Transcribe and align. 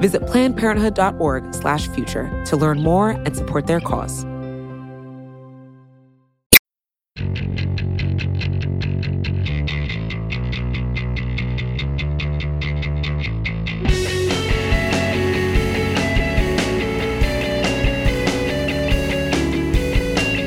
Visit 0.00 0.22
plannedparenthood.org/future 0.22 2.44
to 2.46 2.56
learn 2.56 2.82
more 2.82 3.10
and 3.10 3.36
support 3.36 3.66
their 3.66 3.80
cause. 3.80 4.24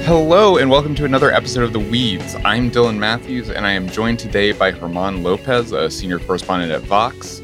Hello, 0.05 0.57
and 0.57 0.69
welcome 0.69 0.93
to 0.95 1.05
another 1.05 1.31
episode 1.31 1.63
of 1.63 1.71
The 1.71 1.79
Weeds. 1.79 2.35
I'm 2.43 2.69
Dylan 2.69 2.97
Matthews, 2.97 3.49
and 3.49 3.65
I 3.65 3.71
am 3.71 3.87
joined 3.87 4.19
today 4.19 4.51
by 4.51 4.71
German 4.71 5.23
Lopez, 5.23 5.71
a 5.71 5.89
senior 5.89 6.19
correspondent 6.19 6.73
at 6.73 6.81
Vox. 6.81 7.40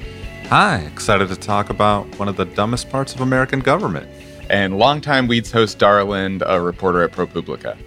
Hi, 0.49 0.77
excited 0.77 1.27
to 1.27 1.35
talk 1.35 1.69
about 1.69 2.07
one 2.17 2.29
of 2.29 2.37
the 2.37 2.45
dumbest 2.45 2.89
parts 2.89 3.13
of 3.13 3.19
American 3.19 3.59
government. 3.59 4.07
And 4.49 4.79
longtime 4.79 5.27
Weeds 5.27 5.51
host 5.51 5.77
Dara 5.77 6.05
Lind, 6.05 6.41
a 6.45 6.61
reporter 6.61 7.03
at 7.03 7.11
ProPublica. 7.11 7.77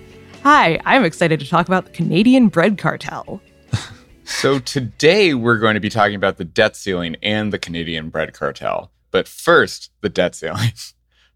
Hi, 0.42 0.78
I'm 0.84 1.02
excited 1.02 1.40
to 1.40 1.48
talk 1.48 1.68
about 1.68 1.86
the 1.86 1.90
Canadian 1.92 2.48
bread 2.48 2.76
cartel. 2.76 3.40
so 4.24 4.58
today 4.58 5.32
we're 5.32 5.56
going 5.56 5.72
to 5.72 5.80
be 5.80 5.88
talking 5.88 6.16
about 6.16 6.36
the 6.36 6.44
debt 6.44 6.76
ceiling 6.76 7.16
and 7.22 7.50
the 7.50 7.58
Canadian 7.58 8.10
bread 8.10 8.34
cartel. 8.34 8.90
But 9.10 9.26
first, 9.26 9.90
the 10.02 10.10
debt 10.10 10.34
ceiling. 10.34 10.72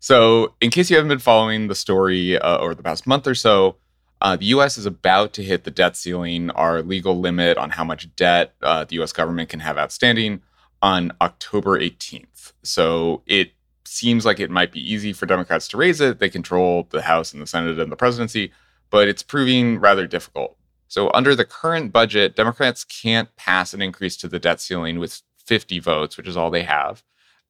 So, 0.01 0.53
in 0.61 0.69
case 0.69 0.91
you 0.91 0.97
haven't 0.97 1.09
been 1.09 1.19
following 1.19 1.69
the 1.69 1.75
story 1.75 2.39
uh, 2.39 2.59
over 2.59 2.75
the 2.75 2.83
past 2.83 3.07
month 3.07 3.27
or 3.27 3.35
so, 3.35 3.77
uh, 4.21 4.37
the 4.37 4.45
U.S. 4.47 4.77
is 4.77 4.85
about 4.85 5.33
to 5.33 5.43
hit 5.43 5.65
the 5.65 5.71
debt 5.71 5.97
ceiling, 5.97 6.51
our 6.51 6.83
legal 6.83 7.19
limit 7.19 7.57
on 7.57 7.71
how 7.71 7.85
much 7.85 8.15
debt 8.15 8.53
uh, 8.61 8.85
the 8.85 8.97
U.S. 8.97 9.15
government 9.15 9.49
can 9.49 9.61
have 9.61 9.79
outstanding, 9.79 10.43
on 10.85 11.11
October 11.23 11.81
18th. 11.81 12.53
So 12.63 13.23
it 13.27 13.53
seems 13.87 14.27
like 14.27 14.39
it 14.39 14.51
might 14.51 14.71
be 14.71 14.93
easy 14.93 15.15
for 15.15 15.25
Democrats 15.25 15.67
to 15.69 15.79
raise 15.79 15.99
it. 15.99 16.19
They 16.19 16.29
control 16.29 16.87
the 16.91 17.01
House 17.01 17.33
and 17.33 17.41
the 17.41 17.47
Senate 17.47 17.79
and 17.79 17.91
the 17.91 17.97
presidency, 17.97 18.53
but 18.91 19.09
it's 19.09 19.23
proving 19.23 19.79
rather 19.81 20.07
difficult. 20.07 20.59
So, 20.89 21.11
under 21.15 21.35
the 21.35 21.47
current 21.47 21.91
budget, 21.91 22.37
Democrats 22.37 22.85
can't 22.85 23.35
pass 23.37 23.73
an 23.73 23.81
increase 23.81 24.17
to 24.19 24.29
the 24.29 24.39
debt 24.39 24.61
ceiling 24.61 24.99
with 24.99 25.23
50 25.47 25.79
votes, 25.79 26.19
which 26.19 26.29
is 26.29 26.37
all 26.37 26.51
they 26.51 26.63
have. 26.63 27.03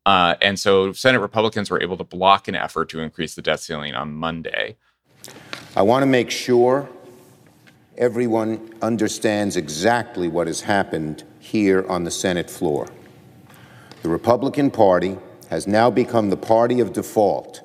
Uh, 0.07 0.37
and 0.41 0.59
so 0.59 0.93
Senate 0.93 1.19
Republicans 1.19 1.71
were 1.71 1.83
able 1.83 1.97
to 1.97 2.05
block 2.05 2.47
an 2.47 2.55
effort 2.55 2.89
to 2.91 3.01
increase 3.01 3.35
the 3.35 3.43
debt 3.43 3.59
ceiling 3.59 3.95
on 3.95 4.13
Monday. 4.13 4.77
I 5.75 5.83
want 5.83 6.03
to 6.03 6.07
make 6.07 6.31
sure 6.31 6.89
everyone 7.98 8.75
understands 8.81 9.57
exactly 9.57 10.29
what 10.29 10.47
has 10.47 10.61
happened 10.61 11.25
here 11.41 11.85
on 11.89 12.05
the 12.05 12.11
Senate 12.11 12.48
floor. 12.48 12.87
The 14.05 14.11
Republican 14.11 14.71
Party 14.71 15.17
has 15.49 15.67
now 15.67 15.91
become 15.91 16.29
the 16.29 16.37
party 16.37 16.79
of 16.79 16.93
default, 16.93 17.63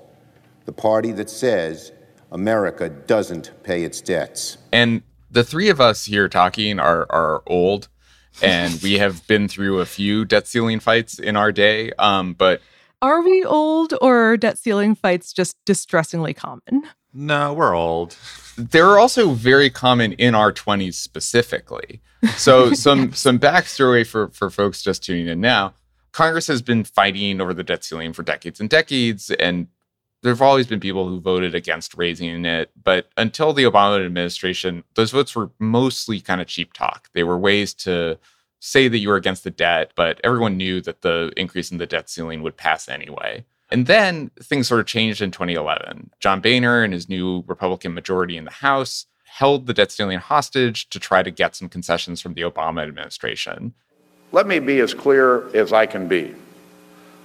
the 0.63 0.71
party 0.71 1.11
that 1.11 1.29
says 1.29 1.91
America 2.31 2.87
doesn't 2.87 3.51
pay 3.63 3.83
its 3.83 3.99
debts. 3.99 4.57
And 4.71 5.01
the 5.29 5.43
three 5.43 5.67
of 5.67 5.81
us 5.81 6.05
here 6.05 6.29
talking 6.29 6.79
are, 6.79 7.05
are 7.09 7.43
old 7.45 7.89
and 8.41 8.81
we 8.81 8.99
have 8.99 9.27
been 9.27 9.49
through 9.49 9.81
a 9.81 9.85
few 9.85 10.23
debt 10.23 10.47
ceiling 10.47 10.79
fights 10.79 11.19
in 11.19 11.35
our 11.35 11.51
day. 11.51 11.91
Um, 11.99 12.35
but 12.35 12.61
are 13.01 13.21
we 13.21 13.43
old 13.43 13.93
or 14.01 14.37
debt 14.37 14.57
ceiling 14.57 14.95
fights 14.95 15.33
just 15.33 15.57
distressingly 15.65 16.33
common? 16.33 16.83
No, 17.13 17.53
we're 17.53 17.75
old. 17.75 18.15
They're 18.57 18.97
also 18.97 19.31
very 19.31 19.69
common 19.69 20.13
in 20.13 20.35
our 20.35 20.53
20s 20.53 20.93
specifically. 20.93 21.99
So 22.37 22.71
some 22.73 23.11
some 23.11 23.39
backstory 23.39 24.07
for 24.07 24.29
for 24.29 24.49
folks 24.49 24.81
just 24.81 25.03
tuning 25.03 25.27
in 25.27 25.41
now. 25.41 25.73
Congress 26.19 26.47
has 26.47 26.61
been 26.61 26.83
fighting 26.83 27.39
over 27.39 27.53
the 27.53 27.63
debt 27.63 27.81
ceiling 27.81 28.11
for 28.11 28.23
decades 28.23 28.59
and 28.59 28.69
decades, 28.69 29.31
and 29.31 29.67
there 30.21 30.33
have 30.33 30.41
always 30.41 30.67
been 30.67 30.81
people 30.81 31.07
who 31.07 31.21
voted 31.21 31.55
against 31.55 31.95
raising 31.95 32.43
it. 32.43 32.71
But 32.83 33.07
until 33.15 33.53
the 33.53 33.63
Obama 33.63 34.05
administration, 34.05 34.83
those 34.95 35.11
votes 35.11 35.33
were 35.33 35.49
mostly 35.59 36.19
kind 36.19 36.41
of 36.41 36.47
cheap 36.47 36.73
talk. 36.73 37.07
They 37.13 37.23
were 37.23 37.39
ways 37.39 37.73
to 37.85 38.17
say 38.59 38.89
that 38.89 38.97
you 38.97 39.07
were 39.07 39.15
against 39.15 39.45
the 39.45 39.49
debt, 39.49 39.93
but 39.95 40.19
everyone 40.21 40.57
knew 40.57 40.81
that 40.81 41.03
the 41.03 41.31
increase 41.37 41.71
in 41.71 41.77
the 41.77 41.85
debt 41.85 42.09
ceiling 42.09 42.43
would 42.43 42.57
pass 42.57 42.89
anyway. 42.89 43.45
And 43.71 43.85
then 43.85 44.29
things 44.43 44.67
sort 44.67 44.81
of 44.81 44.87
changed 44.87 45.21
in 45.21 45.31
2011. 45.31 46.09
John 46.19 46.41
Boehner 46.41 46.83
and 46.83 46.91
his 46.91 47.07
new 47.07 47.45
Republican 47.47 47.93
majority 47.93 48.35
in 48.35 48.43
the 48.43 48.51
House 48.51 49.05
held 49.23 49.67
the 49.67 49.73
debt 49.73 49.89
ceiling 49.89 50.19
hostage 50.19 50.89
to 50.89 50.99
try 50.99 51.23
to 51.23 51.31
get 51.31 51.55
some 51.55 51.69
concessions 51.69 52.19
from 52.19 52.33
the 52.33 52.41
Obama 52.41 52.85
administration. 52.85 53.73
Let 54.31 54.47
me 54.47 54.59
be 54.59 54.79
as 54.79 54.93
clear 54.93 55.49
as 55.55 55.73
I 55.73 55.85
can 55.85 56.07
be. 56.07 56.35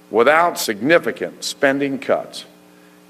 Without 0.09 0.57
significant 0.59 1.43
spending 1.43 1.99
cuts, 1.99 2.45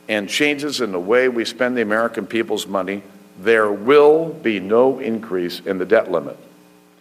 and 0.07 0.29
changes 0.29 0.81
in 0.81 0.91
the 0.91 0.99
way 0.99 1.27
we 1.29 1.45
spend 1.45 1.75
the 1.77 1.81
American 1.81 2.27
people's 2.27 2.67
money, 2.67 3.01
there 3.39 3.71
will 3.71 4.29
be 4.29 4.59
no 4.59 4.99
increase 4.99 5.59
in 5.59 5.77
the 5.77 5.85
debt 5.85 6.11
limit. 6.11 6.37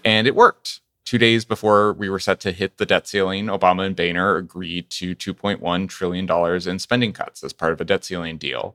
And 0.05 0.27
it 0.27 0.35
worked. 0.35 0.81
Two 1.05 1.19
days 1.19 1.45
before 1.45 1.93
we 1.93 2.09
were 2.09 2.19
set 2.19 2.41
to 2.41 2.53
hit 2.53 2.79
the 2.79 2.87
debt 2.87 3.07
ceiling, 3.07 3.47
Obama 3.47 3.85
and 3.85 3.95
Boehner 3.95 4.37
agreed 4.37 4.89
to 4.91 5.15
$2.1 5.15 5.89
trillion 5.89 6.69
in 6.69 6.79
spending 6.79 7.13
cuts 7.13 7.45
as 7.45 7.53
part 7.53 7.73
of 7.73 7.81
a 7.81 7.85
debt 7.85 8.05
ceiling 8.05 8.39
deal. 8.39 8.75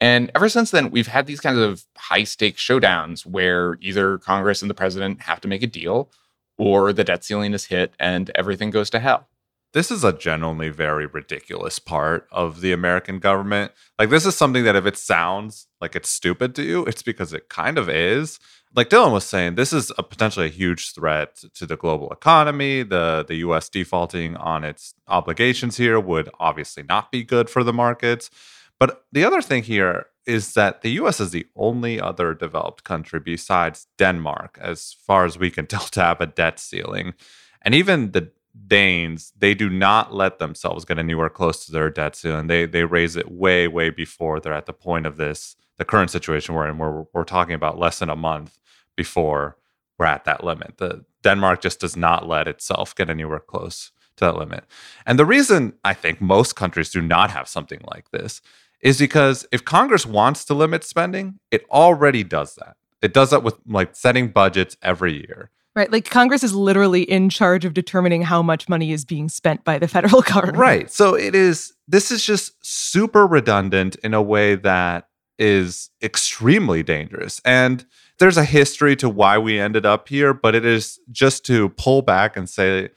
And 0.00 0.32
ever 0.34 0.48
since 0.48 0.72
then, 0.72 0.90
we've 0.90 1.06
had 1.06 1.26
these 1.26 1.40
kinds 1.40 1.60
of 1.60 1.84
high 1.96 2.24
stakes 2.24 2.60
showdowns 2.60 3.24
where 3.24 3.78
either 3.80 4.18
Congress 4.18 4.60
and 4.60 4.68
the 4.68 4.74
president 4.74 5.22
have 5.22 5.40
to 5.42 5.48
make 5.48 5.62
a 5.62 5.68
deal 5.68 6.10
or 6.58 6.92
the 6.92 7.04
debt 7.04 7.24
ceiling 7.24 7.54
is 7.54 7.66
hit 7.66 7.94
and 7.98 8.30
everything 8.34 8.70
goes 8.70 8.90
to 8.90 8.98
hell 8.98 9.28
this 9.72 9.90
is 9.90 10.04
a 10.04 10.12
generally 10.12 10.68
very 10.68 11.06
ridiculous 11.06 11.78
part 11.78 12.28
of 12.30 12.60
the 12.60 12.72
American 12.72 13.18
government. 13.18 13.72
Like, 13.98 14.10
this 14.10 14.26
is 14.26 14.36
something 14.36 14.64
that 14.64 14.76
if 14.76 14.86
it 14.86 14.96
sounds 14.96 15.66
like 15.80 15.96
it's 15.96 16.10
stupid 16.10 16.54
to 16.56 16.62
you, 16.62 16.84
it's 16.84 17.02
because 17.02 17.32
it 17.32 17.48
kind 17.48 17.78
of 17.78 17.88
is. 17.88 18.38
Like 18.74 18.88
Dylan 18.88 19.12
was 19.12 19.24
saying, 19.24 19.54
this 19.54 19.72
is 19.72 19.92
a 19.98 20.02
potentially 20.02 20.46
a 20.46 20.50
huge 20.50 20.94
threat 20.94 21.42
to 21.54 21.66
the 21.66 21.76
global 21.76 22.10
economy. 22.10 22.82
The 22.82 23.24
the 23.26 23.36
US 23.36 23.68
defaulting 23.68 24.36
on 24.36 24.64
its 24.64 24.94
obligations 25.08 25.76
here 25.76 26.00
would 26.00 26.30
obviously 26.40 26.82
not 26.82 27.12
be 27.12 27.22
good 27.22 27.50
for 27.50 27.62
the 27.64 27.72
markets. 27.72 28.30
But 28.78 29.04
the 29.12 29.24
other 29.24 29.42
thing 29.42 29.62
here 29.62 30.06
is 30.26 30.54
that 30.54 30.82
the 30.82 30.90
US 30.92 31.20
is 31.20 31.30
the 31.30 31.46
only 31.56 32.00
other 32.00 32.34
developed 32.34 32.84
country 32.84 33.20
besides 33.20 33.86
Denmark, 33.98 34.58
as 34.60 34.94
far 35.06 35.24
as 35.24 35.38
we 35.38 35.50
can 35.50 35.66
tell, 35.72 35.84
to 35.86 36.00
have 36.00 36.20
a 36.20 36.26
debt 36.26 36.58
ceiling. 36.58 37.14
And 37.62 37.74
even 37.74 38.12
the 38.12 38.30
Danes, 38.66 39.32
they 39.38 39.54
do 39.54 39.70
not 39.70 40.12
let 40.12 40.38
themselves 40.38 40.84
get 40.84 40.98
anywhere 40.98 41.30
close 41.30 41.64
to 41.64 41.72
their 41.72 41.88
debt 41.88 42.14
ceiling. 42.14 42.48
They 42.48 42.66
they 42.66 42.84
raise 42.84 43.16
it 43.16 43.30
way 43.30 43.66
way 43.66 43.88
before 43.88 44.40
they're 44.40 44.52
at 44.52 44.66
the 44.66 44.74
point 44.74 45.06
of 45.06 45.16
this 45.16 45.56
the 45.78 45.86
current 45.86 46.10
situation 46.10 46.54
we're 46.54 46.68
in, 46.68 46.76
where 46.76 46.90
we're, 46.90 47.04
we're 47.14 47.24
talking 47.24 47.54
about 47.54 47.78
less 47.78 47.98
than 47.98 48.10
a 48.10 48.16
month 48.16 48.60
before 48.94 49.56
we're 49.98 50.04
at 50.06 50.24
that 50.26 50.44
limit. 50.44 50.76
The 50.76 51.04
Denmark 51.22 51.62
just 51.62 51.80
does 51.80 51.96
not 51.96 52.28
let 52.28 52.46
itself 52.46 52.94
get 52.94 53.08
anywhere 53.08 53.40
close 53.40 53.90
to 54.16 54.26
that 54.26 54.36
limit. 54.36 54.64
And 55.06 55.18
the 55.18 55.24
reason 55.24 55.74
I 55.84 55.94
think 55.94 56.20
most 56.20 56.54
countries 56.54 56.90
do 56.90 57.00
not 57.00 57.30
have 57.30 57.48
something 57.48 57.80
like 57.90 58.10
this 58.10 58.42
is 58.82 58.98
because 58.98 59.46
if 59.52 59.64
Congress 59.64 60.04
wants 60.04 60.44
to 60.46 60.54
limit 60.54 60.84
spending, 60.84 61.38
it 61.50 61.64
already 61.70 62.24
does 62.24 62.56
that. 62.56 62.76
It 63.00 63.14
does 63.14 63.30
that 63.30 63.42
with 63.42 63.56
like 63.66 63.96
setting 63.96 64.28
budgets 64.28 64.76
every 64.82 65.14
year. 65.14 65.50
Right. 65.74 65.90
Like 65.90 66.10
Congress 66.10 66.42
is 66.42 66.54
literally 66.54 67.02
in 67.02 67.30
charge 67.30 67.64
of 67.64 67.72
determining 67.72 68.22
how 68.22 68.42
much 68.42 68.68
money 68.68 68.92
is 68.92 69.04
being 69.04 69.28
spent 69.28 69.64
by 69.64 69.78
the 69.78 69.88
federal 69.96 70.20
government. 70.22 70.58
Right. 70.58 70.90
So 70.90 71.14
it 71.14 71.34
is, 71.34 71.72
this 71.88 72.10
is 72.10 72.24
just 72.24 72.54
super 72.64 73.26
redundant 73.26 73.96
in 73.96 74.12
a 74.12 74.22
way 74.22 74.54
that 74.56 75.08
is 75.38 75.90
extremely 76.02 76.82
dangerous. 76.82 77.40
And 77.44 77.86
there's 78.18 78.36
a 78.36 78.44
history 78.44 78.94
to 78.96 79.08
why 79.08 79.38
we 79.38 79.58
ended 79.58 79.86
up 79.86 80.08
here, 80.08 80.34
but 80.34 80.54
it 80.54 80.64
is 80.64 81.00
just 81.10 81.44
to 81.46 81.70
pull 81.70 82.02
back 82.02 82.36
and 82.36 82.48
say, 82.48 82.90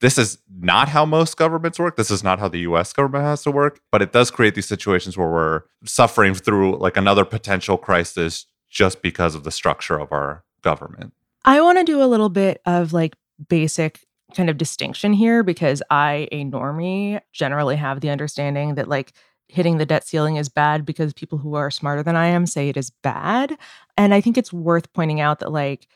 this 0.00 0.18
is 0.18 0.38
not 0.60 0.88
how 0.88 1.04
most 1.04 1.36
governments 1.36 1.78
work. 1.78 1.96
This 1.96 2.10
is 2.10 2.22
not 2.22 2.38
how 2.38 2.48
the 2.48 2.60
US 2.60 2.92
government 2.92 3.24
has 3.24 3.42
to 3.44 3.50
work, 3.50 3.80
but 3.90 4.02
it 4.02 4.12
does 4.12 4.30
create 4.30 4.54
these 4.54 4.68
situations 4.68 5.16
where 5.16 5.28
we're 5.28 5.62
suffering 5.84 6.34
through 6.34 6.76
like 6.76 6.96
another 6.96 7.24
potential 7.24 7.78
crisis 7.78 8.46
just 8.68 9.00
because 9.02 9.34
of 9.34 9.44
the 9.44 9.50
structure 9.50 9.98
of 9.98 10.12
our 10.12 10.44
government. 10.62 11.12
I 11.44 11.60
want 11.60 11.78
to 11.78 11.84
do 11.84 12.02
a 12.02 12.06
little 12.06 12.28
bit 12.28 12.60
of 12.66 12.92
like 12.92 13.14
basic 13.48 14.00
kind 14.34 14.50
of 14.50 14.58
distinction 14.58 15.12
here 15.12 15.42
because 15.42 15.82
I, 15.90 16.28
a 16.32 16.44
normie, 16.44 17.20
generally 17.32 17.76
have 17.76 18.00
the 18.00 18.10
understanding 18.10 18.74
that 18.74 18.88
like 18.88 19.12
hitting 19.48 19.78
the 19.78 19.86
debt 19.86 20.06
ceiling 20.06 20.36
is 20.36 20.48
bad 20.48 20.84
because 20.84 21.12
people 21.14 21.38
who 21.38 21.54
are 21.54 21.70
smarter 21.70 22.02
than 22.02 22.16
I 22.16 22.26
am 22.26 22.46
say 22.46 22.68
it 22.68 22.76
is 22.76 22.90
bad. 22.90 23.56
And 23.96 24.12
I 24.12 24.20
think 24.20 24.36
it's 24.36 24.52
worth 24.52 24.92
pointing 24.92 25.20
out 25.20 25.38
that, 25.38 25.52
like, 25.52 25.86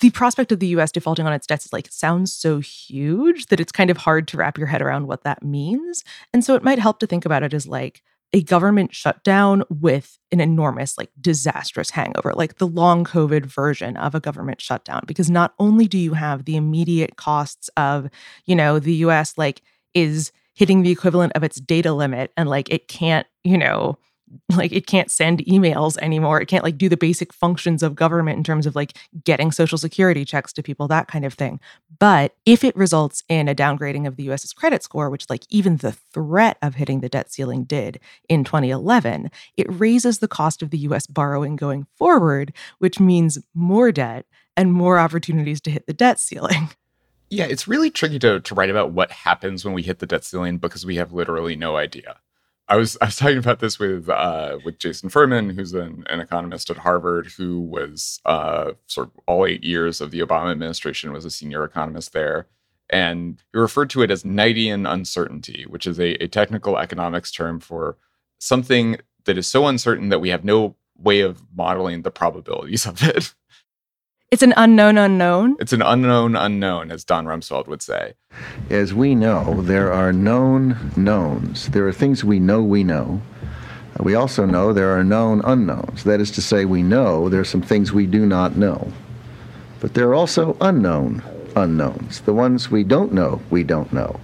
the 0.00 0.10
prospect 0.10 0.52
of 0.52 0.60
the 0.60 0.68
US 0.68 0.92
defaulting 0.92 1.26
on 1.26 1.32
its 1.32 1.46
debts 1.46 1.66
is 1.66 1.72
like 1.72 1.88
sounds 1.90 2.32
so 2.32 2.58
huge 2.60 3.46
that 3.46 3.60
it's 3.60 3.72
kind 3.72 3.90
of 3.90 3.96
hard 3.96 4.28
to 4.28 4.36
wrap 4.36 4.58
your 4.58 4.66
head 4.66 4.82
around 4.82 5.06
what 5.06 5.24
that 5.24 5.42
means. 5.42 6.04
And 6.32 6.44
so 6.44 6.54
it 6.54 6.62
might 6.62 6.78
help 6.78 6.98
to 7.00 7.06
think 7.06 7.24
about 7.24 7.42
it 7.42 7.54
as 7.54 7.66
like 7.66 8.02
a 8.32 8.42
government 8.42 8.94
shutdown 8.94 9.62
with 9.68 10.18
an 10.32 10.40
enormous, 10.40 10.98
like 10.98 11.10
disastrous 11.20 11.90
hangover, 11.90 12.32
like 12.34 12.56
the 12.56 12.66
long 12.66 13.04
COVID 13.04 13.46
version 13.46 13.96
of 13.96 14.14
a 14.14 14.20
government 14.20 14.60
shutdown. 14.60 15.02
Because 15.06 15.30
not 15.30 15.54
only 15.58 15.86
do 15.86 15.96
you 15.96 16.14
have 16.14 16.44
the 16.44 16.56
immediate 16.56 17.16
costs 17.16 17.70
of, 17.76 18.10
you 18.44 18.56
know, 18.56 18.78
the 18.78 18.94
US 18.96 19.38
like 19.38 19.62
is 19.94 20.32
hitting 20.54 20.82
the 20.82 20.90
equivalent 20.90 21.32
of 21.34 21.44
its 21.44 21.60
data 21.60 21.92
limit 21.92 22.32
and 22.36 22.48
like 22.48 22.68
it 22.70 22.88
can't, 22.88 23.26
you 23.44 23.56
know, 23.56 23.96
like 24.56 24.72
it 24.72 24.86
can't 24.86 25.10
send 25.10 25.44
emails 25.46 25.96
anymore. 25.98 26.40
It 26.40 26.46
can't 26.46 26.64
like 26.64 26.78
do 26.78 26.88
the 26.88 26.96
basic 26.96 27.32
functions 27.32 27.82
of 27.82 27.94
government 27.94 28.38
in 28.38 28.44
terms 28.44 28.66
of 28.66 28.74
like 28.74 28.96
getting 29.24 29.52
social 29.52 29.78
security 29.78 30.24
checks 30.24 30.52
to 30.54 30.62
people 30.62 30.88
that 30.88 31.08
kind 31.08 31.24
of 31.24 31.34
thing. 31.34 31.60
But 31.98 32.34
if 32.44 32.64
it 32.64 32.76
results 32.76 33.22
in 33.28 33.48
a 33.48 33.54
downgrading 33.54 34.06
of 34.06 34.16
the 34.16 34.24
US's 34.24 34.52
credit 34.52 34.82
score 34.82 35.10
which 35.10 35.28
like 35.30 35.44
even 35.48 35.76
the 35.76 35.92
threat 35.92 36.58
of 36.62 36.74
hitting 36.74 37.00
the 37.00 37.08
debt 37.08 37.30
ceiling 37.30 37.64
did 37.64 38.00
in 38.28 38.44
2011 38.44 39.30
it 39.56 39.66
raises 39.68 40.18
the 40.18 40.28
cost 40.28 40.62
of 40.62 40.70
the 40.70 40.78
US 40.78 41.06
borrowing 41.06 41.56
going 41.56 41.86
forward 41.94 42.52
which 42.78 42.98
means 42.98 43.38
more 43.54 43.92
debt 43.92 44.26
and 44.56 44.72
more 44.72 44.98
opportunities 44.98 45.60
to 45.62 45.70
hit 45.70 45.86
the 45.86 45.94
debt 45.94 46.18
ceiling. 46.18 46.70
Yeah 47.28 47.46
it's 47.46 47.66
really 47.66 47.90
tricky 47.90 48.20
to, 48.20 48.38
to 48.38 48.54
write 48.54 48.70
about 48.70 48.92
what 48.92 49.10
happens 49.10 49.64
when 49.64 49.74
we 49.74 49.82
hit 49.82 49.98
the 49.98 50.06
debt 50.06 50.22
ceiling 50.22 50.58
because 50.58 50.86
we 50.86 50.94
have 50.94 51.12
literally 51.12 51.56
no 51.56 51.76
idea 51.76 52.20
I 52.68 52.76
was 52.76 52.98
I 53.00 53.06
was 53.06 53.16
talking 53.16 53.38
about 53.38 53.60
this 53.60 53.78
with 53.78 54.08
uh, 54.08 54.58
with 54.64 54.78
Jason 54.78 55.08
Furman, 55.08 55.50
who's 55.50 55.72
an, 55.72 56.04
an, 56.08 56.20
economist 56.20 56.68
at 56.68 56.78
Harvard, 56.78 57.28
who 57.28 57.60
was 57.60 58.20
uh, 58.24 58.72
sort 58.86 59.08
of 59.08 59.12
all 59.26 59.46
eight 59.46 59.62
years 59.62 60.00
of 60.00 60.10
the 60.10 60.20
Obama 60.20 60.50
administration 60.50 61.12
was 61.12 61.24
a 61.24 61.30
senior 61.30 61.62
economist 61.62 62.12
there, 62.12 62.48
and 62.90 63.40
he 63.52 63.58
referred 63.58 63.90
to 63.90 64.02
it 64.02 64.10
as 64.10 64.24
Knightian 64.24 64.90
uncertainty, 64.90 65.64
which 65.68 65.86
is 65.86 66.00
a, 66.00 66.14
a 66.22 66.26
technical 66.26 66.76
economics 66.76 67.30
term 67.30 67.60
for 67.60 67.98
something 68.38 68.96
that 69.24 69.38
is 69.38 69.46
so 69.46 69.66
uncertain 69.66 70.08
that 70.08 70.20
we 70.20 70.30
have 70.30 70.44
no 70.44 70.74
way 70.98 71.20
of 71.20 71.42
modeling 71.54 72.02
the 72.02 72.10
probabilities 72.10 72.86
of 72.86 73.02
it. 73.02 73.34
It's 74.32 74.42
an 74.42 74.54
unknown 74.56 74.98
unknown. 74.98 75.54
It's 75.60 75.72
an 75.72 75.82
unknown 75.82 76.34
unknown, 76.34 76.90
as 76.90 77.04
Don 77.04 77.26
Rumsfeld 77.26 77.68
would 77.68 77.80
say. 77.80 78.14
As 78.68 78.92
we 78.92 79.14
know, 79.14 79.62
there 79.62 79.92
are 79.92 80.12
known 80.12 80.90
knowns. 80.96 81.68
There 81.68 81.86
are 81.86 81.92
things 81.92 82.24
we 82.24 82.40
know 82.40 82.60
we 82.60 82.82
know. 82.82 83.22
Uh, 83.94 84.02
we 84.02 84.16
also 84.16 84.44
know 84.44 84.72
there 84.72 84.98
are 84.98 85.04
known 85.04 85.42
unknowns. 85.44 86.02
That 86.02 86.20
is 86.20 86.32
to 86.32 86.42
say, 86.42 86.64
we 86.64 86.82
know 86.82 87.28
there 87.28 87.40
are 87.40 87.44
some 87.44 87.62
things 87.62 87.92
we 87.92 88.04
do 88.04 88.26
not 88.26 88.56
know. 88.56 88.92
But 89.78 89.94
there 89.94 90.08
are 90.08 90.14
also 90.14 90.56
unknown 90.60 91.22
unknowns. 91.54 92.20
The 92.22 92.34
ones 92.34 92.68
we 92.68 92.82
don't 92.82 93.12
know, 93.12 93.40
we 93.48 93.62
don't 93.62 93.92
know. 93.92 94.18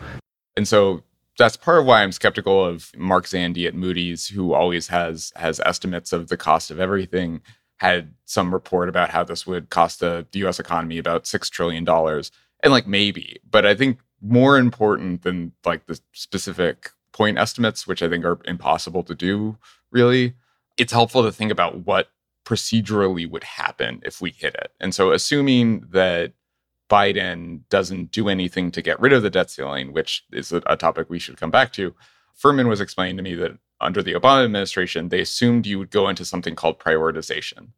And 0.57 0.67
so 0.67 1.05
that's 1.39 1.57
part 1.57 1.79
of 1.79 1.87
why 1.87 2.03
I'm 2.03 2.13
skeptical 2.13 2.65
of 2.65 2.91
Mark 2.97 3.27
Zandi 3.27 3.69
at 3.69 3.75
Moody's, 3.75 4.27
who 4.27 4.53
always 4.53 4.89
has 4.89 5.33
has 5.37 5.61
estimates 5.65 6.13
of 6.13 6.27
the 6.27 6.37
cost 6.37 6.73
of 6.73 6.81
everything 6.81 7.41
had 7.83 8.15
some 8.27 8.55
report 8.55 8.89
about 8.89 9.11
how 9.11 9.25
this 9.25 9.45
would 9.45 9.69
cost 9.69 9.99
the, 9.99 10.25
US 10.35 10.61
economy 10.61 10.99
about 10.99 11.25
$6 11.25 11.51
trillion. 11.51 11.85
And 12.63 12.73
like 12.73 12.87
maybe, 12.87 13.41
but 13.51 13.67
I 13.67 13.75
think 13.75 13.99
more 14.21 14.57
important 14.57 15.23
than 15.23 15.51
like 15.65 15.87
the 15.87 15.99
specific 16.13 16.91
point 17.13 17.39
estimates, 17.39 17.85
which 17.85 18.01
I 18.01 18.09
think 18.09 18.25
are 18.25 18.39
impossible 18.45 19.03
to 19.03 19.17
do 19.17 19.59
really, 19.91 20.35
it's 20.77 20.93
helpful 20.93 21.25
to 21.25 21.33
think 21.33 21.51
about 21.51 21.85
what 21.85 22.13
procedurally 22.45 23.29
would 23.29 23.43
happen 23.43 24.01
if 24.05 24.21
we 24.21 24.31
hit 24.31 24.55
it. 24.55 24.71
And 24.79 24.95
so 24.95 25.11
assuming 25.11 25.89
that 25.91 26.35
Biden 26.89 27.63
doesn't 27.69 28.13
do 28.13 28.29
anything 28.29 28.71
to 28.71 28.81
get 28.81 29.01
rid 29.01 29.13
of 29.13 29.25
the 29.25 29.31
debt 29.31 29.51
ceiling, 29.51 29.93
which 29.93 30.25
is 30.31 30.53
a, 30.53 30.63
a 30.67 30.77
topic 30.77 31.11
we 31.11 31.19
should 31.19 31.37
come 31.37 31.51
back 31.51 31.73
to, 31.73 31.97
Furman 32.37 32.69
was 32.69 32.81
explaining 32.81 33.17
to 33.17 33.25
me 33.25 33.35
that 33.35 33.59
under 33.83 34.03
the 34.03 34.15
Obama 34.15 34.45
administration, 34.45 35.09
they 35.09 35.21
assumed 35.21 35.67
you 35.67 35.79
would 35.79 35.91
go 35.91 36.09
into 36.09 36.25
something 36.25 36.55
called 36.55 36.79
prioritization. 36.79 37.69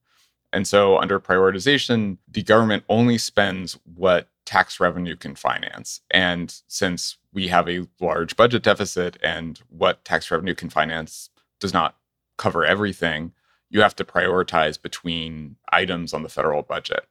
And 0.52 0.68
so, 0.68 0.98
under 0.98 1.18
prioritization, 1.18 2.18
the 2.30 2.42
government 2.42 2.84
only 2.88 3.18
spends 3.18 3.78
what 3.96 4.28
tax 4.44 4.78
revenue 4.78 5.16
can 5.16 5.34
finance. 5.34 6.00
And 6.10 6.54
since 6.68 7.16
we 7.32 7.48
have 7.48 7.68
a 7.68 7.86
large 8.00 8.36
budget 8.36 8.62
deficit 8.62 9.16
and 9.22 9.60
what 9.68 10.04
tax 10.04 10.30
revenue 10.30 10.54
can 10.54 10.70
finance 10.70 11.30
does 11.58 11.72
not 11.72 11.96
cover 12.36 12.64
everything, 12.64 13.32
you 13.70 13.80
have 13.80 13.96
to 13.96 14.04
prioritize 14.04 14.80
between 14.80 15.56
items 15.72 16.12
on 16.14 16.22
the 16.22 16.28
federal 16.28 16.62
budget. 16.62 17.08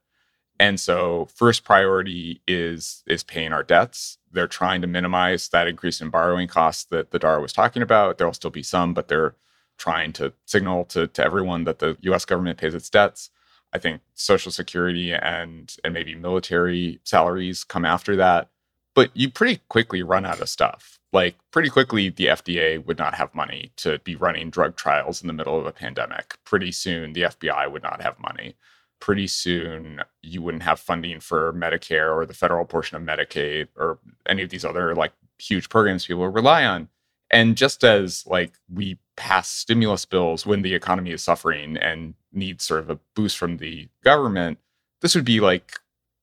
And 0.60 0.78
so 0.78 1.28
first 1.34 1.64
priority 1.64 2.40
is 2.46 3.02
is 3.06 3.22
paying 3.22 3.52
our 3.52 3.62
debts. 3.62 4.18
They're 4.30 4.46
trying 4.46 4.80
to 4.82 4.86
minimize 4.86 5.48
that 5.48 5.66
increase 5.66 6.00
in 6.00 6.10
borrowing 6.10 6.48
costs 6.48 6.84
that 6.86 7.10
the 7.10 7.18
Dara 7.18 7.40
was 7.40 7.52
talking 7.52 7.82
about. 7.82 8.18
There'll 8.18 8.32
still 8.32 8.50
be 8.50 8.62
some, 8.62 8.94
but 8.94 9.08
they're 9.08 9.34
trying 9.78 10.12
to 10.14 10.32
signal 10.46 10.84
to, 10.86 11.08
to 11.08 11.24
everyone 11.24 11.64
that 11.64 11.80
the 11.80 11.96
US 12.02 12.24
government 12.24 12.58
pays 12.58 12.74
its 12.74 12.88
debts. 12.88 13.30
I 13.72 13.78
think 13.78 14.02
Social 14.14 14.52
Security 14.52 15.12
and 15.12 15.74
and 15.82 15.92
maybe 15.92 16.14
military 16.14 17.00
salaries 17.04 17.64
come 17.64 17.84
after 17.84 18.14
that. 18.16 18.48
But 18.94 19.10
you 19.14 19.30
pretty 19.30 19.60
quickly 19.68 20.04
run 20.04 20.24
out 20.24 20.40
of 20.40 20.48
stuff. 20.48 21.00
Like 21.12 21.36
pretty 21.50 21.68
quickly, 21.68 22.10
the 22.10 22.26
FDA 22.26 22.84
would 22.84 22.98
not 22.98 23.14
have 23.14 23.34
money 23.34 23.72
to 23.76 23.98
be 24.00 24.14
running 24.14 24.50
drug 24.50 24.76
trials 24.76 25.20
in 25.20 25.26
the 25.26 25.32
middle 25.32 25.58
of 25.58 25.66
a 25.66 25.72
pandemic. 25.72 26.38
Pretty 26.44 26.70
soon, 26.70 27.12
the 27.12 27.22
FBI 27.22 27.70
would 27.70 27.82
not 27.82 28.00
have 28.02 28.20
money 28.20 28.54
pretty 29.00 29.26
soon 29.26 30.00
you 30.22 30.40
wouldn't 30.42 30.62
have 30.62 30.80
funding 30.80 31.20
for 31.20 31.52
Medicare 31.52 32.14
or 32.14 32.24
the 32.24 32.34
federal 32.34 32.64
portion 32.64 32.96
of 32.96 33.02
Medicaid 33.02 33.68
or 33.76 33.98
any 34.26 34.42
of 34.42 34.50
these 34.50 34.64
other 34.64 34.94
like 34.94 35.12
huge 35.38 35.68
programs 35.68 36.06
people 36.06 36.28
rely 36.28 36.64
on. 36.64 36.88
And 37.30 37.56
just 37.56 37.84
as 37.84 38.26
like 38.26 38.52
we 38.72 38.98
pass 39.16 39.48
stimulus 39.48 40.04
bills 40.04 40.46
when 40.46 40.62
the 40.62 40.74
economy 40.74 41.10
is 41.10 41.22
suffering 41.22 41.76
and 41.76 42.14
needs 42.32 42.64
sort 42.64 42.80
of 42.80 42.90
a 42.90 42.98
boost 43.14 43.36
from 43.36 43.58
the 43.58 43.88
government, 44.02 44.58
this 45.00 45.14
would 45.14 45.24
be 45.24 45.40
like 45.40 45.78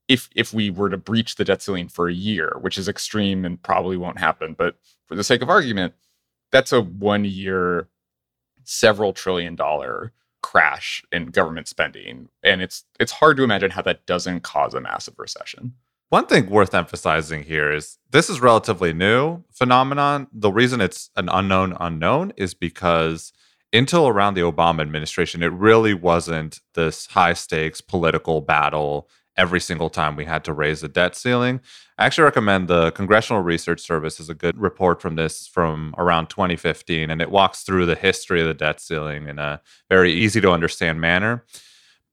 if 0.08 0.28
if 0.34 0.52
we 0.52 0.70
were 0.70 0.90
to 0.90 0.96
breach 0.96 1.36
the 1.36 1.44
debt 1.44 1.62
ceiling 1.62 1.88
for 1.88 2.08
a 2.08 2.14
year, 2.14 2.56
which 2.60 2.78
is 2.78 2.88
extreme 2.88 3.44
and 3.44 3.62
probably 3.62 3.96
won't 3.96 4.18
happen, 4.18 4.54
but 4.54 4.76
for 5.06 5.14
the 5.14 5.24
sake 5.24 5.42
of 5.42 5.50
argument, 5.50 5.94
that's 6.50 6.72
a 6.72 6.80
one 6.80 7.24
year, 7.24 7.88
several 8.64 9.12
trillion 9.12 9.54
dollar 9.54 10.12
crash 10.52 11.02
in 11.10 11.24
government 11.28 11.66
spending 11.66 12.28
and 12.42 12.60
it's 12.60 12.84
it's 13.00 13.12
hard 13.12 13.38
to 13.38 13.42
imagine 13.42 13.70
how 13.70 13.80
that 13.80 14.04
doesn't 14.04 14.40
cause 14.42 14.74
a 14.74 14.80
massive 14.82 15.14
recession. 15.18 15.72
One 16.10 16.26
thing 16.26 16.50
worth 16.50 16.74
emphasizing 16.74 17.44
here 17.44 17.72
is 17.72 17.96
this 18.10 18.28
is 18.28 18.42
relatively 18.42 18.92
new 18.92 19.44
phenomenon. 19.50 20.26
The 20.30 20.52
reason 20.52 20.82
it's 20.82 21.08
an 21.16 21.30
unknown 21.30 21.74
unknown 21.80 22.34
is 22.36 22.52
because 22.52 23.32
until 23.72 24.06
around 24.06 24.34
the 24.34 24.42
obama 24.42 24.82
administration 24.82 25.42
it 25.42 25.52
really 25.52 25.94
wasn't 25.94 26.60
this 26.74 27.06
high 27.06 27.32
stakes 27.32 27.80
political 27.80 28.42
battle 28.42 29.08
every 29.36 29.60
single 29.60 29.90
time 29.90 30.16
we 30.16 30.24
had 30.24 30.44
to 30.44 30.52
raise 30.52 30.80
the 30.80 30.88
debt 30.88 31.16
ceiling. 31.16 31.60
I 31.98 32.06
actually 32.06 32.24
recommend 32.24 32.68
the 32.68 32.90
Congressional 32.92 33.42
Research 33.42 33.80
Service 33.80 34.20
is 34.20 34.28
a 34.28 34.34
good 34.34 34.58
report 34.58 35.00
from 35.00 35.16
this 35.16 35.46
from 35.46 35.94
around 35.98 36.28
2015, 36.28 37.10
and 37.10 37.22
it 37.22 37.30
walks 37.30 37.62
through 37.62 37.86
the 37.86 37.94
history 37.94 38.40
of 38.40 38.46
the 38.46 38.54
debt 38.54 38.80
ceiling 38.80 39.28
in 39.28 39.38
a 39.38 39.60
very 39.88 40.12
easy 40.12 40.40
to 40.40 40.50
understand 40.50 41.00
manner. 41.00 41.44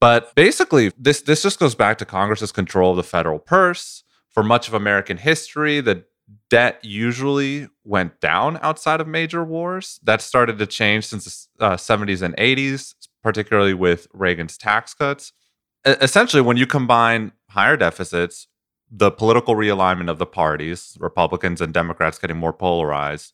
But 0.00 0.34
basically, 0.34 0.92
this 0.96 1.20
this 1.22 1.42
just 1.42 1.58
goes 1.58 1.74
back 1.74 1.98
to 1.98 2.04
Congress's 2.04 2.52
control 2.52 2.92
of 2.92 2.96
the 2.96 3.02
federal 3.02 3.38
purse. 3.38 4.02
For 4.30 4.42
much 4.42 4.68
of 4.68 4.74
American 4.74 5.16
history, 5.16 5.80
the 5.80 6.04
debt 6.48 6.78
usually 6.82 7.68
went 7.84 8.20
down 8.20 8.58
outside 8.62 9.00
of 9.00 9.08
major 9.08 9.44
wars. 9.44 9.98
That 10.04 10.22
started 10.22 10.58
to 10.58 10.66
change 10.66 11.06
since 11.06 11.48
the 11.58 11.64
uh, 11.64 11.76
70s 11.76 12.22
and 12.22 12.36
80s, 12.36 12.94
particularly 13.22 13.74
with 13.74 14.06
Reagan's 14.12 14.56
tax 14.56 14.94
cuts 14.94 15.32
essentially 15.84 16.42
when 16.42 16.56
you 16.56 16.66
combine 16.66 17.32
higher 17.50 17.76
deficits 17.76 18.46
the 18.90 19.10
political 19.10 19.54
realignment 19.54 20.10
of 20.10 20.18
the 20.18 20.26
parties 20.26 20.96
republicans 21.00 21.60
and 21.60 21.72
democrats 21.72 22.18
getting 22.18 22.36
more 22.36 22.52
polarized 22.52 23.32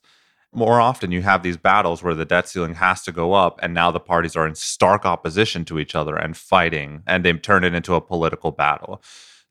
more 0.53 0.79
often 0.79 1.11
you 1.11 1.21
have 1.21 1.43
these 1.43 1.57
battles 1.57 2.01
where 2.01 2.13
the 2.13 2.25
debt 2.25 2.47
ceiling 2.47 2.75
has 2.75 3.03
to 3.03 3.11
go 3.11 3.33
up 3.33 3.59
and 3.61 3.73
now 3.73 3.91
the 3.91 3.99
parties 3.99 4.35
are 4.35 4.47
in 4.47 4.55
stark 4.55 5.05
opposition 5.05 5.65
to 5.65 5.77
each 5.79 5.93
other 5.95 6.15
and 6.15 6.37
fighting 6.37 7.03
and 7.05 7.23
they 7.23 7.33
turn 7.33 7.63
it 7.63 7.73
into 7.73 7.93
a 7.93 8.01
political 8.01 8.51
battle. 8.51 9.01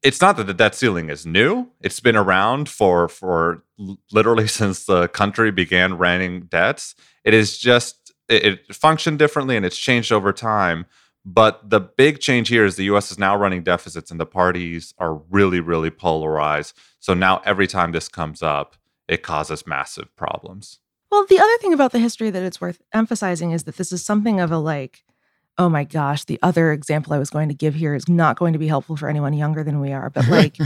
It's 0.03 0.21
not 0.21 0.37
that 0.37 0.47
the 0.47 0.55
debt 0.55 0.75
ceiling 0.75 1.09
is 1.09 1.27
new. 1.27 1.69
It's 1.81 2.01
been 2.01 2.17
around 2.17 2.69
for 2.69 3.09
for 3.09 3.63
literally 4.11 4.49
since 4.61 4.85
the 4.85 5.09
country 5.09 5.51
began 5.51 5.99
running 5.99 6.43
debts. 6.43 6.95
It 7.25 7.35
is 7.35 7.59
just 7.59 8.13
it, 8.29 8.45
it 8.45 8.75
functioned 8.75 9.19
differently 9.19 9.57
and 9.57 9.67
it's 9.67 9.79
changed 9.79 10.13
over 10.13 10.33
time 10.33 10.87
but 11.29 11.69
the 11.69 11.81
big 11.81 12.21
change 12.21 12.49
here 12.49 12.65
is 12.65 12.77
the 12.77 12.85
US 12.85 13.11
is 13.11 13.19
now 13.19 13.37
running 13.37 13.65
deficits 13.65 14.13
and 14.13 14.21
the 14.21 14.27
parties 14.27 14.95
are 14.97 15.15
really, 15.29 15.59
really 15.59 15.91
polarized. 15.91 16.79
So 17.01 17.15
now 17.15 17.43
every 17.45 17.67
time 17.67 17.91
this 17.91 18.09
comes 18.09 18.45
up, 18.45 18.77
it 19.09 19.25
causes 19.25 19.67
massive 19.67 20.15
problems. 20.15 20.79
Well, 21.11 21.27
the 21.29 21.41
other 21.41 21.59
thing 21.59 21.73
about 21.73 21.91
the 21.91 21.99
history 21.99 22.31
that 22.31 22.45
it's 22.45 22.61
worth 22.61 22.81
emphasizing 22.95 23.51
is 23.51 23.65
that 23.65 23.77
this 23.77 23.91
is 23.91 24.05
something 24.05 24.39
of 24.39 24.53
a 24.53 24.59
like, 24.59 25.03
oh 25.59 25.69
my 25.69 25.83
gosh, 25.83 26.25
the 26.25 26.39
other 26.43 26.71
example 26.71 27.13
I 27.13 27.19
was 27.19 27.31
going 27.31 27.49
to 27.49 27.55
give 27.55 27.75
here 27.75 27.95
is 27.95 28.09
not 28.09 28.39
going 28.39 28.53
to 28.53 28.59
be 28.59 28.69
helpful 28.69 28.97
for 28.97 29.09
anyone 29.09 29.33
younger 29.33 29.65
than 29.65 29.81
we 29.81 29.93
are. 29.93 30.11
But 30.11 30.29
like, 30.29 30.57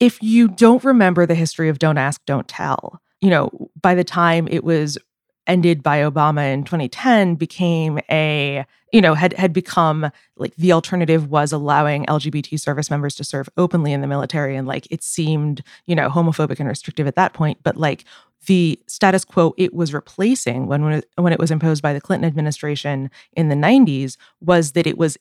if 0.00 0.22
you 0.22 0.48
don't 0.48 0.82
remember 0.82 1.26
the 1.26 1.34
history 1.34 1.68
of 1.68 1.78
Don't 1.78 1.98
Ask, 1.98 2.24
Don't 2.24 2.48
Tell, 2.48 3.02
you 3.20 3.28
know, 3.28 3.50
by 3.80 3.94
the 3.94 4.04
time 4.04 4.48
it 4.50 4.64
was 4.64 4.96
ended 5.46 5.82
by 5.82 5.98
Obama 5.98 6.52
in 6.52 6.64
2010 6.64 7.34
became 7.34 7.98
a 8.10 8.64
you 8.92 9.00
know 9.00 9.14
had 9.14 9.32
had 9.34 9.52
become 9.52 10.10
like 10.36 10.54
the 10.56 10.72
alternative 10.72 11.28
was 11.28 11.52
allowing 11.52 12.06
LGBT 12.06 12.58
service 12.58 12.90
members 12.90 13.14
to 13.16 13.24
serve 13.24 13.48
openly 13.56 13.92
in 13.92 14.00
the 14.00 14.06
military 14.06 14.56
and 14.56 14.66
like 14.66 14.86
it 14.90 15.02
seemed 15.02 15.62
you 15.86 15.94
know 15.94 16.08
homophobic 16.08 16.60
and 16.60 16.68
restrictive 16.68 17.06
at 17.06 17.16
that 17.16 17.32
point 17.32 17.58
but 17.62 17.76
like 17.76 18.04
the 18.46 18.78
status 18.86 19.24
quo 19.24 19.54
it 19.56 19.74
was 19.74 19.92
replacing 19.92 20.66
when 20.66 20.84
when 20.84 20.92
it, 20.94 21.08
when 21.16 21.32
it 21.32 21.38
was 21.38 21.50
imposed 21.50 21.82
by 21.82 21.92
the 21.92 22.00
Clinton 22.00 22.26
administration 22.26 23.10
in 23.32 23.48
the 23.48 23.54
90s 23.54 24.16
was 24.40 24.72
that 24.72 24.86
it 24.86 24.98
was 24.98 25.18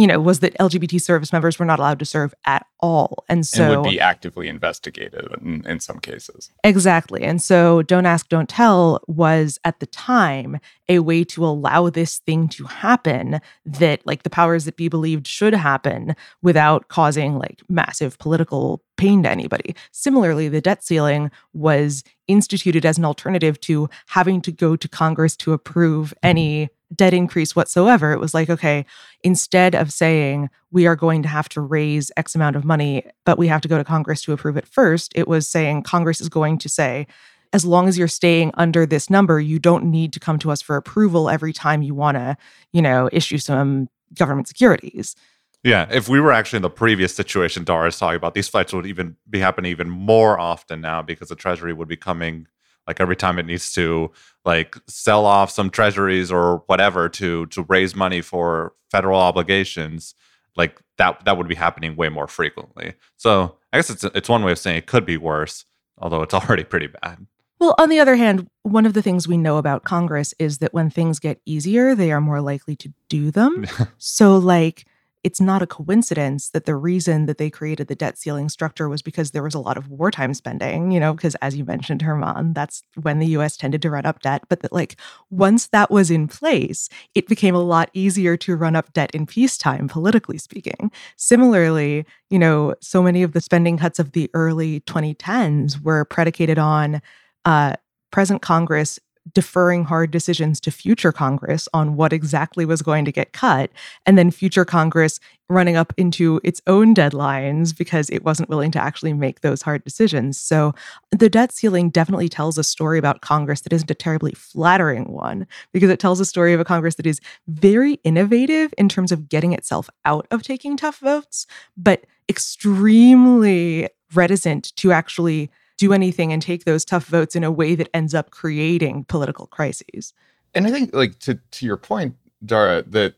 you 0.00 0.06
know, 0.06 0.18
was 0.18 0.40
that 0.40 0.56
LGBT 0.58 0.98
service 0.98 1.30
members 1.30 1.58
were 1.58 1.66
not 1.66 1.78
allowed 1.78 1.98
to 1.98 2.06
serve 2.06 2.32
at 2.46 2.64
all. 2.80 3.22
And 3.28 3.46
so 3.46 3.64
and 3.64 3.82
would 3.82 3.90
be 3.90 4.00
actively 4.00 4.48
investigated 4.48 5.28
in, 5.42 5.62
in 5.66 5.78
some 5.78 5.98
cases. 5.98 6.50
Exactly. 6.64 7.22
And 7.22 7.42
so 7.42 7.82
Don't 7.82 8.06
Ask, 8.06 8.30
Don't 8.30 8.48
Tell 8.48 9.02
was 9.08 9.58
at 9.62 9.78
the 9.78 9.84
time 9.84 10.58
a 10.88 11.00
way 11.00 11.22
to 11.24 11.44
allow 11.44 11.90
this 11.90 12.16
thing 12.20 12.48
to 12.48 12.64
happen 12.64 13.42
that 13.66 14.00
like 14.06 14.22
the 14.22 14.30
powers 14.30 14.64
that 14.64 14.76
be 14.76 14.88
believed 14.88 15.26
should 15.26 15.52
happen 15.52 16.16
without 16.40 16.88
causing 16.88 17.38
like 17.38 17.60
massive 17.68 18.18
political 18.18 18.82
pain 18.96 19.22
to 19.24 19.30
anybody. 19.30 19.76
Similarly, 19.92 20.48
the 20.48 20.62
debt 20.62 20.82
ceiling 20.82 21.30
was 21.52 22.02
instituted 22.26 22.86
as 22.86 22.96
an 22.96 23.04
alternative 23.04 23.60
to 23.60 23.90
having 24.06 24.40
to 24.40 24.50
go 24.50 24.76
to 24.76 24.88
Congress 24.88 25.36
to 25.36 25.52
approve 25.52 26.14
any 26.22 26.70
debt 26.94 27.14
increase 27.14 27.54
whatsoever. 27.54 28.12
It 28.12 28.20
was 28.20 28.34
like, 28.34 28.50
okay, 28.50 28.84
instead 29.22 29.74
of 29.74 29.92
saying 29.92 30.50
we 30.70 30.86
are 30.86 30.96
going 30.96 31.22
to 31.22 31.28
have 31.28 31.48
to 31.50 31.60
raise 31.60 32.10
X 32.16 32.34
amount 32.34 32.56
of 32.56 32.64
money, 32.64 33.04
but 33.24 33.38
we 33.38 33.46
have 33.48 33.60
to 33.60 33.68
go 33.68 33.78
to 33.78 33.84
Congress 33.84 34.22
to 34.22 34.32
approve 34.32 34.56
it 34.56 34.66
first, 34.66 35.12
it 35.14 35.28
was 35.28 35.48
saying 35.48 35.82
Congress 35.82 36.20
is 36.20 36.28
going 36.28 36.58
to 36.58 36.68
say, 36.68 37.06
as 37.52 37.64
long 37.64 37.88
as 37.88 37.98
you're 37.98 38.08
staying 38.08 38.52
under 38.54 38.86
this 38.86 39.10
number, 39.10 39.40
you 39.40 39.58
don't 39.58 39.84
need 39.84 40.12
to 40.12 40.20
come 40.20 40.38
to 40.38 40.50
us 40.50 40.62
for 40.62 40.76
approval 40.76 41.28
every 41.28 41.52
time 41.52 41.82
you 41.82 41.94
want 41.94 42.16
to, 42.16 42.36
you 42.72 42.80
know, 42.80 43.08
issue 43.12 43.38
some 43.38 43.88
government 44.14 44.48
securities. 44.48 45.16
Yeah, 45.62 45.86
if 45.90 46.08
we 46.08 46.20
were 46.20 46.32
actually 46.32 46.58
in 46.58 46.62
the 46.62 46.70
previous 46.70 47.14
situation 47.14 47.64
Dara's 47.64 47.98
talking 47.98 48.16
about, 48.16 48.34
these 48.34 48.48
fights 48.48 48.72
would 48.72 48.86
even 48.86 49.16
be 49.28 49.40
happening 49.40 49.70
even 49.70 49.90
more 49.90 50.38
often 50.38 50.80
now 50.80 51.02
because 51.02 51.28
the 51.28 51.36
Treasury 51.36 51.72
would 51.72 51.88
be 51.88 51.96
coming 51.96 52.46
like 52.90 53.00
every 53.00 53.14
time 53.14 53.38
it 53.38 53.46
needs 53.46 53.72
to 53.72 54.10
like 54.44 54.74
sell 54.88 55.24
off 55.24 55.48
some 55.48 55.70
treasuries 55.70 56.32
or 56.32 56.64
whatever 56.66 57.08
to 57.08 57.46
to 57.46 57.62
raise 57.68 57.94
money 57.94 58.20
for 58.20 58.72
federal 58.90 59.20
obligations 59.20 60.12
like 60.56 60.80
that 60.98 61.24
that 61.24 61.38
would 61.38 61.46
be 61.46 61.54
happening 61.54 61.94
way 61.94 62.08
more 62.08 62.26
frequently 62.26 62.94
so 63.16 63.56
i 63.72 63.78
guess 63.78 63.90
it's 63.90 64.02
it's 64.02 64.28
one 64.28 64.42
way 64.42 64.50
of 64.50 64.58
saying 64.58 64.76
it 64.76 64.86
could 64.86 65.06
be 65.06 65.16
worse 65.16 65.64
although 65.98 66.22
it's 66.22 66.34
already 66.40 66.64
pretty 66.64 66.88
bad 66.88 67.26
well, 67.60 67.74
on 67.76 67.90
the 67.90 68.00
other 68.00 68.16
hand, 68.16 68.48
one 68.62 68.86
of 68.86 68.94
the 68.94 69.02
things 69.02 69.28
we 69.28 69.36
know 69.36 69.58
about 69.58 69.84
Congress 69.84 70.32
is 70.38 70.58
that 70.58 70.72
when 70.72 70.88
things 70.88 71.18
get 71.18 71.42
easier, 71.44 71.94
they 71.94 72.10
are 72.10 72.20
more 72.20 72.40
likely 72.40 72.74
to 72.76 72.90
do 73.10 73.30
them. 73.30 73.66
so, 73.98 74.38
like, 74.38 74.86
it's 75.22 75.40
not 75.40 75.62
a 75.62 75.66
coincidence 75.66 76.50
that 76.50 76.64
the 76.64 76.74
reason 76.74 77.26
that 77.26 77.38
they 77.38 77.50
created 77.50 77.88
the 77.88 77.94
debt 77.94 78.16
ceiling 78.18 78.48
structure 78.48 78.88
was 78.88 79.02
because 79.02 79.30
there 79.30 79.42
was 79.42 79.54
a 79.54 79.60
lot 79.60 79.76
of 79.76 79.88
wartime 79.88 80.32
spending, 80.32 80.90
you 80.90 81.00
know, 81.00 81.12
because 81.12 81.34
as 81.36 81.56
you 81.56 81.64
mentioned, 81.64 82.00
German, 82.00 82.54
that's 82.54 82.82
when 83.02 83.18
the 83.18 83.26
US 83.28 83.56
tended 83.56 83.82
to 83.82 83.90
run 83.90 84.06
up 84.06 84.20
debt. 84.20 84.42
But 84.48 84.60
that, 84.60 84.72
like, 84.72 84.96
once 85.28 85.68
that 85.68 85.90
was 85.90 86.10
in 86.10 86.26
place, 86.26 86.88
it 87.14 87.28
became 87.28 87.54
a 87.54 87.62
lot 87.62 87.90
easier 87.92 88.36
to 88.38 88.56
run 88.56 88.76
up 88.76 88.92
debt 88.92 89.10
in 89.14 89.26
peacetime, 89.26 89.88
politically 89.88 90.38
speaking. 90.38 90.90
Similarly, 91.16 92.06
you 92.30 92.38
know, 92.38 92.74
so 92.80 93.02
many 93.02 93.22
of 93.22 93.32
the 93.32 93.40
spending 93.40 93.76
cuts 93.76 93.98
of 93.98 94.12
the 94.12 94.30
early 94.32 94.80
2010s 94.80 95.82
were 95.82 96.04
predicated 96.04 96.58
on 96.58 97.02
uh, 97.44 97.74
present 98.10 98.42
Congress 98.42 98.98
deferring 99.32 99.84
hard 99.84 100.10
decisions 100.10 100.60
to 100.60 100.70
future 100.70 101.12
Congress 101.12 101.68
on 101.72 101.96
what 101.96 102.12
exactly 102.12 102.64
was 102.64 102.82
going 102.82 103.04
to 103.04 103.12
get 103.12 103.32
cut, 103.32 103.70
and 104.06 104.16
then 104.16 104.30
future 104.30 104.64
Congress 104.64 105.20
running 105.48 105.76
up 105.76 105.92
into 105.96 106.40
its 106.44 106.62
own 106.66 106.94
deadlines 106.94 107.76
because 107.76 108.08
it 108.10 108.24
wasn't 108.24 108.48
willing 108.48 108.70
to 108.70 108.80
actually 108.80 109.12
make 109.12 109.40
those 109.40 109.62
hard 109.62 109.82
decisions. 109.84 110.38
So 110.38 110.72
the 111.10 111.28
debt 111.28 111.52
ceiling 111.52 111.90
definitely 111.90 112.28
tells 112.28 112.56
a 112.56 112.64
story 112.64 112.98
about 112.98 113.20
Congress 113.20 113.62
that 113.62 113.72
isn't 113.72 113.90
a 113.90 113.94
terribly 113.94 114.32
flattering 114.32 115.10
one 115.12 115.46
because 115.72 115.90
it 115.90 115.98
tells 115.98 116.20
a 116.20 116.24
story 116.24 116.52
of 116.52 116.60
a 116.60 116.64
Congress 116.64 116.94
that 116.94 117.06
is 117.06 117.20
very 117.48 117.94
innovative 118.04 118.72
in 118.78 118.88
terms 118.88 119.10
of 119.10 119.28
getting 119.28 119.52
itself 119.52 119.90
out 120.04 120.26
of 120.30 120.42
taking 120.42 120.76
tough 120.76 120.98
votes, 121.00 121.46
but 121.76 122.04
extremely 122.28 123.88
reticent 124.14 124.74
to 124.76 124.92
actually 124.92 125.50
do 125.80 125.92
anything 125.94 126.30
and 126.32 126.42
take 126.42 126.64
those 126.64 126.84
tough 126.84 127.06
votes 127.06 127.34
in 127.34 127.42
a 127.42 127.50
way 127.50 127.74
that 127.74 127.88
ends 127.94 128.14
up 128.14 128.30
creating 128.30 129.04
political 129.04 129.46
crises. 129.46 130.12
And 130.54 130.66
I 130.66 130.70
think, 130.70 130.94
like 130.94 131.18
to 131.20 131.40
to 131.52 131.66
your 131.66 131.78
point, 131.78 132.16
Dara, 132.44 132.82
that 132.82 133.14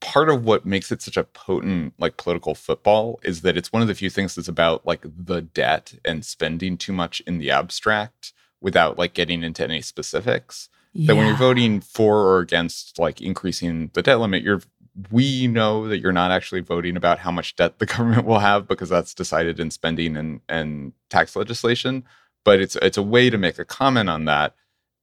part 0.00 0.30
of 0.30 0.44
what 0.44 0.64
makes 0.64 0.90
it 0.90 1.02
such 1.02 1.16
a 1.16 1.24
potent 1.24 1.92
like 1.98 2.16
political 2.16 2.54
football 2.54 3.20
is 3.22 3.42
that 3.42 3.56
it's 3.56 3.72
one 3.72 3.82
of 3.82 3.88
the 3.88 3.94
few 3.94 4.10
things 4.10 4.34
that's 4.34 4.48
about 4.48 4.86
like 4.86 5.02
the 5.02 5.42
debt 5.42 5.94
and 6.04 6.24
spending 6.24 6.76
too 6.76 6.92
much 6.92 7.20
in 7.26 7.38
the 7.38 7.50
abstract 7.50 8.32
without 8.60 8.98
like 8.98 9.14
getting 9.14 9.42
into 9.42 9.64
any 9.64 9.82
specifics. 9.82 10.68
Yeah. 10.92 11.08
That 11.08 11.16
when 11.16 11.26
you're 11.26 11.36
voting 11.36 11.80
for 11.82 12.20
or 12.20 12.38
against 12.38 12.98
like 12.98 13.20
increasing 13.20 13.90
the 13.92 14.02
debt 14.02 14.18
limit, 14.20 14.42
you're 14.42 14.62
we 15.10 15.46
know 15.46 15.88
that 15.88 15.98
you're 15.98 16.12
not 16.12 16.30
actually 16.30 16.60
voting 16.60 16.96
about 16.96 17.18
how 17.18 17.30
much 17.30 17.56
debt 17.56 17.78
the 17.78 17.86
government 17.86 18.26
will 18.26 18.38
have 18.38 18.66
because 18.66 18.88
that's 18.88 19.14
decided 19.14 19.60
in 19.60 19.70
spending 19.70 20.16
and, 20.16 20.40
and 20.48 20.92
tax 21.10 21.36
legislation. 21.36 22.04
But 22.44 22.60
it's 22.60 22.76
it's 22.76 22.96
a 22.96 23.02
way 23.02 23.28
to 23.28 23.38
make 23.38 23.58
a 23.58 23.64
comment 23.64 24.08
on 24.08 24.24
that. 24.26 24.54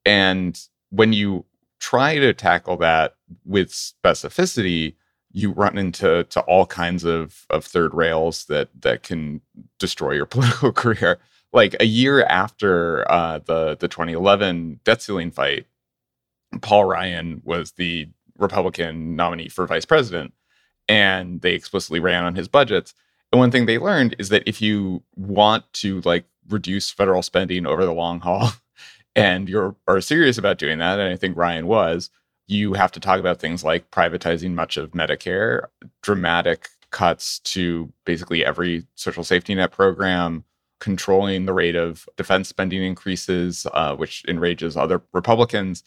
And 0.06 0.60
when 0.90 1.14
you 1.14 1.46
try 1.80 2.18
to 2.18 2.34
tackle 2.34 2.78
that 2.78 3.16
with 3.46 3.70
specificity, 3.70 4.96
you 5.32 5.52
run 5.52 5.78
into 5.78 6.24
to 6.26 6.40
all 6.42 6.66
kinds 6.66 7.04
of, 7.04 7.46
of 7.50 7.66
third 7.66 7.94
rails 7.94 8.46
that 8.46 8.70
that 8.82 9.04
can 9.04 9.42
destroy 9.80 10.14
your 10.14 10.26
political 10.38 10.72
career. 10.72 11.20
Like 11.52 11.76
a 11.80 11.86
year 11.86 12.24
after 12.24 13.10
uh, 13.12 13.40
the 13.40 13.76
the 13.76 13.88
2011 13.88 14.80
debt 14.86 15.02
ceiling 15.02 15.32
fight, 15.32 15.68
Paul 16.62 16.86
Ryan 16.86 17.42
was 17.44 17.74
the 17.74 18.08
Republican 18.38 19.16
nominee 19.16 19.50
for 19.50 19.68
vice 19.68 19.86
president, 19.86 20.34
and 20.88 21.42
they 21.42 21.54
explicitly 21.54 22.00
ran 22.00 22.24
on 22.24 22.36
his 22.36 22.48
budgets. 22.48 22.94
And 23.32 23.40
one 23.40 23.52
thing 23.52 23.66
they 23.66 23.78
learned 23.78 24.16
is 24.20 24.30
that 24.30 24.44
if 24.46 24.62
you 24.62 25.04
want 25.16 25.72
to 25.74 26.02
like 26.02 26.26
reduce 26.50 26.92
federal 26.92 27.24
spending 27.24 27.66
over 27.66 27.86
the 27.86 27.94
long 27.94 28.20
haul, 28.20 28.52
and 29.16 29.50
you're 29.50 29.76
are 29.88 30.02
serious 30.02 30.38
about 30.38 30.58
doing 30.58 30.80
that, 30.80 31.00
and 31.00 31.12
I 31.12 31.18
think 31.18 31.38
Ryan 31.38 31.68
was, 31.68 32.10
you 32.48 32.74
have 32.74 32.92
to 32.94 33.00
talk 33.00 33.20
about 33.20 33.40
things 33.40 33.64
like 33.64 33.92
privatizing 33.92 34.54
much 34.54 34.78
of 34.78 34.92
Medicare, 34.92 35.66
dramatic 36.02 36.70
cuts 36.92 37.40
to 37.40 37.92
basically 38.06 38.46
every 38.46 38.86
social 38.96 39.24
safety 39.24 39.56
net 39.56 39.72
program, 39.72 40.44
controlling 40.80 41.46
the 41.46 41.54
rate 41.54 41.76
of 41.76 42.08
defense 42.18 42.50
spending 42.50 42.84
increases, 42.84 43.66
uh, 43.74 43.96
which 43.96 44.24
enrages 44.28 44.78
other 44.78 45.02
Republicans. 45.14 45.84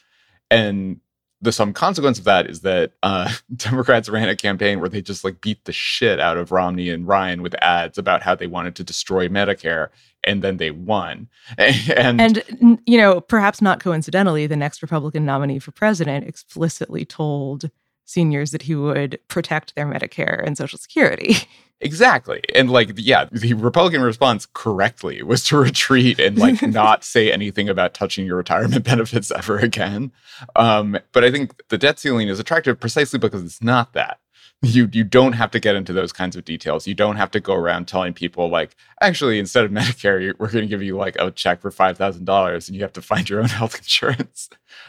And 0.51 1.01
the 1.43 1.53
some 1.53 1.73
consequence 1.73 2.19
of 2.19 2.25
that 2.25 2.49
is 2.49 2.61
that 2.63 2.93
uh, 3.03 3.33
Democrats 3.57 4.09
ran 4.09 4.29
a 4.29 4.37
campaign 4.37 4.81
where 4.81 4.89
they 4.89 5.03
just 5.03 5.25
like 5.25 5.41
beat 5.41 5.65
the 5.65 5.73
shit 5.73 6.19
out 6.21 6.37
of 6.37 6.51
Romney 6.51 6.91
and 6.91 7.07
Ryan 7.07 7.43
with 7.43 7.55
ads 7.63 7.99
about 7.99 8.23
how 8.23 8.35
they 8.35 8.47
wanted 8.47 8.75
to 8.77 8.85
destroy 8.85 9.29
Medicare, 9.29 9.89
and 10.25 10.43
then 10.43 10.57
they 10.57 10.71
won. 10.71 11.29
and 11.59 12.21
and 12.21 12.79
you 12.87 12.99
know, 12.99 13.21
perhaps 13.21 13.61
not 13.61 13.81
coincidentally, 13.81 14.47
the 14.47 14.57
next 14.57 14.83
Republican 14.83 15.25
nominee 15.25 15.59
for 15.59 15.73
president 15.73 16.27
explicitly 16.27 17.05
told 17.05 17.71
seniors 18.07 18.53
that 18.53 18.63
he 18.63 18.75
would 18.75 19.19
protect 19.29 19.75
their 19.75 19.87
Medicare 19.87 20.43
and 20.45 20.57
Social 20.57 20.79
Security. 20.79 21.37
Exactly. 21.81 22.41
And 22.55 22.71
like 22.71 22.93
yeah, 22.97 23.27
the 23.31 23.53
Republican 23.53 24.01
response 24.01 24.47
correctly 24.55 25.23
was 25.23 25.45
to 25.45 25.57
retreat 25.63 26.19
and 26.19 26.39
like 26.39 26.63
not 26.67 27.05
say 27.05 27.31
anything 27.31 27.69
about 27.69 27.93
touching 27.93 28.25
your 28.25 28.37
retirement 28.37 28.85
benefits 28.85 29.31
ever 29.31 29.59
again. 29.59 30.11
Um, 30.55 30.99
but 31.13 31.23
I 31.23 31.31
think 31.31 31.63
the 31.69 31.77
debt 31.77 31.99
ceiling 31.99 32.29
is 32.29 32.41
attractive 32.41 32.81
precisely 32.81 33.19
because 33.19 33.43
it's 33.43 33.63
not 33.63 33.93
that. 33.93 34.21
You 34.63 34.89
you 34.91 35.05
don't 35.05 35.35
have 35.35 35.51
to 35.51 35.61
get 35.61 35.77
into 35.77 35.93
those 35.93 36.15
kinds 36.15 36.35
of 36.35 36.47
details. 36.47 36.87
You 36.87 36.95
don't 36.95 37.17
have 37.17 37.31
to 37.33 37.41
go 37.41 37.53
around 37.53 37.89
telling 37.89 38.15
people 38.15 38.49
like, 38.49 38.75
actually, 39.03 39.39
instead 39.39 39.67
of 39.67 39.71
Medicare, 39.71 40.33
we're 40.39 40.51
going 40.51 40.65
to 40.65 40.71
give 40.71 40.83
you 40.83 40.97
like 40.97 41.17
a 41.17 41.31
check 41.31 41.61
for 41.61 41.71
five 41.71 41.99
thousand 41.99 42.25
dollars, 42.25 42.69
and 42.69 42.75
you 42.75 42.81
have 42.81 42.95
to 42.95 43.03
find 43.03 43.29
your 43.29 43.41
own 43.41 43.51
health 43.51 43.77
insurance. 43.77 44.49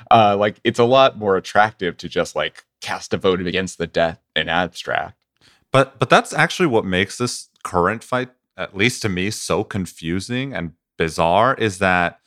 Uh, 0.10 0.38
like 0.40 0.62
it's 0.64 0.80
a 0.80 0.86
lot 0.86 1.18
more 1.18 1.36
attractive 1.36 1.98
to 1.98 2.08
just 2.08 2.34
like 2.34 2.64
cast 2.82 3.14
a 3.14 3.18
vote 3.18 3.46
against 3.46 3.78
the 3.78 3.88
debt 3.88 4.22
in 4.36 4.50
abstract. 4.50 5.24
But 5.72 6.00
but 6.00 6.10
that's 6.10 6.34
actually 6.34 6.68
what 6.68 6.86
makes 6.86 7.18
this 7.18 7.50
current 7.64 8.04
fight, 8.04 8.30
at 8.56 8.76
least 8.76 9.02
to 9.02 9.10
me, 9.10 9.32
so 9.32 9.64
confusing 9.64 10.54
and 10.54 10.74
bizarre 10.98 11.54
is 11.56 11.80
that 11.80 12.20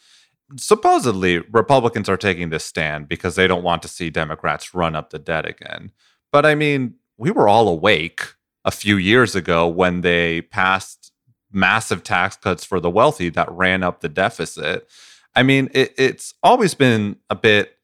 supposedly 0.56 1.38
Republicans 1.38 2.08
are 2.08 2.16
taking 2.16 2.50
this 2.50 2.64
stand 2.64 3.08
because 3.08 3.34
they 3.34 3.46
don't 3.46 3.62
want 3.62 3.82
to 3.82 3.88
see 3.88 4.10
Democrats 4.10 4.74
run 4.74 4.94
up 4.94 5.10
the 5.10 5.18
debt 5.18 5.48
again. 5.48 5.92
But 6.32 6.46
I 6.46 6.54
mean, 6.54 6.94
we 7.16 7.30
were 7.30 7.48
all 7.48 7.68
awake 7.68 8.34
a 8.64 8.70
few 8.70 8.96
years 8.96 9.34
ago 9.34 9.66
when 9.68 10.00
they 10.00 10.42
passed 10.42 11.12
massive 11.52 12.02
tax 12.02 12.36
cuts 12.36 12.64
for 12.64 12.80
the 12.80 12.90
wealthy 12.90 13.28
that 13.30 13.50
ran 13.50 13.82
up 13.82 14.00
the 14.00 14.08
deficit. 14.08 14.88
I 15.34 15.42
mean, 15.42 15.70
it, 15.72 15.94
it's 15.96 16.34
always 16.42 16.74
been 16.74 17.16
a 17.28 17.36
bit 17.36 17.76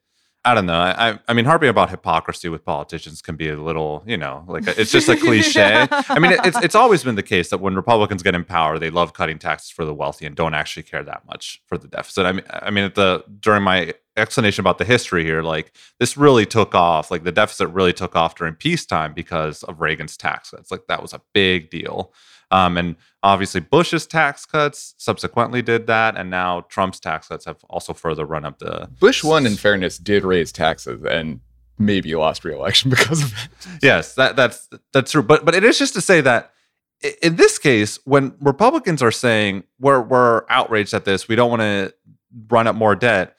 I 0.46 0.54
don't 0.54 0.66
know. 0.66 0.78
I, 0.80 1.18
I 1.26 1.32
mean, 1.32 1.44
harping 1.44 1.68
about 1.68 1.90
hypocrisy 1.90 2.48
with 2.48 2.64
politicians 2.64 3.20
can 3.20 3.34
be 3.34 3.48
a 3.48 3.56
little, 3.56 4.04
you 4.06 4.16
know, 4.16 4.44
like 4.46 4.68
a, 4.68 4.80
it's 4.80 4.92
just 4.92 5.08
a 5.08 5.16
cliche. 5.20 5.88
I 5.90 6.20
mean, 6.20 6.36
it's 6.44 6.56
it's 6.62 6.76
always 6.76 7.02
been 7.02 7.16
the 7.16 7.22
case 7.24 7.50
that 7.50 7.58
when 7.58 7.74
Republicans 7.74 8.22
get 8.22 8.36
in 8.36 8.44
power, 8.44 8.78
they 8.78 8.88
love 8.88 9.12
cutting 9.12 9.40
taxes 9.40 9.70
for 9.70 9.84
the 9.84 9.92
wealthy 9.92 10.24
and 10.24 10.36
don't 10.36 10.54
actually 10.54 10.84
care 10.84 11.02
that 11.02 11.26
much 11.26 11.60
for 11.66 11.76
the 11.76 11.88
deficit. 11.88 12.26
I 12.26 12.32
mean, 12.32 12.44
I 12.48 12.70
mean, 12.70 12.84
at 12.84 12.94
the 12.94 13.24
during 13.40 13.64
my 13.64 13.92
explanation 14.16 14.62
about 14.62 14.78
the 14.78 14.84
history 14.84 15.24
here, 15.24 15.42
like 15.42 15.72
this 15.98 16.16
really 16.16 16.46
took 16.46 16.76
off. 16.76 17.10
Like 17.10 17.24
the 17.24 17.32
deficit 17.32 17.68
really 17.70 17.92
took 17.92 18.14
off 18.14 18.36
during 18.36 18.54
peacetime 18.54 19.14
because 19.14 19.64
of 19.64 19.80
Reagan's 19.80 20.16
tax 20.16 20.50
cuts. 20.50 20.70
Like 20.70 20.86
that 20.86 21.02
was 21.02 21.12
a 21.12 21.20
big 21.34 21.70
deal. 21.70 22.12
Um, 22.50 22.76
and 22.76 22.96
obviously, 23.22 23.60
Bush's 23.60 24.06
tax 24.06 24.46
cuts 24.46 24.94
subsequently 24.98 25.62
did 25.62 25.86
that, 25.88 26.16
and 26.16 26.30
now 26.30 26.60
Trump's 26.68 27.00
tax 27.00 27.28
cuts 27.28 27.44
have 27.44 27.64
also 27.68 27.92
further 27.92 28.24
run 28.24 28.44
up 28.44 28.58
the. 28.58 28.88
Bush 29.00 29.24
one, 29.24 29.46
in 29.46 29.56
fairness, 29.56 29.98
did 29.98 30.24
raise 30.24 30.52
taxes 30.52 31.02
and 31.04 31.40
maybe 31.78 32.14
lost 32.14 32.44
re-election 32.44 32.90
because 32.90 33.22
of 33.22 33.32
it. 33.32 33.68
Yes, 33.82 34.14
that 34.14 34.36
that's 34.36 34.68
that's 34.92 35.10
true. 35.10 35.22
But 35.22 35.44
but 35.44 35.54
it 35.54 35.64
is 35.64 35.78
just 35.78 35.94
to 35.94 36.00
say 36.00 36.20
that 36.20 36.52
in 37.22 37.36
this 37.36 37.58
case, 37.58 37.98
when 38.04 38.34
Republicans 38.40 39.02
are 39.02 39.10
saying 39.10 39.64
we're 39.78 40.00
we're 40.00 40.44
outraged 40.48 40.94
at 40.94 41.04
this, 41.04 41.28
we 41.28 41.36
don't 41.36 41.50
want 41.50 41.62
to 41.62 41.94
run 42.48 42.66
up 42.66 42.76
more 42.76 42.94
debt. 42.94 43.36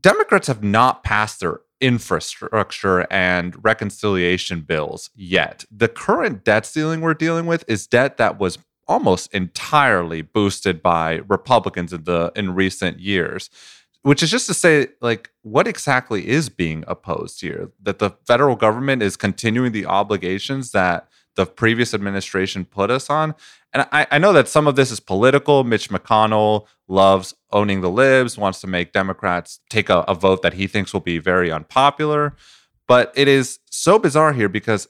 Democrats 0.00 0.46
have 0.48 0.62
not 0.62 1.04
passed 1.04 1.40
their 1.40 1.60
infrastructure 1.84 3.06
and 3.12 3.62
reconciliation 3.62 4.62
bills 4.62 5.10
yet. 5.14 5.66
The 5.70 5.86
current 5.86 6.42
debt 6.42 6.64
ceiling 6.64 7.02
we're 7.02 7.12
dealing 7.12 7.44
with 7.44 7.62
is 7.68 7.86
debt 7.86 8.16
that 8.16 8.38
was 8.38 8.58
almost 8.88 9.34
entirely 9.34 10.22
boosted 10.22 10.82
by 10.82 11.20
Republicans 11.28 11.92
in 11.92 12.04
the 12.04 12.32
in 12.34 12.54
recent 12.54 13.00
years. 13.00 13.50
Which 14.00 14.22
is 14.22 14.30
just 14.30 14.46
to 14.48 14.54
say, 14.54 14.88
like, 15.00 15.30
what 15.42 15.66
exactly 15.66 16.28
is 16.28 16.48
being 16.48 16.84
opposed 16.86 17.42
here? 17.42 17.70
That 17.82 17.98
the 17.98 18.10
federal 18.26 18.56
government 18.56 19.02
is 19.02 19.16
continuing 19.16 19.72
the 19.72 19.86
obligations 19.86 20.72
that 20.72 21.08
the 21.36 21.44
previous 21.46 21.92
administration 21.92 22.64
put 22.64 22.90
us 22.90 23.10
on. 23.10 23.34
And 23.74 23.86
I, 23.90 24.06
I, 24.12 24.18
know 24.18 24.32
that 24.32 24.46
some 24.46 24.68
of 24.68 24.76
this 24.76 24.92
is 24.92 25.00
political. 25.00 25.64
Mitch 25.64 25.90
McConnell 25.90 26.66
loves 26.86 27.34
owning 27.50 27.80
the 27.80 27.90
libs, 27.90 28.38
wants 28.38 28.60
to 28.60 28.68
make 28.68 28.92
Democrats 28.92 29.58
take 29.68 29.90
a, 29.90 30.00
a 30.06 30.14
vote 30.14 30.42
that 30.42 30.54
he 30.54 30.68
thinks 30.68 30.92
will 30.92 31.00
be 31.00 31.18
very 31.18 31.50
unpopular. 31.50 32.36
But 32.86 33.12
it 33.16 33.26
is 33.26 33.58
so 33.70 33.98
bizarre 33.98 34.32
here 34.32 34.48
because 34.48 34.86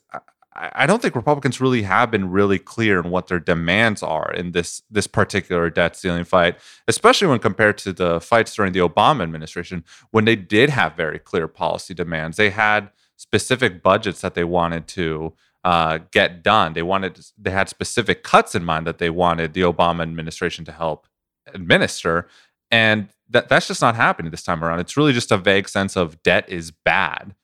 I, 0.54 0.70
I 0.74 0.86
don't 0.86 1.00
think 1.00 1.16
Republicans 1.16 1.62
really 1.62 1.82
have 1.82 2.10
been 2.10 2.30
really 2.30 2.58
clear 2.58 3.00
in 3.00 3.10
what 3.10 3.28
their 3.28 3.40
demands 3.40 4.02
are 4.02 4.30
in 4.32 4.52
this 4.52 4.82
this 4.90 5.06
particular 5.06 5.70
debt 5.70 5.96
ceiling 5.96 6.24
fight, 6.24 6.56
especially 6.86 7.28
when 7.28 7.38
compared 7.38 7.78
to 7.78 7.92
the 7.92 8.20
fights 8.20 8.54
during 8.54 8.72
the 8.72 8.80
Obama 8.80 9.22
administration, 9.22 9.82
when 10.10 10.26
they 10.26 10.36
did 10.36 10.68
have 10.68 10.94
very 10.94 11.18
clear 11.18 11.48
policy 11.48 11.94
demands. 11.94 12.36
They 12.36 12.50
had 12.50 12.90
specific 13.16 13.82
budgets 13.82 14.20
that 14.20 14.34
they 14.34 14.44
wanted 14.44 14.86
to 14.88 15.32
uh, 15.64 15.98
get 16.12 16.42
done. 16.42 16.74
They 16.74 16.82
wanted 16.82 17.20
they 17.38 17.50
had 17.50 17.68
specific 17.68 18.22
cuts 18.22 18.54
in 18.54 18.64
mind 18.64 18.86
that 18.86 18.98
they 18.98 19.10
wanted 19.10 19.54
the 19.54 19.62
Obama 19.62 20.02
administration 20.02 20.64
to 20.66 20.72
help 20.72 21.06
administer, 21.52 22.28
and 22.70 23.08
that 23.30 23.48
that's 23.48 23.66
just 23.66 23.82
not 23.82 23.96
happening 23.96 24.30
this 24.30 24.42
time 24.42 24.62
around. 24.62 24.80
It's 24.80 24.96
really 24.96 25.12
just 25.12 25.32
a 25.32 25.38
vague 25.38 25.68
sense 25.68 25.96
of 25.96 26.22
debt 26.22 26.44
is 26.48 26.70
bad. 26.70 27.34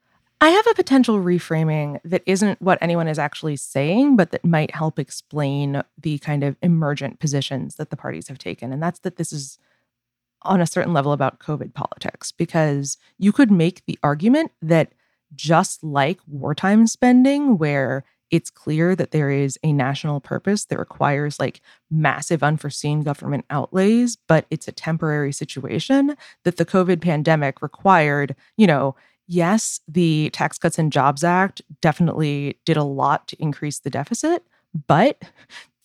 I 0.42 0.48
have 0.48 0.66
a 0.68 0.74
potential 0.74 1.18
reframing 1.18 2.00
that 2.02 2.22
isn't 2.24 2.62
what 2.62 2.78
anyone 2.80 3.08
is 3.08 3.18
actually 3.18 3.56
saying, 3.56 4.16
but 4.16 4.30
that 4.30 4.42
might 4.44 4.74
help 4.74 4.98
explain 4.98 5.82
the 6.00 6.16
kind 6.18 6.44
of 6.44 6.56
emergent 6.62 7.20
positions 7.20 7.74
that 7.74 7.90
the 7.90 7.96
parties 7.96 8.28
have 8.28 8.38
taken. 8.38 8.72
And 8.72 8.82
that's 8.82 9.00
that 9.00 9.16
this 9.16 9.34
is 9.34 9.58
on 10.42 10.62
a 10.62 10.66
certain 10.66 10.94
level 10.94 11.12
about 11.12 11.40
COVID 11.40 11.74
politics, 11.74 12.32
because 12.32 12.96
you 13.18 13.32
could 13.32 13.50
make 13.50 13.84
the 13.84 13.98
argument 14.02 14.52
that 14.62 14.92
just 15.34 15.84
like 15.84 16.18
wartime 16.26 16.86
spending, 16.86 17.58
where 17.58 18.04
it's 18.30 18.50
clear 18.50 18.94
that 18.94 19.10
there 19.10 19.30
is 19.30 19.58
a 19.62 19.72
national 19.72 20.20
purpose 20.20 20.64
that 20.66 20.78
requires 20.78 21.38
like 21.38 21.60
massive 21.90 22.42
unforeseen 22.42 23.02
government 23.02 23.44
outlays, 23.50 24.16
but 24.28 24.46
it's 24.50 24.68
a 24.68 24.72
temporary 24.72 25.32
situation 25.32 26.16
that 26.44 26.56
the 26.56 26.66
COVID 26.66 27.00
pandemic 27.00 27.62
required, 27.62 28.34
you 28.56 28.66
know, 28.66 28.94
yes, 29.26 29.80
the 29.86 30.30
Tax 30.30 30.58
Cuts 30.58 30.78
and 30.78 30.92
Jobs 30.92 31.24
Act 31.24 31.62
definitely 31.80 32.58
did 32.64 32.76
a 32.76 32.84
lot 32.84 33.28
to 33.28 33.42
increase 33.42 33.78
the 33.80 33.90
deficit, 33.90 34.44
but 34.86 35.22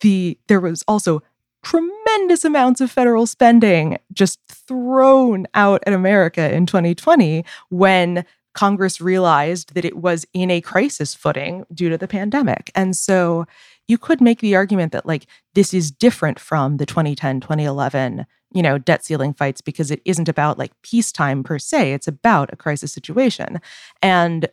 the 0.01 0.37
there 0.47 0.59
was 0.59 0.83
also 0.87 1.21
tremendous 1.63 2.45
amounts 2.45 2.79
of 2.79 2.91
federal 2.91 3.25
spending 3.25 3.97
just 4.13 4.39
thrown 4.47 5.47
out 5.55 5.83
at 5.87 5.93
America 5.93 6.53
in 6.53 6.67
2020 6.67 7.43
when 7.69 8.23
Congress 8.55 8.99
realized 8.99 9.75
that 9.75 9.85
it 9.85 9.97
was 9.97 10.25
in 10.33 10.49
a 10.49 10.61
crisis 10.61 11.13
footing 11.13 11.65
due 11.73 11.89
to 11.89 11.97
the 11.97 12.07
pandemic. 12.07 12.71
And 12.73 12.95
so 12.95 13.45
you 13.87 13.97
could 13.97 14.21
make 14.21 14.39
the 14.39 14.55
argument 14.55 14.91
that 14.93 15.05
like 15.05 15.27
this 15.53 15.73
is 15.73 15.91
different 15.91 16.39
from 16.39 16.77
the 16.77 16.85
2010 16.85 17.41
2011 17.41 18.25
you 18.53 18.61
know 18.61 18.77
debt 18.77 19.05
ceiling 19.05 19.33
fights 19.33 19.61
because 19.61 19.91
it 19.91 20.01
isn't 20.05 20.29
about 20.29 20.57
like 20.57 20.71
peacetime 20.81 21.43
per 21.43 21.59
se 21.59 21.93
it's 21.93 22.07
about 22.07 22.51
a 22.51 22.55
crisis 22.55 22.91
situation 22.91 23.61
and 24.01 24.47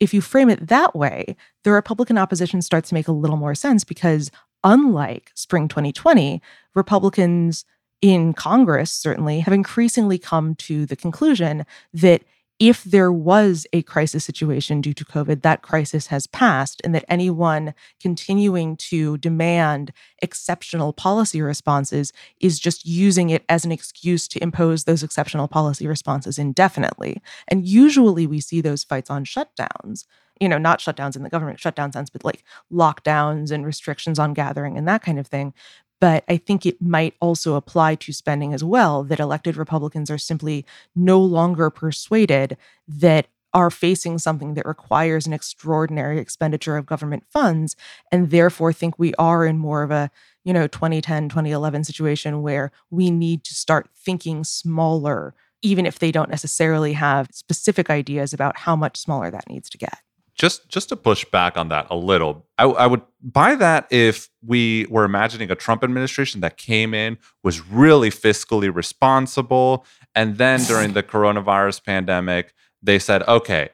if 0.00 0.12
you 0.12 0.20
frame 0.20 0.50
it 0.50 0.68
that 0.68 0.96
way 0.96 1.36
the 1.62 1.70
republican 1.70 2.18
opposition 2.18 2.60
starts 2.60 2.88
to 2.88 2.94
make 2.94 3.08
a 3.08 3.12
little 3.12 3.36
more 3.36 3.54
sense 3.54 3.84
because 3.84 4.30
unlike 4.64 5.30
spring 5.34 5.68
2020 5.68 6.42
republicans 6.74 7.64
in 8.00 8.32
congress 8.32 8.90
certainly 8.90 9.40
have 9.40 9.54
increasingly 9.54 10.18
come 10.18 10.54
to 10.56 10.86
the 10.86 10.96
conclusion 10.96 11.64
that 11.92 12.22
if 12.58 12.84
there 12.84 13.12
was 13.12 13.66
a 13.72 13.82
crisis 13.82 14.24
situation 14.24 14.80
due 14.80 14.92
to 14.94 15.04
COVID, 15.04 15.42
that 15.42 15.62
crisis 15.62 16.08
has 16.08 16.26
passed, 16.26 16.80
and 16.84 16.94
that 16.94 17.04
anyone 17.08 17.74
continuing 18.00 18.76
to 18.76 19.18
demand 19.18 19.92
exceptional 20.20 20.92
policy 20.92 21.42
responses 21.42 22.12
is 22.40 22.60
just 22.60 22.86
using 22.86 23.30
it 23.30 23.44
as 23.48 23.64
an 23.64 23.72
excuse 23.72 24.28
to 24.28 24.42
impose 24.42 24.84
those 24.84 25.02
exceptional 25.02 25.48
policy 25.48 25.86
responses 25.86 26.38
indefinitely. 26.38 27.20
And 27.48 27.66
usually 27.66 28.26
we 28.26 28.40
see 28.40 28.60
those 28.60 28.84
fights 28.84 29.10
on 29.10 29.24
shutdowns. 29.24 30.04
You 30.40 30.48
know, 30.48 30.58
not 30.58 30.80
shutdowns 30.80 31.14
in 31.14 31.22
the 31.22 31.30
government 31.30 31.60
shutdown 31.60 31.92
sense, 31.92 32.10
but 32.10 32.24
like 32.24 32.42
lockdowns 32.72 33.52
and 33.52 33.64
restrictions 33.64 34.18
on 34.18 34.34
gathering 34.34 34.76
and 34.76 34.88
that 34.88 35.02
kind 35.02 35.18
of 35.18 35.26
thing. 35.28 35.54
But 36.02 36.24
I 36.28 36.36
think 36.36 36.66
it 36.66 36.82
might 36.82 37.14
also 37.20 37.54
apply 37.54 37.94
to 37.94 38.12
spending 38.12 38.52
as 38.52 38.64
well, 38.64 39.04
that 39.04 39.20
elected 39.20 39.56
Republicans 39.56 40.10
are 40.10 40.18
simply 40.18 40.66
no 40.96 41.20
longer 41.20 41.70
persuaded 41.70 42.56
that 42.88 43.28
are 43.54 43.70
facing 43.70 44.18
something 44.18 44.54
that 44.54 44.66
requires 44.66 45.28
an 45.28 45.32
extraordinary 45.32 46.18
expenditure 46.18 46.76
of 46.76 46.86
government 46.86 47.22
funds 47.30 47.76
and 48.10 48.32
therefore 48.32 48.72
think 48.72 48.98
we 48.98 49.14
are 49.14 49.46
in 49.46 49.58
more 49.58 49.84
of 49.84 49.92
a 49.92 50.10
you 50.42 50.52
know 50.52 50.66
2010 50.66 51.28
2011 51.28 51.84
situation 51.84 52.42
where 52.42 52.72
we 52.90 53.10
need 53.10 53.44
to 53.44 53.54
start 53.54 53.90
thinking 53.94 54.42
smaller 54.42 55.34
even 55.60 55.84
if 55.84 55.98
they 55.98 56.10
don't 56.10 56.30
necessarily 56.30 56.94
have 56.94 57.28
specific 57.30 57.90
ideas 57.90 58.32
about 58.32 58.56
how 58.56 58.74
much 58.74 58.96
smaller 58.96 59.30
that 59.30 59.48
needs 59.50 59.68
to 59.68 59.76
get 59.76 59.98
just 60.34 60.68
just 60.68 60.88
to 60.88 60.96
push 60.96 61.24
back 61.26 61.56
on 61.56 61.68
that 61.68 61.86
a 61.90 61.96
little 61.96 62.46
I, 62.58 62.64
I, 62.64 62.86
would 62.86 63.02
buy 63.22 63.54
that 63.56 63.86
if 63.90 64.28
we 64.44 64.86
were 64.88 65.04
imagining 65.04 65.50
a 65.50 65.54
trump 65.54 65.84
administration 65.84 66.40
that 66.40 66.56
came 66.56 66.94
in 66.94 67.18
was 67.42 67.66
really 67.66 68.10
fiscally 68.10 68.74
responsible 68.74 69.84
and 70.14 70.38
then 70.38 70.60
during 70.64 70.94
the 70.94 71.02
coronavirus 71.02 71.84
pandemic 71.84 72.54
they 72.82 72.98
said 72.98 73.22
okay 73.28 73.70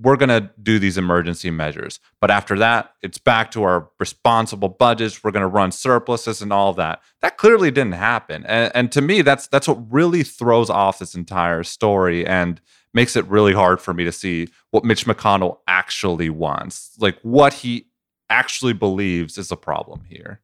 we're 0.00 0.16
going 0.16 0.28
to 0.28 0.50
do 0.62 0.78
these 0.78 0.96
emergency 0.96 1.50
measures. 1.50 2.00
But 2.20 2.30
after 2.30 2.56
that 2.58 2.92
it's 3.02 3.18
back 3.18 3.50
to 3.52 3.62
our 3.62 3.88
responsible 3.98 4.68
budgets. 4.68 5.22
We're 5.22 5.32
going 5.32 5.42
to 5.42 5.46
run 5.48 5.72
surpluses 5.72 6.40
and 6.40 6.52
all 6.52 6.70
of 6.70 6.76
that. 6.76 7.02
That 7.20 7.36
clearly 7.36 7.70
didn't 7.70 7.92
happen. 7.92 8.44
And, 8.46 8.72
and 8.74 8.92
to 8.92 9.00
me 9.00 9.22
that's 9.22 9.46
that's 9.48 9.68
what 9.68 9.92
really 9.92 10.22
throws 10.22 10.70
off 10.70 10.98
this 10.98 11.14
entire 11.14 11.62
story 11.64 12.26
and 12.26 12.60
makes 12.94 13.16
it 13.16 13.26
really 13.26 13.52
hard 13.52 13.80
for 13.80 13.92
me 13.92 14.04
to 14.04 14.12
see 14.12 14.48
what 14.70 14.84
Mitch 14.84 15.04
McConnell 15.06 15.58
actually 15.66 16.30
wants, 16.30 16.96
like 16.98 17.18
what 17.22 17.52
he 17.52 17.86
actually 18.30 18.72
believes 18.72 19.38
is 19.38 19.52
a 19.52 19.56
problem 19.56 20.04
here. 20.08 20.40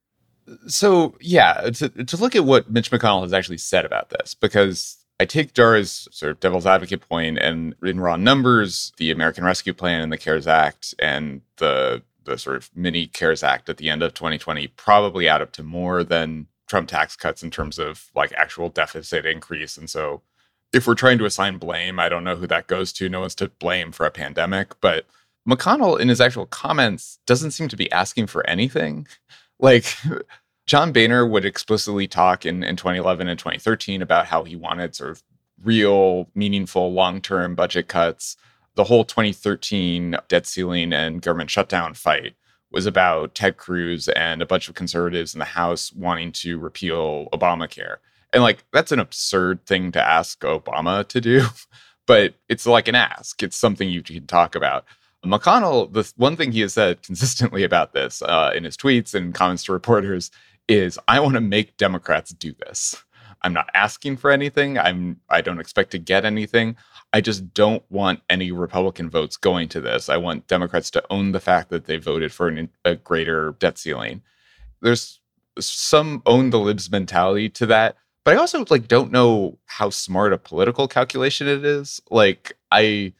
So, 0.66 1.16
yeah, 1.20 1.70
to, 1.70 1.88
to 1.88 2.16
look 2.16 2.36
at 2.36 2.44
what 2.44 2.70
Mitch 2.70 2.90
McConnell 2.90 3.22
has 3.22 3.32
actually 3.32 3.58
said 3.58 3.84
about 3.84 4.10
this, 4.10 4.34
because 4.34 5.03
I 5.20 5.24
take 5.26 5.54
Dara's 5.54 6.08
sort 6.10 6.32
of 6.32 6.40
devil's 6.40 6.66
advocate 6.66 7.08
point, 7.08 7.38
and 7.38 7.74
in 7.82 8.00
raw 8.00 8.16
numbers, 8.16 8.92
the 8.96 9.10
American 9.10 9.44
Rescue 9.44 9.72
Plan 9.72 10.00
and 10.00 10.12
the 10.12 10.18
CARES 10.18 10.46
Act 10.46 10.94
and 10.98 11.42
the 11.56 12.02
the 12.24 12.38
sort 12.38 12.56
of 12.56 12.70
mini 12.74 13.06
CARES 13.06 13.42
Act 13.42 13.68
at 13.68 13.76
the 13.76 13.90
end 13.90 14.02
of 14.02 14.14
2020 14.14 14.68
probably 14.68 15.28
add 15.28 15.42
up 15.42 15.52
to 15.52 15.62
more 15.62 16.02
than 16.02 16.46
Trump 16.66 16.88
tax 16.88 17.16
cuts 17.16 17.42
in 17.42 17.50
terms 17.50 17.78
of 17.78 18.10
like 18.14 18.32
actual 18.32 18.70
deficit 18.70 19.26
increase. 19.26 19.76
And 19.76 19.90
so 19.90 20.22
if 20.72 20.86
we're 20.86 20.94
trying 20.94 21.18
to 21.18 21.26
assign 21.26 21.58
blame, 21.58 21.98
I 22.00 22.08
don't 22.08 22.24
know 22.24 22.36
who 22.36 22.46
that 22.46 22.66
goes 22.66 22.92
to. 22.94 23.08
No 23.08 23.20
one's 23.20 23.34
to 23.36 23.48
blame 23.48 23.92
for 23.92 24.06
a 24.06 24.10
pandemic, 24.10 24.80
but 24.80 25.06
McConnell 25.48 26.00
in 26.00 26.08
his 26.08 26.20
actual 26.20 26.46
comments 26.46 27.18
doesn't 27.26 27.50
seem 27.50 27.68
to 27.68 27.76
be 27.76 27.92
asking 27.92 28.26
for 28.26 28.46
anything. 28.48 29.06
Like 29.60 29.96
John 30.66 30.92
Boehner 30.92 31.26
would 31.26 31.44
explicitly 31.44 32.06
talk 32.06 32.46
in, 32.46 32.64
in 32.64 32.76
2011 32.76 33.28
and 33.28 33.38
2013 33.38 34.00
about 34.00 34.26
how 34.26 34.44
he 34.44 34.56
wanted 34.56 34.94
sort 34.94 35.10
of 35.10 35.22
real, 35.62 36.28
meaningful, 36.34 36.92
long 36.92 37.20
term 37.20 37.54
budget 37.54 37.88
cuts. 37.88 38.36
The 38.74 38.84
whole 38.84 39.04
2013 39.04 40.16
debt 40.28 40.46
ceiling 40.46 40.92
and 40.92 41.22
government 41.22 41.50
shutdown 41.50 41.94
fight 41.94 42.34
was 42.72 42.86
about 42.86 43.34
Ted 43.34 43.56
Cruz 43.56 44.08
and 44.08 44.42
a 44.42 44.46
bunch 44.46 44.68
of 44.68 44.74
conservatives 44.74 45.34
in 45.34 45.38
the 45.38 45.44
House 45.44 45.92
wanting 45.92 46.32
to 46.32 46.58
repeal 46.58 47.28
Obamacare. 47.32 47.96
And 48.32 48.42
like, 48.42 48.64
that's 48.72 48.90
an 48.90 48.98
absurd 48.98 49.64
thing 49.64 49.92
to 49.92 50.02
ask 50.02 50.40
Obama 50.40 51.06
to 51.06 51.20
do, 51.20 51.44
but 52.06 52.34
it's 52.48 52.66
like 52.66 52.88
an 52.88 52.96
ask. 52.96 53.42
It's 53.42 53.56
something 53.56 53.88
you 53.88 54.02
can 54.02 54.26
talk 54.26 54.56
about. 54.56 54.84
McConnell, 55.24 55.90
the 55.92 56.10
one 56.16 56.36
thing 56.36 56.52
he 56.52 56.60
has 56.60 56.74
said 56.74 57.02
consistently 57.02 57.62
about 57.62 57.92
this 57.92 58.22
uh, 58.22 58.50
in 58.54 58.64
his 58.64 58.76
tweets 58.76 59.14
and 59.14 59.32
comments 59.34 59.64
to 59.64 59.72
reporters 59.72 60.30
is, 60.68 60.98
"I 61.08 61.20
want 61.20 61.34
to 61.34 61.40
make 61.40 61.76
Democrats 61.76 62.30
do 62.32 62.54
this. 62.66 63.04
I'm 63.44 63.52
not 63.52 63.68
asking 63.74 64.16
for 64.16 64.30
anything. 64.30 64.78
I'm 64.78 65.20
I 65.28 65.42
don't 65.42 65.60
expect 65.60 65.90
to 65.92 65.98
get 65.98 66.24
anything. 66.24 66.76
I 67.12 67.20
just 67.20 67.52
don't 67.52 67.82
want 67.90 68.20
any 68.30 68.50
Republican 68.50 69.10
votes 69.10 69.36
going 69.36 69.68
to 69.68 69.80
this. 69.80 70.08
I 70.08 70.16
want 70.16 70.46
Democrats 70.48 70.90
to 70.92 71.04
own 71.10 71.32
the 71.32 71.40
fact 71.40 71.68
that 71.68 71.84
they 71.84 71.98
voted 71.98 72.32
for 72.32 72.48
an, 72.48 72.70
a 72.84 72.96
greater 72.96 73.54
debt 73.60 73.78
ceiling. 73.78 74.22
There's 74.80 75.20
some 75.60 76.22
own 76.26 76.50
the 76.50 76.58
libs 76.58 76.90
mentality 76.90 77.48
to 77.50 77.66
that, 77.66 77.96
but 78.24 78.34
I 78.34 78.38
also 78.40 78.64
like 78.70 78.88
don't 78.88 79.12
know 79.12 79.58
how 79.66 79.90
smart 79.90 80.32
a 80.32 80.38
political 80.38 80.88
calculation 80.88 81.46
it 81.46 81.64
is. 81.64 82.00
Like 82.10 82.56
I 82.72 83.12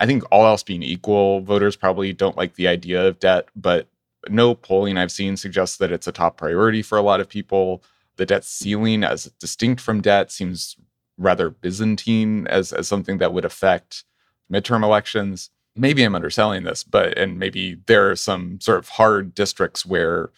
I 0.00 0.06
think 0.06 0.24
all 0.32 0.46
else 0.46 0.64
being 0.64 0.82
equal, 0.82 1.42
voters 1.42 1.76
probably 1.76 2.12
don't 2.12 2.36
like 2.36 2.56
the 2.56 2.66
idea 2.68 3.06
of 3.06 3.20
debt, 3.20 3.48
but 3.54 3.86
no 4.28 4.54
polling 4.54 4.96
I've 4.96 5.12
seen 5.12 5.36
suggests 5.36 5.76
that 5.78 5.92
it's 5.92 6.06
a 6.06 6.12
top 6.12 6.36
priority 6.36 6.82
for 6.82 6.98
a 6.98 7.02
lot 7.02 7.20
of 7.20 7.28
people. 7.28 7.82
The 8.16 8.26
debt 8.26 8.44
ceiling, 8.44 9.02
as 9.04 9.32
distinct 9.38 9.80
from 9.80 10.00
debt, 10.00 10.30
seems 10.30 10.76
rather 11.16 11.50
Byzantine 11.50 12.46
as, 12.46 12.72
as 12.72 12.88
something 12.88 13.18
that 13.18 13.32
would 13.32 13.44
affect 13.44 14.04
midterm 14.52 14.82
elections. 14.82 15.50
Maybe 15.76 16.02
I'm 16.02 16.14
underselling 16.14 16.64
this, 16.64 16.82
but 16.84 17.16
and 17.16 17.38
maybe 17.38 17.78
there 17.86 18.10
are 18.10 18.16
some 18.16 18.60
sort 18.60 18.78
of 18.78 18.88
hard 18.90 19.34
districts 19.34 19.86
where 19.86 20.30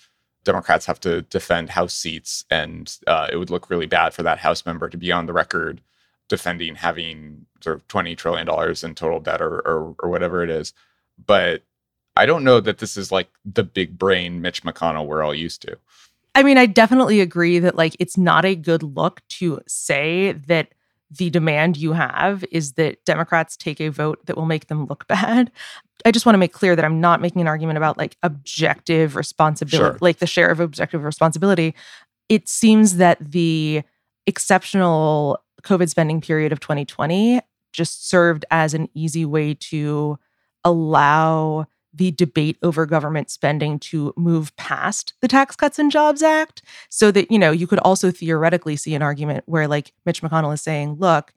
Democrats 0.45 0.87
have 0.87 1.01
to 1.01 1.23
defend 1.23 1.71
House 1.71 1.95
seats, 1.95 2.45
and 2.51 2.97
uh, 3.07 3.29
it 3.33 3.37
would 3.37 3.51
look 3.51 3.71
really 3.71 3.87
bad 3.87 4.12
for 4.12 4.23
that 4.23 4.38
House 4.38 4.66
member 4.66 4.88
to 4.88 4.97
be 4.97 5.11
on 5.11 5.27
the 5.27 5.33
record 5.33 5.81
defending 6.29 6.77
having 6.77 7.47
sort 7.61 7.77
of 7.77 7.87
$20 7.88 8.16
trillion 8.16 8.49
in 8.49 8.95
total 8.95 9.21
debt 9.21 9.42
or, 9.42 9.61
or, 9.61 9.95
or 9.99 10.09
whatever 10.09 10.42
it 10.42 10.51
is. 10.51 10.73
But 11.25 11.62
I 12.16 12.27
don't 12.27 12.44
know 12.44 12.61
that 12.61 12.79
this 12.79 12.96
is 12.96 13.11
like 13.11 13.29
the 13.44 13.62
big 13.62 13.98
brain 13.98 14.40
Mitch 14.40 14.62
McConnell 14.62 15.07
we're 15.07 15.22
all 15.22 15.35
used 15.35 15.62
to. 15.62 15.77
I 16.35 16.42
mean, 16.42 16.59
I 16.59 16.66
definitely 16.66 17.20
agree 17.20 17.59
that 17.59 17.77
like 17.77 17.96
it's 17.98 18.16
not 18.16 18.44
a 18.44 18.55
good 18.55 18.83
look 18.83 19.20
to 19.31 19.61
say 19.66 20.33
that 20.33 20.68
the 21.11 21.29
demand 21.29 21.77
you 21.77 21.92
have 21.92 22.42
is 22.51 22.72
that 22.72 23.05
Democrats 23.05 23.57
take 23.57 23.81
a 23.81 23.90
vote 23.90 24.25
that 24.27 24.37
will 24.37 24.46
make 24.46 24.68
them 24.68 24.87
look 24.87 25.07
bad. 25.09 25.51
I 26.05 26.11
just 26.11 26.27
want 26.27 26.35
to 26.35 26.38
make 26.38 26.53
clear 26.53 26.75
that 26.75 26.85
I'm 26.85 27.01
not 27.01 27.20
making 27.20 27.40
an 27.42 27.48
argument 27.48 27.77
about 27.77 27.98
like 27.98 28.16
objective 28.22 29.14
responsibility, 29.14 29.92
Sure. 29.92 29.98
like 30.01 30.18
the 30.18 30.27
share 30.27 30.51
of 30.51 30.59
objective 30.59 31.05
responsibility. 31.05 31.75
It 32.29 32.48
seems 32.48 32.96
that 32.96 33.18
the 33.20 33.83
exceptional 34.27 35.38
COVID 35.62 35.88
spending 35.88 36.20
period 36.20 36.51
of 36.53 36.61
2020 36.61 37.40
just 37.72 38.09
served 38.09 38.44
as 38.51 38.75
an 38.75 38.88
easy 38.94 39.25
way 39.25 39.55
to 39.55 40.18
allow 40.64 41.66
the 41.94 42.11
debate 42.11 42.57
over 42.62 42.87
government 42.87 43.31
spending 43.31 43.78
to 43.78 44.14
move 44.16 44.55
past 44.57 45.14
the 45.20 45.28
Tax 45.28 45.57
Cuts 45.57 45.78
and 45.78 45.90
Jobs 45.90 46.22
Act 46.22 46.62
so 46.88 47.11
that, 47.11 47.31
you 47.31 47.38
know, 47.38 47.50
you 47.50 47.66
could 47.66 47.78
also 47.81 48.11
theoretically 48.11 48.76
see 48.76 48.94
an 48.94 49.02
argument 49.02 49.44
where 49.46 49.68
like 49.68 49.92
Mitch 50.07 50.22
McConnell 50.22 50.55
is 50.55 50.62
saying, 50.62 50.96
look, 50.98 51.33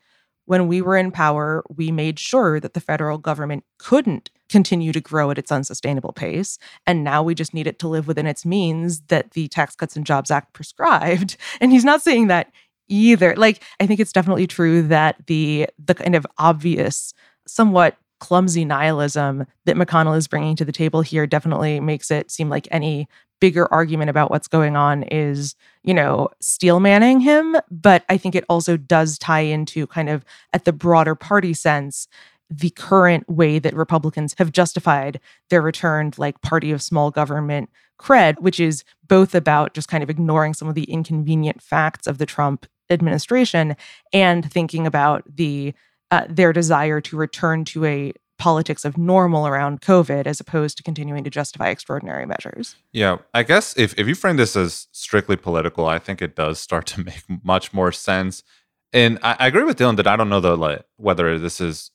when 0.45 0.67
we 0.67 0.81
were 0.81 0.95
in 0.95 1.11
power, 1.11 1.63
we 1.69 1.91
made 1.91 2.19
sure 2.19 2.59
that 2.59 2.73
the 2.73 2.79
federal 2.79 3.17
government 3.17 3.63
couldn't 3.79 4.29
continue 4.47 4.91
to 4.91 5.01
grow 5.01 5.31
at 5.31 5.37
its 5.37 5.51
unsustainable 5.51 6.13
pace. 6.13 6.59
And 6.85 7.03
now 7.03 7.23
we 7.23 7.33
just 7.33 7.53
need 7.53 7.67
it 7.67 7.79
to 7.79 7.87
live 7.87 8.07
within 8.07 8.27
its 8.27 8.45
means 8.45 9.01
that 9.07 9.31
the 9.31 9.47
Tax 9.47 9.75
Cuts 9.75 9.95
and 9.95 10.05
Jobs 10.05 10.31
Act 10.31 10.53
prescribed. 10.53 11.37
And 11.61 11.71
he's 11.71 11.85
not 11.85 12.01
saying 12.01 12.27
that 12.27 12.51
either. 12.87 13.33
Like, 13.35 13.63
I 13.79 13.87
think 13.87 13.99
it's 13.99 14.11
definitely 14.11 14.45
true 14.45 14.83
that 14.83 15.25
the 15.27 15.67
the 15.83 15.95
kind 15.95 16.15
of 16.15 16.27
obvious, 16.37 17.13
somewhat 17.47 17.97
clumsy 18.25 18.65
nihilism 18.65 19.45
that 19.65 19.75
McConnell 19.75 20.17
is 20.17 20.27
bringing 20.27 20.55
to 20.55 20.65
the 20.65 20.71
table 20.71 21.01
here 21.01 21.27
definitely 21.27 21.79
makes 21.79 22.09
it 22.09 22.31
seem 22.31 22.49
like 22.49 22.67
any 22.71 23.07
bigger 23.39 23.71
argument 23.71 24.09
about 24.09 24.31
what's 24.31 24.47
going 24.47 24.75
on 24.75 25.03
is, 25.03 25.53
you 25.83 25.93
know, 25.93 26.29
steel 26.41 26.79
manning 26.79 27.19
him. 27.19 27.55
But 27.69 28.03
I 28.09 28.17
think 28.17 28.33
it 28.33 28.43
also 28.49 28.77
does 28.77 29.19
tie 29.19 29.41
into 29.41 29.85
kind 29.85 30.09
of 30.09 30.25
at 30.53 30.65
the 30.65 30.73
broader 30.73 31.13
party 31.13 31.53
sense 31.53 32.07
the 32.49 32.71
current 32.71 33.29
way 33.29 33.59
that 33.59 33.75
Republicans 33.75 34.33
have 34.39 34.51
justified 34.51 35.19
their 35.51 35.61
returned 35.61 36.17
like 36.17 36.41
party 36.41 36.71
of 36.71 36.81
small 36.81 37.11
government 37.11 37.69
cred, 37.99 38.39
which 38.39 38.59
is 38.59 38.83
both 39.07 39.35
about 39.35 39.75
just 39.75 39.87
kind 39.87 40.01
of 40.01 40.09
ignoring 40.09 40.55
some 40.55 40.67
of 40.67 40.73
the 40.73 40.85
inconvenient 40.85 41.61
facts 41.61 42.07
of 42.07 42.17
the 42.17 42.25
Trump 42.25 42.65
administration 42.89 43.75
and 44.11 44.51
thinking 44.51 44.87
about 44.87 45.23
the 45.35 45.75
uh, 46.11 46.25
their 46.29 46.53
desire 46.53 47.01
to 47.01 47.17
return 47.17 47.65
to 47.65 47.85
a 47.85 48.13
politics 48.37 48.83
of 48.83 48.97
normal 48.97 49.47
around 49.47 49.81
COVID 49.81 50.27
as 50.27 50.39
opposed 50.39 50.77
to 50.77 50.83
continuing 50.83 51.23
to 51.23 51.29
justify 51.29 51.69
extraordinary 51.69 52.25
measures. 52.25 52.75
Yeah, 52.91 53.17
I 53.33 53.43
guess 53.43 53.77
if, 53.77 53.97
if 53.97 54.07
you 54.07 54.15
frame 54.15 54.35
this 54.35 54.55
as 54.55 54.87
strictly 54.91 55.37
political, 55.37 55.85
I 55.85 55.99
think 55.99 56.21
it 56.21 56.35
does 56.35 56.59
start 56.59 56.85
to 56.87 57.03
make 57.05 57.23
much 57.43 57.73
more 57.73 57.91
sense. 57.91 58.43
And 58.91 59.19
I, 59.23 59.35
I 59.39 59.47
agree 59.47 59.63
with 59.63 59.77
Dylan 59.77 59.97
that 59.97 60.07
I 60.07 60.15
don't 60.15 60.29
know 60.29 60.41
the 60.41 60.57
like, 60.57 60.83
whether 60.97 61.39
this 61.39 61.61
is 61.61 61.91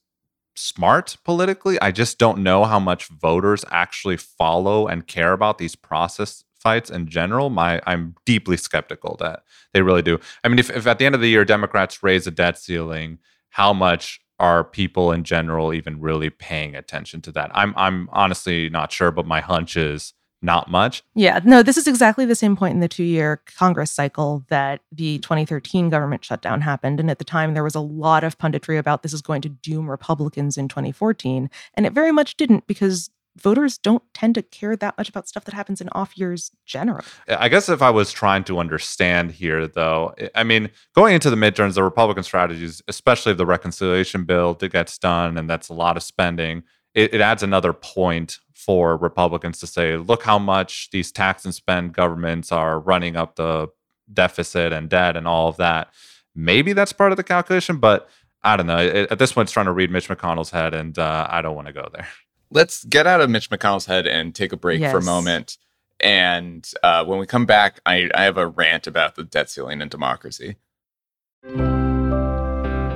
smart 0.57 1.17
politically. 1.25 1.81
I 1.81 1.91
just 1.91 2.19
don't 2.19 2.43
know 2.43 2.65
how 2.65 2.81
much 2.81 3.09
voters 3.09 3.65
actually 3.71 4.17
follow 4.17 4.87
and 4.87 5.07
care 5.07 5.33
about 5.33 5.59
these 5.59 5.77
process 5.77 6.45
fights 6.59 6.91
in 6.91 7.07
general. 7.07 7.49
My 7.49 7.81
I'm 7.87 8.15
deeply 8.27 8.57
skeptical 8.57 9.17
that 9.21 9.45
they 9.73 9.83
really 9.83 10.03
do. 10.03 10.19
I 10.45 10.49
mean, 10.49 10.59
if, 10.59 10.71
if 10.71 10.87
at 10.87 10.99
the 10.99 11.07
end 11.07 11.15
of 11.15 11.21
the 11.21 11.29
year 11.29 11.45
Democrats 11.45 12.03
raise 12.03 12.27
a 12.27 12.31
debt 12.31 12.59
ceiling, 12.59 13.19
how 13.51 13.73
much 13.73 14.21
are 14.39 14.65
people 14.65 15.13
in 15.13 15.23
general 15.23 15.73
even 15.75 16.01
really 16.01 16.31
paying 16.31 16.75
attention 16.75 17.21
to 17.23 17.33
that? 17.33 17.51
I'm 17.55 17.75
I'm 17.77 18.09
honestly 18.13 18.71
not 18.71 18.91
sure, 18.93 19.11
but 19.11 19.27
my 19.27 19.41
hunch 19.41 19.77
is 19.77 20.15
not 20.43 20.71
much. 20.71 21.03
Yeah, 21.15 21.41
no, 21.45 21.63
this 21.63 21.77
is 21.77 21.87
exactly 21.87 22.25
the 22.25 22.35
same 22.35 22.57
point 22.57 22.75
in 22.75 22.81
the 22.81 22.89
two 22.89 23.05
year 23.05 23.43
Congress 23.59 23.91
cycle 23.91 24.45
that 24.49 24.81
the 24.91 25.19
2013 25.19 25.91
government 25.91 26.25
shutdown 26.25 26.63
happened. 26.63 26.99
And 26.99 27.11
at 27.11 27.19
the 27.19 27.25
time, 27.25 27.55
there 27.55 27.65
was 27.65 27.75
a 27.75 27.81
lot 27.81 28.25
of 28.25 28.39
punditry 28.39 28.79
about 28.79 29.03
this 29.03 29.13
is 29.13 29.23
going 29.23 29.43
to 29.43 29.49
doom 29.49 29.91
Republicans 29.91 30.57
in 30.57 30.69
2014. 30.69 31.51
And 31.75 31.87
it 31.87 31.93
very 31.93 32.13
much 32.13 32.37
didn't 32.37 32.67
because 32.67 33.11
voters 33.37 33.79
don't 33.79 34.03
tend 34.13 34.35
to 34.35 34.43
care 34.43 34.77
that 34.77 34.97
much 34.99 35.09
about 35.09 35.29
stuff 35.29 35.45
that 35.45 35.55
happens 35.55 35.81
in 35.81 35.89
off 35.93 36.17
years 36.17 36.51
generally. 36.67 37.05
I 37.29 37.49
guess 37.49 37.69
if 37.69 37.83
I 37.83 37.91
was 37.91 38.13
trying 38.13 38.45
to 38.45 38.59
understand 38.59 39.33
here, 39.33 39.67
though, 39.67 40.15
I 40.35 40.45
mean, 40.45 40.71
going 40.95 41.15
into 41.15 41.31
the 41.31 41.37
midterms, 41.37 41.75
the 41.75 41.85
Republican 41.85 42.23
strategies, 42.23 42.83
especially 42.89 43.33
if 43.33 43.39
the 43.39 43.47
reconciliation 43.47 44.25
bill 44.25 44.55
that 44.55 44.73
gets 44.73 44.99
done, 44.99 45.39
and 45.39 45.49
that's 45.49 45.69
a 45.69 45.75
lot 45.75 45.97
of 45.97 46.03
spending, 46.03 46.65
it, 46.95 47.15
it 47.15 47.21
adds 47.21 47.43
another 47.43 47.73
point 47.73 48.39
for 48.55 48.97
Republicans 48.97 49.59
to 49.61 49.67
say, 49.67 49.97
look 49.97 50.23
how 50.23 50.39
much 50.39 50.91
these 50.91 51.11
tax 51.11 51.45
and 51.45 51.55
spend 51.55 51.95
governments 51.95 52.53
are 52.53 52.79
running 52.79 53.17
up 53.17 53.37
the 53.37 53.69
deficit 54.13 54.73
and 54.73 54.91
debt 54.91 55.17
and 55.17 55.27
all 55.27 55.49
of 55.49 55.57
that. 55.57 55.89
Maybe 56.35 56.73
that's 56.73 56.93
part 56.93 57.13
of 57.13 57.17
the 57.17 57.25
calculation, 57.25 57.79
but 57.79 58.09
I 58.43 58.57
don't 58.57 58.67
know. 58.67 58.79
It, 58.79 59.11
at 59.11 59.19
this 59.19 59.33
point, 59.33 59.47
it's 59.47 59.53
trying 59.53 59.67
to 59.67 59.73
read 59.73 59.91
Mitch 59.91 60.09
McConnell's 60.09 60.51
head, 60.51 60.75
and 60.75 60.99
uh, 60.99 61.27
I 61.31 61.43
don't 61.43 61.55
want 61.55 61.69
to 61.69 61.73
go 61.73 61.89
there. 61.93 62.09
Let's 62.51 62.85
get 62.85 63.07
out 63.07 63.21
of 63.21 63.31
Mitch 63.31 63.49
McConnell's 63.49 63.87
head 63.87 64.07
and 64.07 64.35
take 64.35 64.53
a 64.53 64.57
break 64.57 64.81
for 64.83 64.99
a 64.99 65.03
moment. 65.03 65.57
And 66.01 66.69
uh, 66.83 67.05
when 67.05 67.19
we 67.19 67.27
come 67.27 67.47
back, 67.47 67.81
I, 67.87 68.11
I 68.15 68.25
have 68.25 68.39
a 68.39 68.47
rant 68.49 68.87
about 68.87 69.15
the 69.15 69.23
debt 69.23 69.51
ceiling 69.51 69.81
and 69.81 69.91
democracy. 69.91 70.57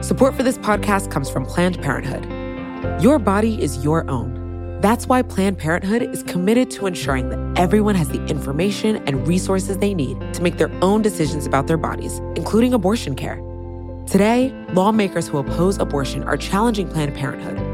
Support 0.02 0.34
for 0.34 0.42
this 0.42 0.58
podcast 0.58 1.10
comes 1.10 1.30
from 1.30 1.46
Planned 1.46 1.80
Parenthood. 1.80 3.02
Your 3.02 3.18
body 3.18 3.62
is 3.62 3.82
your 3.84 4.08
own. 4.10 4.80
That's 4.80 5.06
why 5.06 5.22
Planned 5.22 5.56
Parenthood 5.58 6.02
is 6.02 6.22
committed 6.24 6.70
to 6.72 6.86
ensuring 6.86 7.30
that 7.30 7.58
everyone 7.58 7.94
has 7.94 8.08
the 8.08 8.22
information 8.26 8.96
and 9.06 9.26
resources 9.26 9.78
they 9.78 9.94
need 9.94 10.20
to 10.34 10.42
make 10.42 10.58
their 10.58 10.70
own 10.82 11.00
decisions 11.00 11.46
about 11.46 11.68
their 11.68 11.78
bodies, 11.78 12.18
including 12.36 12.74
abortion 12.74 13.14
care. 13.14 13.36
Today, 14.06 14.52
lawmakers 14.74 15.26
who 15.26 15.38
oppose 15.38 15.78
abortion 15.78 16.22
are 16.24 16.36
challenging 16.36 16.88
Planned 16.88 17.14
Parenthood. 17.14 17.73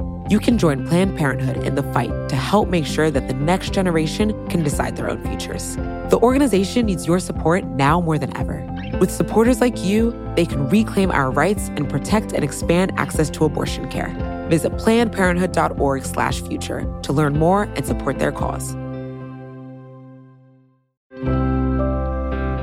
You 0.31 0.39
can 0.39 0.57
join 0.57 0.87
Planned 0.87 1.15
Parenthood 1.17 1.57
in 1.65 1.75
the 1.75 1.83
fight 1.91 2.29
to 2.29 2.37
help 2.37 2.69
make 2.69 2.85
sure 2.85 3.11
that 3.11 3.27
the 3.27 3.33
next 3.33 3.73
generation 3.73 4.47
can 4.47 4.63
decide 4.63 4.95
their 4.95 5.09
own 5.09 5.21
futures. 5.25 5.75
The 5.75 6.17
organization 6.23 6.85
needs 6.85 7.05
your 7.05 7.19
support 7.19 7.65
now 7.65 7.99
more 7.99 8.17
than 8.17 8.37
ever. 8.37 8.65
With 8.97 9.11
supporters 9.11 9.59
like 9.59 9.83
you, 9.83 10.13
they 10.37 10.45
can 10.45 10.69
reclaim 10.69 11.11
our 11.11 11.31
rights 11.31 11.67
and 11.75 11.89
protect 11.89 12.31
and 12.31 12.45
expand 12.45 12.93
access 12.95 13.29
to 13.31 13.43
abortion 13.43 13.89
care. 13.89 14.15
Visit 14.49 14.71
plannedparenthood.org/future 14.77 16.99
to 17.01 17.11
learn 17.11 17.37
more 17.37 17.63
and 17.63 17.85
support 17.85 18.17
their 18.17 18.31
cause. 18.31 18.69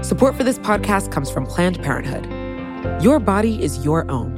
Support 0.08 0.36
for 0.36 0.42
this 0.42 0.58
podcast 0.60 1.12
comes 1.12 1.30
from 1.30 1.44
Planned 1.44 1.82
Parenthood. 1.82 2.26
Your 3.02 3.20
body 3.20 3.62
is 3.62 3.84
your 3.84 4.10
own. 4.10 4.37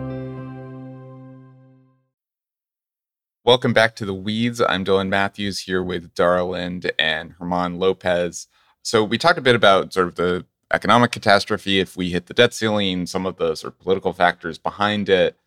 Welcome 3.43 3.73
back 3.73 3.95
to 3.95 4.05
the 4.05 4.13
Weeds. 4.13 4.61
I'm 4.61 4.85
Dylan 4.85 5.09
Matthews 5.09 5.61
here 5.61 5.81
with 5.81 6.13
Dara 6.13 6.43
Lind 6.43 6.91
and 6.99 7.33
German 7.39 7.79
Lopez. 7.79 8.47
So 8.83 9.03
we 9.03 9.17
talked 9.17 9.39
a 9.39 9.41
bit 9.41 9.55
about 9.55 9.93
sort 9.93 10.07
of 10.07 10.13
the 10.13 10.45
economic 10.71 11.11
catastrophe 11.11 11.79
if 11.79 11.97
we 11.97 12.11
hit 12.11 12.27
the 12.27 12.35
debt 12.35 12.53
ceiling, 12.53 13.07
some 13.07 13.25
of 13.25 13.37
the 13.37 13.55
sort 13.55 13.73
of 13.73 13.79
political 13.79 14.13
factors 14.13 14.59
behind 14.59 15.09
it, 15.09 15.39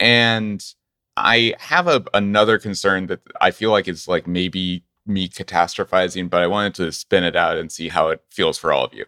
and 0.00 0.64
I 1.18 1.54
have 1.58 1.88
a, 1.88 2.02
another 2.14 2.58
concern 2.58 3.08
that 3.08 3.20
I 3.38 3.50
feel 3.50 3.70
like 3.70 3.86
is 3.86 4.08
like 4.08 4.26
maybe 4.26 4.84
me 5.04 5.28
catastrophizing, 5.28 6.30
but 6.30 6.40
I 6.40 6.46
wanted 6.46 6.74
to 6.76 6.90
spin 6.90 7.22
it 7.22 7.36
out 7.36 7.58
and 7.58 7.70
see 7.70 7.90
how 7.90 8.08
it 8.08 8.22
feels 8.30 8.56
for 8.56 8.72
all 8.72 8.86
of 8.86 8.94
you. 8.94 9.04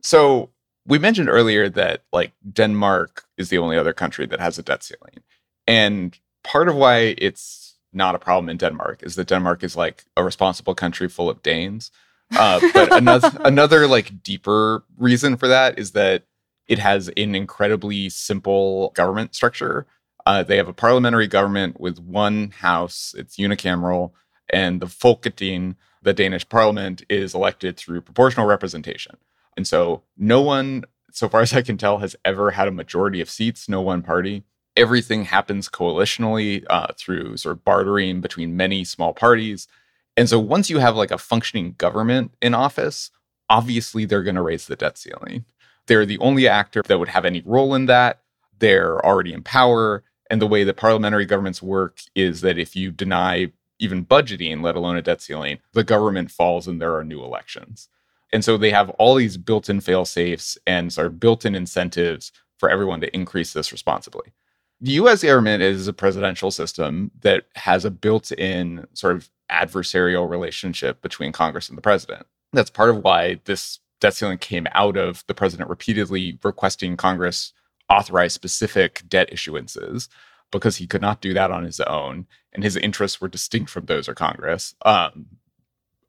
So 0.00 0.50
we 0.86 1.00
mentioned 1.00 1.28
earlier 1.28 1.68
that 1.70 2.04
like 2.12 2.34
Denmark 2.52 3.24
is 3.36 3.48
the 3.48 3.58
only 3.58 3.76
other 3.76 3.92
country 3.92 4.26
that 4.26 4.38
has 4.38 4.60
a 4.60 4.62
debt 4.62 4.84
ceiling. 4.84 5.24
And 5.66 6.16
part 6.44 6.68
of 6.68 6.76
why 6.76 7.16
it's 7.18 7.69
not 7.92 8.14
a 8.14 8.18
problem 8.18 8.48
in 8.48 8.56
Denmark 8.56 9.02
is 9.02 9.16
that 9.16 9.28
Denmark 9.28 9.62
is 9.62 9.76
like 9.76 10.04
a 10.16 10.24
responsible 10.24 10.74
country 10.74 11.08
full 11.08 11.28
of 11.28 11.42
Danes. 11.42 11.90
Uh, 12.36 12.60
but 12.72 12.96
another 12.96 13.30
another 13.44 13.86
like 13.86 14.22
deeper 14.22 14.84
reason 14.96 15.36
for 15.36 15.48
that 15.48 15.78
is 15.78 15.92
that 15.92 16.24
it 16.68 16.78
has 16.78 17.08
an 17.16 17.34
incredibly 17.34 18.08
simple 18.08 18.90
government 18.94 19.34
structure. 19.34 19.86
Uh, 20.24 20.42
they 20.44 20.56
have 20.56 20.68
a 20.68 20.72
parliamentary 20.72 21.26
government 21.26 21.80
with 21.80 21.98
one 21.98 22.50
house. 22.50 23.14
It's 23.18 23.36
unicameral, 23.36 24.12
and 24.52 24.80
the 24.80 24.86
Folketing, 24.86 25.74
the 26.02 26.12
Danish 26.12 26.48
parliament, 26.48 27.02
is 27.08 27.34
elected 27.34 27.76
through 27.76 28.02
proportional 28.02 28.46
representation. 28.46 29.16
And 29.56 29.66
so, 29.66 30.02
no 30.16 30.40
one, 30.40 30.84
so 31.10 31.28
far 31.28 31.40
as 31.40 31.52
I 31.52 31.62
can 31.62 31.76
tell, 31.76 31.98
has 31.98 32.14
ever 32.24 32.52
had 32.52 32.68
a 32.68 32.72
majority 32.72 33.20
of 33.20 33.28
seats. 33.28 33.68
No 33.68 33.80
one 33.80 34.02
party. 34.02 34.44
Everything 34.80 35.24
happens 35.26 35.68
coalitionally 35.68 36.64
uh, 36.70 36.88
through 36.96 37.36
sort 37.36 37.56
of 37.56 37.64
bartering 37.64 38.20
between 38.20 38.56
many 38.56 38.82
small 38.82 39.12
parties. 39.12 39.68
And 40.16 40.28
so 40.28 40.38
once 40.38 40.70
you 40.70 40.78
have 40.78 40.96
like 40.96 41.10
a 41.10 41.18
functioning 41.18 41.74
government 41.76 42.32
in 42.40 42.54
office, 42.54 43.10
obviously 43.50 44.06
they're 44.06 44.22
going 44.22 44.36
to 44.36 44.42
raise 44.42 44.66
the 44.66 44.76
debt 44.76 44.96
ceiling. 44.96 45.44
They're 45.86 46.06
the 46.06 46.18
only 46.18 46.48
actor 46.48 46.82
that 46.86 46.98
would 46.98 47.08
have 47.08 47.26
any 47.26 47.42
role 47.44 47.74
in 47.74 47.86
that. 47.86 48.22
They're 48.58 49.04
already 49.04 49.34
in 49.34 49.42
power. 49.42 50.02
And 50.30 50.40
the 50.40 50.46
way 50.46 50.64
that 50.64 50.76
parliamentary 50.76 51.26
governments 51.26 51.62
work 51.62 52.00
is 52.14 52.40
that 52.40 52.58
if 52.58 52.74
you 52.74 52.90
deny 52.90 53.52
even 53.78 54.06
budgeting, 54.06 54.62
let 54.62 54.76
alone 54.76 54.96
a 54.96 55.02
debt 55.02 55.20
ceiling, 55.20 55.58
the 55.72 55.84
government 55.84 56.30
falls 56.30 56.66
and 56.66 56.80
there 56.80 56.96
are 56.96 57.04
new 57.04 57.22
elections. 57.22 57.88
And 58.32 58.44
so 58.44 58.56
they 58.56 58.70
have 58.70 58.90
all 58.90 59.16
these 59.16 59.36
built 59.36 59.68
in 59.68 59.80
fail 59.80 60.04
safes 60.04 60.56
and 60.66 60.92
sort 60.92 61.08
of 61.08 61.20
built 61.20 61.44
in 61.44 61.54
incentives 61.54 62.32
for 62.58 62.70
everyone 62.70 63.00
to 63.00 63.14
increase 63.14 63.52
this 63.52 63.72
responsibly. 63.72 64.32
The 64.80 64.92
US 64.92 65.22
government 65.22 65.62
is 65.62 65.88
a 65.88 65.92
presidential 65.92 66.50
system 66.50 67.10
that 67.20 67.44
has 67.56 67.84
a 67.84 67.90
built 67.90 68.32
in 68.32 68.86
sort 68.94 69.16
of 69.16 69.28
adversarial 69.50 70.28
relationship 70.28 71.02
between 71.02 71.32
Congress 71.32 71.68
and 71.68 71.76
the 71.76 71.82
president. 71.82 72.26
That's 72.52 72.70
part 72.70 72.90
of 72.90 73.04
why 73.04 73.40
this 73.44 73.80
debt 74.00 74.14
ceiling 74.14 74.38
came 74.38 74.66
out 74.72 74.96
of 74.96 75.24
the 75.26 75.34
president 75.34 75.68
repeatedly 75.68 76.38
requesting 76.42 76.96
Congress 76.96 77.52
authorize 77.90 78.32
specific 78.32 79.02
debt 79.08 79.30
issuances 79.30 80.08
because 80.50 80.76
he 80.76 80.86
could 80.86 81.02
not 81.02 81.20
do 81.20 81.34
that 81.34 81.50
on 81.50 81.64
his 81.64 81.80
own, 81.80 82.26
and 82.52 82.64
his 82.64 82.76
interests 82.76 83.20
were 83.20 83.28
distinct 83.28 83.70
from 83.70 83.86
those 83.86 84.08
of 84.08 84.16
Congress. 84.16 84.74
Um, 84.84 85.26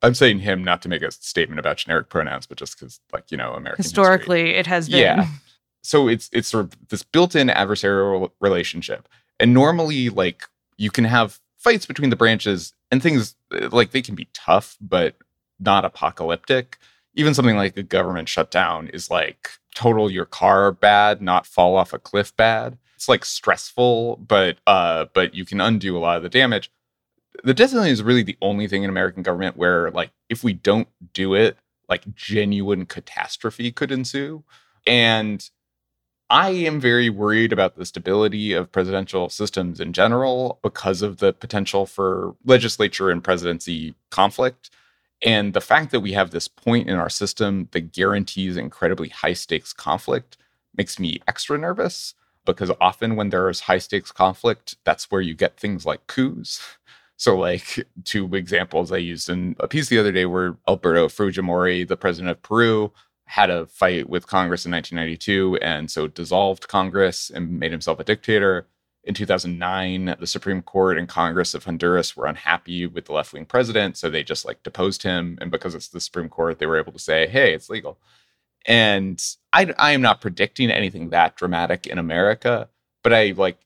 I'm 0.01 0.15
saying 0.15 0.39
him 0.39 0.63
not 0.63 0.81
to 0.81 0.89
make 0.89 1.03
a 1.03 1.11
statement 1.11 1.59
about 1.59 1.77
generic 1.77 2.09
pronouns, 2.09 2.47
but 2.47 2.57
just 2.57 2.79
because, 2.79 2.99
like 3.13 3.29
you 3.29 3.37
know, 3.37 3.53
American 3.53 3.83
historically 3.83 4.45
history. 4.45 4.59
it 4.59 4.67
has 4.67 4.89
been. 4.89 4.99
Yeah. 4.99 5.27
So 5.81 6.07
it's 6.07 6.29
it's 6.31 6.47
sort 6.47 6.65
of 6.65 6.89
this 6.89 7.03
built-in 7.03 7.47
adversarial 7.47 8.31
relationship, 8.39 9.07
and 9.39 9.53
normally, 9.53 10.09
like 10.09 10.43
you 10.77 10.91
can 10.91 11.05
have 11.05 11.39
fights 11.57 11.85
between 11.85 12.09
the 12.09 12.15
branches 12.15 12.73
and 12.89 13.01
things 13.01 13.35
like 13.71 13.91
they 13.91 14.01
can 14.01 14.15
be 14.15 14.29
tough, 14.33 14.77
but 14.81 15.15
not 15.59 15.85
apocalyptic. 15.85 16.77
Even 17.15 17.33
something 17.33 17.57
like 17.57 17.75
a 17.77 17.83
government 17.83 18.29
shutdown 18.29 18.87
is 18.87 19.09
like 19.09 19.49
total 19.75 20.09
your 20.09 20.25
car 20.25 20.71
bad, 20.71 21.21
not 21.21 21.45
fall 21.45 21.75
off 21.75 21.93
a 21.93 21.99
cliff 21.99 22.35
bad. 22.35 22.77
It's 22.95 23.09
like 23.09 23.25
stressful, 23.25 24.17
but 24.17 24.57
uh, 24.67 25.05
but 25.13 25.33
you 25.33 25.45
can 25.45 25.59
undo 25.59 25.97
a 25.97 25.99
lot 25.99 26.17
of 26.17 26.23
the 26.23 26.29
damage. 26.29 26.71
The 27.43 27.53
debt 27.53 27.69
ceiling 27.69 27.89
is 27.89 28.03
really 28.03 28.23
the 28.23 28.37
only 28.41 28.67
thing 28.67 28.83
in 28.83 28.89
American 28.89 29.23
government 29.23 29.57
where, 29.57 29.89
like, 29.91 30.11
if 30.29 30.43
we 30.43 30.53
don't 30.53 30.87
do 31.13 31.33
it, 31.33 31.57
like 31.89 32.13
genuine 32.13 32.85
catastrophe 32.85 33.71
could 33.71 33.91
ensue. 33.91 34.43
And 34.85 35.49
I 36.31 36.51
am 36.51 36.79
very 36.79 37.09
worried 37.09 37.51
about 37.51 37.75
the 37.75 37.85
stability 37.85 38.53
of 38.53 38.71
presidential 38.71 39.27
systems 39.27 39.81
in 39.81 39.91
general 39.91 40.59
because 40.63 41.01
of 41.01 41.17
the 41.17 41.33
potential 41.33 41.85
for 41.85 42.37
legislature 42.45 43.09
and 43.09 43.21
presidency 43.21 43.95
conflict. 44.11 44.69
And 45.21 45.53
the 45.53 45.59
fact 45.59 45.91
that 45.91 45.99
we 45.99 46.13
have 46.13 46.31
this 46.31 46.47
point 46.47 46.87
in 46.87 46.95
our 46.95 47.09
system 47.09 47.67
that 47.71 47.91
guarantees 47.91 48.55
incredibly 48.55 49.09
high 49.09 49.33
stakes 49.33 49.73
conflict 49.73 50.37
makes 50.77 50.97
me 50.97 51.19
extra 51.27 51.57
nervous 51.57 52.13
because 52.45 52.71
often 52.79 53.17
when 53.17 53.27
there 53.27 53.49
is 53.49 53.59
high 53.59 53.79
stakes 53.79 54.13
conflict, 54.13 54.77
that's 54.85 55.11
where 55.11 55.19
you 55.19 55.35
get 55.35 55.59
things 55.59 55.85
like 55.85 56.07
coups. 56.07 56.61
So, 57.17 57.37
like 57.37 57.85
two 58.03 58.33
examples 58.33 58.91
I 58.91 58.97
used 58.97 59.29
in 59.29 59.55
a 59.59 59.67
piece 59.67 59.89
the 59.89 59.99
other 59.99 60.11
day 60.11 60.25
were 60.25 60.57
Alberto 60.67 61.07
Fujimori, 61.07 61.87
the 61.87 61.95
president 61.95 62.31
of 62.31 62.41
Peru, 62.41 62.91
had 63.31 63.49
a 63.49 63.65
fight 63.65 64.09
with 64.09 64.27
Congress 64.27 64.65
in 64.65 64.73
1992 64.73 65.57
and 65.61 65.89
so 65.89 66.05
dissolved 66.05 66.67
Congress 66.67 67.29
and 67.29 67.61
made 67.61 67.71
himself 67.71 67.97
a 67.97 68.03
dictator. 68.03 68.67
In 69.05 69.13
2009, 69.13 70.17
the 70.19 70.27
Supreme 70.27 70.61
Court 70.61 70.97
and 70.97 71.07
Congress 71.07 71.53
of 71.53 71.63
Honduras 71.63 72.17
were 72.17 72.25
unhappy 72.25 72.85
with 72.87 73.05
the 73.05 73.13
left 73.13 73.31
wing 73.31 73.45
president. 73.45 73.95
So 73.95 74.09
they 74.09 74.21
just 74.21 74.43
like 74.43 74.63
deposed 74.63 75.03
him. 75.03 75.37
And 75.39 75.49
because 75.49 75.75
it's 75.75 75.87
the 75.87 76.01
Supreme 76.01 76.27
Court, 76.27 76.59
they 76.59 76.65
were 76.65 76.77
able 76.77 76.91
to 76.91 76.99
say, 76.99 77.25
hey, 77.25 77.53
it's 77.53 77.69
legal. 77.69 77.99
And 78.67 79.23
I, 79.53 79.73
I 79.79 79.91
am 79.91 80.01
not 80.01 80.19
predicting 80.19 80.69
anything 80.69 81.11
that 81.11 81.37
dramatic 81.37 81.87
in 81.87 81.99
America, 81.99 82.67
but 83.01 83.13
I 83.13 83.33
like 83.37 83.59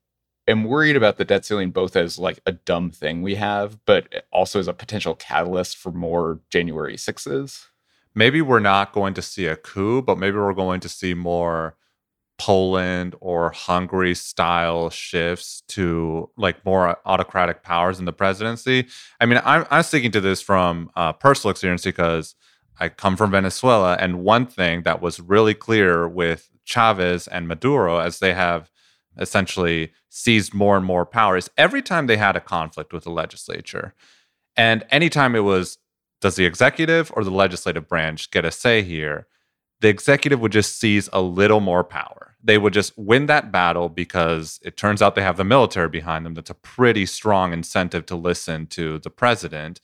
am 0.47 0.65
worried 0.65 0.95
about 0.95 1.17
the 1.17 1.25
debt 1.25 1.43
ceiling 1.43 1.71
both 1.71 1.95
as 1.95 2.19
like 2.19 2.39
a 2.45 2.51
dumb 2.51 2.91
thing 2.91 3.23
we 3.23 3.34
have, 3.34 3.84
but 3.88 4.25
also 4.32 4.60
as 4.60 4.67
a 4.67 4.73
potential 4.73 5.15
catalyst 5.15 5.75
for 5.75 5.91
more 5.91 6.39
January 6.51 6.97
6s. 6.97 7.65
Maybe 8.15 8.41
we're 8.41 8.60
not 8.60 8.93
going 8.93 9.13
to 9.13 9.21
see 9.21 9.45
a 9.45 9.56
coup, 9.56 10.01
but 10.01 10.17
maybe 10.17 10.38
we're 10.38 10.54
going 10.54 10.80
to 10.80 10.89
see 10.89 11.13
more 11.13 11.75
Poland 12.38 13.15
or 13.21 13.51
Hungary 13.51 14.15
style 14.15 14.89
shifts 14.89 15.63
to 15.69 16.30
like 16.38 16.65
more 16.65 16.97
autocratic 17.06 17.63
powers 17.63 17.99
in 17.99 18.06
the 18.06 18.13
presidency. 18.13 18.88
I 19.21 19.25
mean, 19.25 19.39
I'm, 19.45 19.65
I'm 19.69 19.84
sticking 19.84 20.12
to 20.12 20.21
this 20.21 20.41
from 20.41 20.89
uh, 20.95 21.13
personal 21.13 21.51
experience 21.51 21.84
because 21.84 22.36
I 22.80 22.89
come 22.89 23.15
from 23.15 23.32
Venezuela. 23.32 23.95
And 23.99 24.23
one 24.23 24.45
thing 24.45 24.84
that 24.84 25.01
was 25.01 25.19
really 25.19 25.54
clear 25.54 26.08
with 26.08 26.49
Chavez 26.65 27.28
and 27.28 27.47
Maduro, 27.47 27.99
as 27.99 28.19
they 28.19 28.34
have 28.34 28.69
essentially 29.17 29.93
seized 30.10 30.54
more 30.54 30.75
and 30.75 30.86
more 30.86 31.06
power, 31.06 31.38
is 31.38 31.49
every 31.58 31.82
time 31.82 32.08
they 32.08 32.17
had 32.17 32.36
a 32.36 32.41
conflict 32.41 32.91
with 32.91 33.06
the 33.06 33.12
legislature, 33.12 33.93
and 34.58 34.84
anytime 34.89 35.36
it 35.36 35.41
was, 35.41 35.78
does 36.25 36.35
the 36.35 36.45
executive 36.45 37.11
or 37.15 37.23
the 37.23 37.31
legislative 37.31 37.88
branch 37.88 38.31
get 38.31 38.45
a 38.45 38.51
say 38.51 38.81
here? 38.81 39.27
the 39.81 39.89
executive 39.89 40.39
would 40.39 40.51
just 40.51 40.79
seize 40.79 41.09
a 41.13 41.21
little 41.21 41.59
more 41.59 41.83
power. 41.83 42.35
They 42.43 42.57
would 42.57 42.73
just 42.73 42.97
win 42.97 43.25
that 43.25 43.51
battle 43.51 43.89
because 43.89 44.59
it 44.63 44.77
turns 44.77 45.01
out 45.01 45.15
they 45.15 45.21
have 45.21 45.38
the 45.38 45.43
military 45.43 45.89
behind 45.89 46.25
them. 46.25 46.33
That's 46.33 46.49
a 46.49 46.55
pretty 46.55 47.05
strong 47.05 47.53
incentive 47.53 48.05
to 48.07 48.15
listen 48.15 48.67
to 48.67 48.99
the 48.99 49.09
president. 49.09 49.81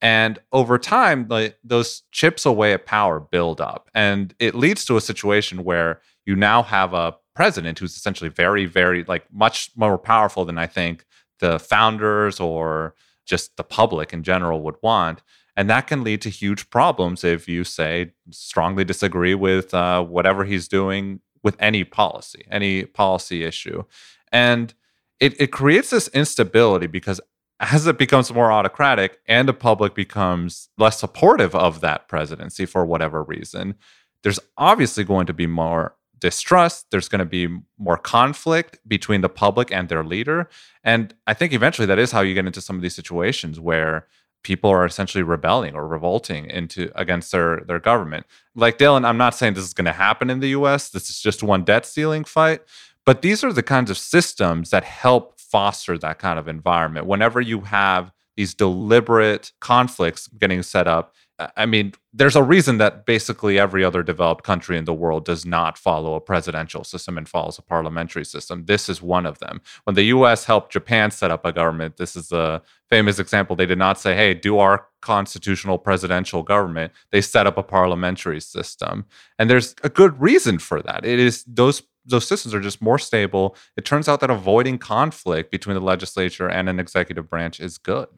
And 0.00 0.38
over 0.52 0.78
time, 0.78 1.26
like 1.28 1.58
those 1.64 2.02
chips 2.12 2.44
away 2.44 2.72
at 2.72 2.86
power 2.86 3.20
build 3.20 3.60
up. 3.60 3.90
And 3.94 4.34
it 4.38 4.54
leads 4.54 4.84
to 4.86 4.96
a 4.96 5.00
situation 5.00 5.64
where 5.64 6.00
you 6.24 6.36
now 6.36 6.62
have 6.62 6.92
a 6.92 7.16
president 7.34 7.78
who's 7.78 7.96
essentially 7.96 8.30
very, 8.30 8.66
very, 8.66 9.04
like 9.04 9.24
much 9.32 9.70
more 9.76 9.98
powerful 9.98 10.44
than 10.44 10.58
I 10.58 10.66
think 10.66 11.04
the 11.40 11.58
founders 11.58 12.40
or 12.40 12.94
just 13.26 13.56
the 13.56 13.64
public 13.64 14.12
in 14.12 14.22
general 14.22 14.62
would 14.62 14.76
want. 14.82 15.22
And 15.56 15.68
that 15.68 15.86
can 15.86 16.02
lead 16.02 16.22
to 16.22 16.30
huge 16.30 16.70
problems 16.70 17.24
if 17.24 17.48
you 17.48 17.64
say 17.64 18.12
strongly 18.30 18.84
disagree 18.84 19.34
with 19.34 19.74
uh, 19.74 20.02
whatever 20.02 20.44
he's 20.44 20.68
doing 20.68 21.20
with 21.42 21.56
any 21.58 21.84
policy, 21.84 22.46
any 22.50 22.84
policy 22.84 23.44
issue. 23.44 23.84
And 24.30 24.72
it, 25.20 25.38
it 25.40 25.48
creates 25.48 25.90
this 25.90 26.08
instability 26.08 26.86
because 26.86 27.20
as 27.60 27.86
it 27.86 27.98
becomes 27.98 28.32
more 28.32 28.50
autocratic 28.50 29.20
and 29.26 29.48
the 29.48 29.54
public 29.54 29.94
becomes 29.94 30.68
less 30.78 30.98
supportive 30.98 31.54
of 31.54 31.80
that 31.80 32.08
presidency 32.08 32.66
for 32.66 32.84
whatever 32.84 33.22
reason, 33.22 33.76
there's 34.22 34.40
obviously 34.56 35.04
going 35.04 35.26
to 35.26 35.32
be 35.32 35.46
more 35.46 35.94
distrust. 36.18 36.86
There's 36.90 37.08
going 37.08 37.18
to 37.20 37.24
be 37.24 37.48
more 37.78 37.96
conflict 37.96 38.78
between 38.86 39.20
the 39.20 39.28
public 39.28 39.70
and 39.70 39.88
their 39.88 40.04
leader. 40.04 40.48
And 40.82 41.14
I 41.26 41.34
think 41.34 41.52
eventually 41.52 41.86
that 41.86 41.98
is 41.98 42.12
how 42.12 42.20
you 42.20 42.34
get 42.34 42.46
into 42.46 42.60
some 42.60 42.76
of 42.76 42.82
these 42.82 42.94
situations 42.94 43.60
where 43.60 44.06
people 44.42 44.70
are 44.70 44.84
essentially 44.84 45.22
rebelling 45.22 45.74
or 45.74 45.86
revolting 45.86 46.50
into 46.50 46.90
against 46.94 47.32
their 47.32 47.60
their 47.66 47.78
government. 47.78 48.26
Like 48.54 48.78
Dylan, 48.78 49.04
I'm 49.04 49.18
not 49.18 49.34
saying 49.34 49.54
this 49.54 49.64
is 49.64 49.74
going 49.74 49.86
to 49.86 49.92
happen 49.92 50.30
in 50.30 50.40
the 50.40 50.48
US. 50.48 50.90
This 50.90 51.10
is 51.10 51.20
just 51.20 51.42
one 51.42 51.64
debt 51.64 51.86
ceiling 51.86 52.24
fight, 52.24 52.62
but 53.04 53.22
these 53.22 53.42
are 53.44 53.52
the 53.52 53.62
kinds 53.62 53.90
of 53.90 53.98
systems 53.98 54.70
that 54.70 54.84
help 54.84 55.40
foster 55.40 55.98
that 55.98 56.18
kind 56.18 56.38
of 56.38 56.48
environment. 56.48 57.06
Whenever 57.06 57.40
you 57.40 57.60
have 57.60 58.12
these 58.36 58.54
deliberate 58.54 59.52
conflicts 59.60 60.26
getting 60.28 60.62
set 60.62 60.86
up, 60.86 61.14
I 61.56 61.66
mean, 61.66 61.92
there's 62.12 62.36
a 62.36 62.42
reason 62.42 62.78
that 62.78 63.06
basically 63.06 63.58
every 63.58 63.84
other 63.84 64.02
developed 64.02 64.44
country 64.44 64.76
in 64.76 64.84
the 64.84 64.94
world 64.94 65.24
does 65.24 65.46
not 65.46 65.78
follow 65.78 66.14
a 66.14 66.20
presidential 66.20 66.84
system 66.84 67.16
and 67.16 67.28
follows 67.28 67.58
a 67.58 67.62
parliamentary 67.62 68.24
system. 68.24 68.66
This 68.66 68.88
is 68.88 69.00
one 69.00 69.26
of 69.26 69.38
them. 69.38 69.60
When 69.84 69.94
the 69.94 70.04
US 70.04 70.44
helped 70.44 70.72
Japan 70.72 71.10
set 71.10 71.30
up 71.30 71.44
a 71.44 71.52
government, 71.52 71.96
this 71.96 72.16
is 72.16 72.32
a 72.32 72.62
famous 72.90 73.18
example. 73.18 73.56
They 73.56 73.66
did 73.66 73.78
not 73.78 73.98
say, 73.98 74.14
hey, 74.14 74.34
do 74.34 74.58
our 74.58 74.86
constitutional 75.00 75.78
presidential 75.78 76.42
government. 76.42 76.92
They 77.10 77.20
set 77.20 77.46
up 77.46 77.56
a 77.56 77.62
parliamentary 77.62 78.40
system. 78.40 79.06
And 79.38 79.48
there's 79.48 79.74
a 79.82 79.88
good 79.88 80.20
reason 80.20 80.58
for 80.58 80.82
that. 80.82 81.04
It 81.04 81.18
is 81.18 81.44
those 81.44 81.82
those 82.04 82.26
systems 82.26 82.52
are 82.52 82.60
just 82.60 82.82
more 82.82 82.98
stable. 82.98 83.56
It 83.76 83.84
turns 83.84 84.08
out 84.08 84.20
that 84.20 84.30
avoiding 84.30 84.78
conflict 84.78 85.50
between 85.50 85.74
the 85.74 85.80
legislature 85.80 86.48
and 86.48 86.68
an 86.68 86.80
executive 86.80 87.30
branch 87.30 87.60
is 87.60 87.78
good. 87.78 88.08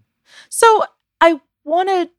So 0.49 0.85
I 1.21 1.41
want 1.65 1.89
to 1.89 2.11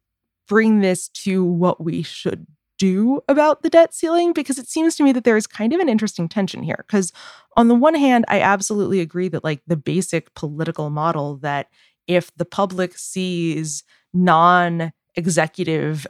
bring 0.47 0.81
this 0.81 1.09
to 1.09 1.43
what 1.43 1.83
we 1.83 2.01
should 2.01 2.45
do 2.77 3.21
about 3.29 3.61
the 3.61 3.69
debt 3.69 3.93
ceiling 3.93 4.33
because 4.33 4.59
it 4.59 4.67
seems 4.67 4.95
to 4.95 5.03
me 5.03 5.11
that 5.13 5.23
there 5.23 5.37
is 5.37 5.47
kind 5.47 5.73
of 5.73 5.79
an 5.79 5.87
interesting 5.87 6.27
tension 6.27 6.61
here 6.61 6.83
because 6.85 7.13
on 7.55 7.69
the 7.69 7.75
one 7.75 7.95
hand 7.95 8.25
i 8.27 8.41
absolutely 8.41 8.99
agree 8.99 9.29
that 9.29 9.45
like 9.45 9.61
the 9.65 9.77
basic 9.77 10.33
political 10.33 10.89
model 10.89 11.37
that 11.37 11.69
if 12.07 12.35
the 12.35 12.43
public 12.43 12.97
sees 12.97 13.83
non 14.13 14.91
executive 15.15 16.05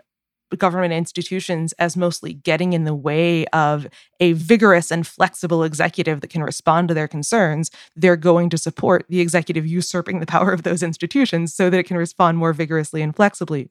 government 0.58 0.94
institutions 0.94 1.74
as 1.74 1.98
mostly 1.98 2.34
getting 2.34 2.74
in 2.74 2.84
the 2.84 2.94
way 2.96 3.46
of 3.48 3.88
a 4.20 4.34
vigorous 4.34 4.92
and 4.92 5.06
flexible 5.06 5.64
executive 5.64 6.22
that 6.22 6.30
can 6.30 6.44
respond 6.44 6.88
to 6.88 6.94
their 6.94 7.08
concerns, 7.08 7.72
they're 7.96 8.16
going 8.16 8.50
to 8.50 8.58
support 8.58 9.06
the 9.10 9.20
executive 9.20 9.66
usurping 9.66 10.20
the 10.20 10.26
power 10.26 10.52
of 10.52 10.64
those 10.64 10.84
institutions 10.84 11.54
so 11.54 11.70
that 11.70 11.80
it 11.80 11.88
can 11.88 11.98
respond 11.98 12.38
more 12.38 12.54
vigorously 12.54 13.02
and 13.02 13.16
flexibly. 13.16 13.70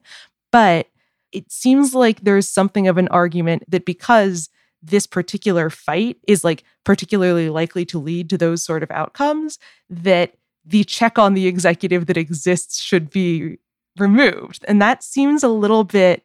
But 0.55 0.87
it 1.33 1.51
seems 1.51 1.93
like 1.93 2.21
there's 2.21 2.47
something 2.47 2.87
of 2.87 2.97
an 2.97 3.09
argument 3.09 3.63
that 3.67 3.83
because 3.83 4.49
this 4.81 5.05
particular 5.05 5.69
fight 5.69 6.15
is 6.29 6.45
like 6.45 6.63
particularly 6.85 7.49
likely 7.49 7.83
to 7.87 7.99
lead 7.99 8.29
to 8.29 8.37
those 8.37 8.63
sort 8.63 8.81
of 8.81 8.89
outcomes, 8.89 9.59
that 9.89 10.35
the 10.63 10.85
check 10.85 11.19
on 11.19 11.33
the 11.33 11.45
executive 11.45 12.05
that 12.05 12.15
exists 12.15 12.81
should 12.81 13.09
be 13.09 13.57
removed. 13.97 14.63
And 14.65 14.81
that 14.81 15.03
seems 15.03 15.43
a 15.43 15.49
little 15.49 15.83
bit 15.83 16.23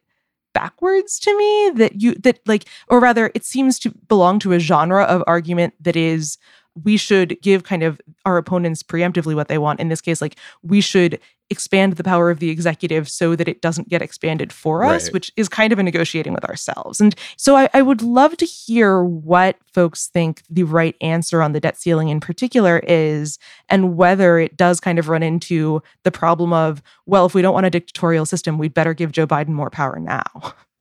backwards 0.53 1.19
to 1.19 1.37
me 1.37 1.71
that 1.75 2.01
you 2.01 2.15
that 2.15 2.39
like 2.47 2.69
or 2.87 3.01
rather 3.01 3.31
it 3.35 3.43
seems 3.43 3.77
to 3.79 3.91
belong 4.07 4.39
to 4.39 4.53
a 4.53 4.59
genre 4.59 5.03
of 5.03 5.25
argument 5.27 5.73
that 5.81 5.97
is 5.97 6.37
we 6.81 6.95
should 6.95 7.37
give 7.41 7.63
kind 7.63 7.83
of 7.83 7.99
our 8.25 8.37
opponents 8.37 8.81
preemptively 8.81 9.35
what 9.35 9.49
they 9.49 9.57
want. 9.57 9.81
In 9.81 9.89
this 9.89 9.99
case, 9.99 10.21
like 10.21 10.37
we 10.63 10.79
should 10.79 11.19
expand 11.51 11.93
the 11.93 12.03
power 12.03 12.31
of 12.31 12.39
the 12.39 12.49
executive 12.49 13.09
so 13.09 13.35
that 13.35 13.47
it 13.47 13.61
doesn't 13.61 13.89
get 13.89 14.01
expanded 14.01 14.51
for 14.53 14.83
us, 14.83 15.05
right. 15.05 15.13
which 15.13 15.31
is 15.35 15.49
kind 15.49 15.73
of 15.73 15.79
a 15.79 15.83
negotiating 15.83 16.33
with 16.33 16.45
ourselves. 16.45 17.01
And 17.01 17.13
so 17.37 17.55
I, 17.55 17.69
I, 17.73 17.81
would 17.81 18.01
love 18.01 18.37
to 18.37 18.45
hear 18.45 19.03
what 19.03 19.57
folks 19.73 20.07
think 20.07 20.43
the 20.49 20.63
right 20.63 20.95
answer 21.01 21.41
on 21.41 21.51
the 21.51 21.59
debt 21.59 21.77
ceiling 21.77 22.07
in 22.07 22.21
particular 22.21 22.79
is, 22.87 23.37
and 23.69 23.97
whether 23.97 24.39
it 24.39 24.55
does 24.55 24.79
kind 24.79 24.97
of 24.97 25.09
run 25.09 25.21
into 25.21 25.83
the 26.03 26.11
problem 26.11 26.53
of, 26.53 26.81
well, 27.05 27.25
if 27.25 27.35
we 27.35 27.41
don't 27.41 27.53
want 27.53 27.65
a 27.65 27.69
dictatorial 27.69 28.25
system, 28.25 28.57
we'd 28.57 28.73
better 28.73 28.93
give 28.93 29.11
Joe 29.11 29.27
Biden 29.27 29.49
more 29.49 29.69
power 29.69 29.99
now. 29.99 30.23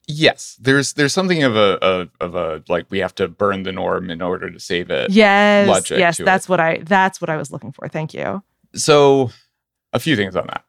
Yes, 0.06 0.56
there's 0.60 0.94
there's 0.94 1.12
something 1.12 1.44
of 1.44 1.54
a, 1.54 1.78
a, 1.80 2.24
of 2.24 2.34
a 2.34 2.64
like 2.68 2.86
we 2.90 2.98
have 2.98 3.14
to 3.16 3.28
burn 3.28 3.62
the 3.62 3.70
norm 3.70 4.10
in 4.10 4.20
order 4.20 4.50
to 4.50 4.58
save 4.58 4.90
it. 4.90 5.10
Yes, 5.10 5.90
yes, 5.90 6.18
that's 6.18 6.46
it. 6.46 6.48
what 6.48 6.58
I 6.58 6.78
that's 6.78 7.20
what 7.20 7.30
I 7.30 7.36
was 7.36 7.52
looking 7.52 7.70
for. 7.70 7.88
Thank 7.88 8.12
you. 8.12 8.42
So, 8.74 9.30
a 9.92 10.00
few 10.00 10.16
things 10.16 10.36
on 10.36 10.46
that. 10.48 10.64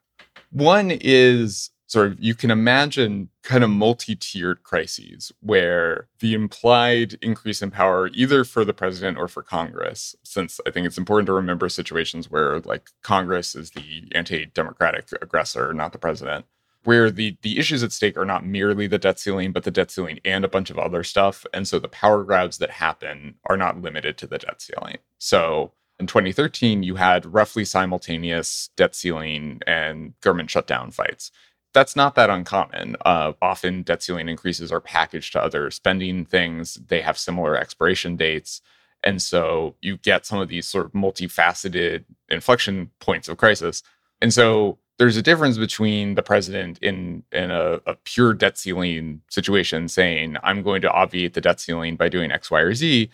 One 0.50 0.90
is 0.90 1.70
sort 1.86 2.06
of 2.06 2.20
you 2.20 2.34
can 2.34 2.50
imagine 2.50 3.28
kind 3.42 3.62
of 3.62 3.68
multi-tiered 3.68 4.62
crises 4.62 5.30
where 5.40 6.08
the 6.20 6.32
implied 6.32 7.18
increase 7.20 7.60
in 7.60 7.70
power 7.70 8.08
either 8.14 8.44
for 8.44 8.64
the 8.64 8.72
president 8.72 9.18
or 9.18 9.28
for 9.28 9.42
congress 9.42 10.16
since 10.22 10.58
i 10.66 10.70
think 10.70 10.86
it's 10.86 10.96
important 10.96 11.26
to 11.26 11.34
remember 11.34 11.68
situations 11.68 12.30
where 12.30 12.60
like 12.60 12.88
congress 13.02 13.54
is 13.54 13.72
the 13.72 14.04
anti-democratic 14.14 15.10
aggressor 15.20 15.74
not 15.74 15.92
the 15.92 15.98
president 15.98 16.46
where 16.84 17.10
the 17.10 17.36
the 17.42 17.58
issues 17.58 17.82
at 17.82 17.92
stake 17.92 18.16
are 18.16 18.24
not 18.24 18.44
merely 18.44 18.86
the 18.86 18.98
debt 18.98 19.18
ceiling, 19.18 19.52
but 19.52 19.62
the 19.64 19.70
debt 19.70 19.90
ceiling 19.90 20.18
and 20.24 20.44
a 20.44 20.48
bunch 20.48 20.70
of 20.70 20.78
other 20.78 21.04
stuff. 21.04 21.46
And 21.54 21.66
so 21.68 21.78
the 21.78 21.88
power 21.88 22.24
grabs 22.24 22.58
that 22.58 22.70
happen 22.70 23.36
are 23.44 23.56
not 23.56 23.80
limited 23.80 24.18
to 24.18 24.26
the 24.26 24.38
debt 24.38 24.60
ceiling. 24.60 24.98
So 25.18 25.72
in 25.98 26.06
2013, 26.06 26.82
you 26.82 26.96
had 26.96 27.26
roughly 27.26 27.64
simultaneous 27.64 28.70
debt 28.76 28.94
ceiling 28.94 29.60
and 29.66 30.18
government 30.20 30.50
shutdown 30.50 30.90
fights. 30.90 31.30
That's 31.74 31.96
not 31.96 32.14
that 32.16 32.30
uncommon. 32.30 32.96
Uh, 33.04 33.32
often, 33.40 33.82
debt 33.82 34.02
ceiling 34.02 34.28
increases 34.28 34.70
are 34.72 34.80
packaged 34.80 35.32
to 35.32 35.42
other 35.42 35.70
spending 35.70 36.24
things. 36.24 36.74
They 36.74 37.00
have 37.00 37.16
similar 37.16 37.56
expiration 37.56 38.16
dates. 38.16 38.60
And 39.04 39.20
so 39.20 39.76
you 39.80 39.96
get 39.96 40.26
some 40.26 40.38
of 40.38 40.48
these 40.48 40.68
sort 40.68 40.86
of 40.86 40.92
multifaceted 40.92 42.04
inflection 42.28 42.90
points 43.00 43.28
of 43.28 43.36
crisis. 43.36 43.82
And 44.20 44.32
so 44.32 44.78
there's 44.98 45.16
a 45.16 45.22
difference 45.22 45.58
between 45.58 46.14
the 46.14 46.22
president 46.22 46.78
in 46.78 47.24
in 47.32 47.50
a, 47.50 47.80
a, 47.86 47.96
pure 48.04 48.34
debt 48.34 48.56
ceiling 48.56 49.20
situation 49.28 49.88
saying 49.88 50.36
i'm 50.44 50.62
going 50.62 50.80
to 50.82 50.90
obviate 50.90 51.34
the 51.34 51.40
debt 51.40 51.58
ceiling 51.58 51.96
by 51.96 52.08
doing 52.08 52.30
x 52.30 52.50
y 52.50 52.60
or 52.60 52.72
z 52.72 53.10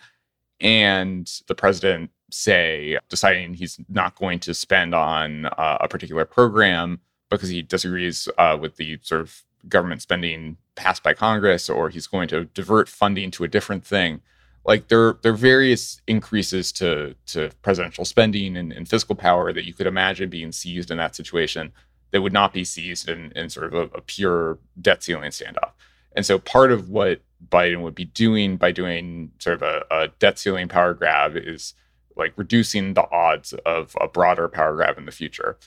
and 0.59 1.41
the 1.47 1.55
president 1.55 2.11
say 2.29 2.97
deciding 3.09 3.53
he's 3.53 3.79
not 3.89 4.15
going 4.15 4.39
to 4.39 4.53
spend 4.53 4.93
on 4.93 5.45
uh, 5.45 5.77
a 5.81 5.87
particular 5.87 6.25
program 6.25 6.99
because 7.29 7.49
he 7.49 7.61
disagrees 7.61 8.27
uh, 8.37 8.57
with 8.59 8.77
the 8.77 8.99
sort 9.01 9.21
of 9.21 9.43
government 9.67 10.01
spending 10.01 10.57
passed 10.75 11.03
by 11.03 11.13
congress 11.13 11.69
or 11.69 11.89
he's 11.89 12.07
going 12.07 12.27
to 12.27 12.45
divert 12.45 12.87
funding 12.87 13.29
to 13.29 13.43
a 13.43 13.47
different 13.47 13.85
thing 13.85 14.21
like 14.65 14.87
there 14.87 15.17
there 15.21 15.33
are 15.33 15.35
various 15.35 16.01
increases 16.07 16.71
to 16.71 17.15
to 17.25 17.49
presidential 17.61 18.05
spending 18.05 18.55
and, 18.55 18.71
and, 18.71 18.87
fiscal 18.87 19.15
power 19.15 19.51
that 19.51 19.65
you 19.65 19.73
could 19.73 19.87
imagine 19.87 20.29
being 20.29 20.51
seized 20.51 20.91
in 20.91 20.97
that 20.97 21.15
situation 21.15 21.71
that 22.11 22.21
would 22.21 22.33
not 22.33 22.53
be 22.53 22.63
seized 22.63 23.09
in, 23.09 23.31
in 23.35 23.49
sort 23.49 23.67
of 23.67 23.73
a, 23.73 23.97
a 23.97 24.01
pure 24.01 24.57
debt 24.81 25.03
ceiling 25.03 25.31
standoff. 25.31 25.71
And 26.15 26.25
so 26.25 26.39
part 26.39 26.71
of 26.71 26.89
what 26.89 27.21
Biden 27.47 27.81
would 27.81 27.95
be 27.95 28.05
doing 28.05 28.57
by 28.57 28.71
doing 28.71 29.31
sort 29.39 29.55
of 29.55 29.61
a, 29.61 29.85
a 29.91 30.07
debt 30.19 30.39
ceiling 30.39 30.67
power 30.67 30.93
grab 30.93 31.33
is 31.35 31.73
like 32.19 32.33
reducing 32.35 32.93
the 32.93 33.09
odds 33.11 33.53
of 33.65 33.95
a 33.99 34.07
broader 34.07 34.47
power 34.47 34.75
grab 34.75 34.97
in 34.97 35.05
the 35.05 35.11
future. 35.11 35.57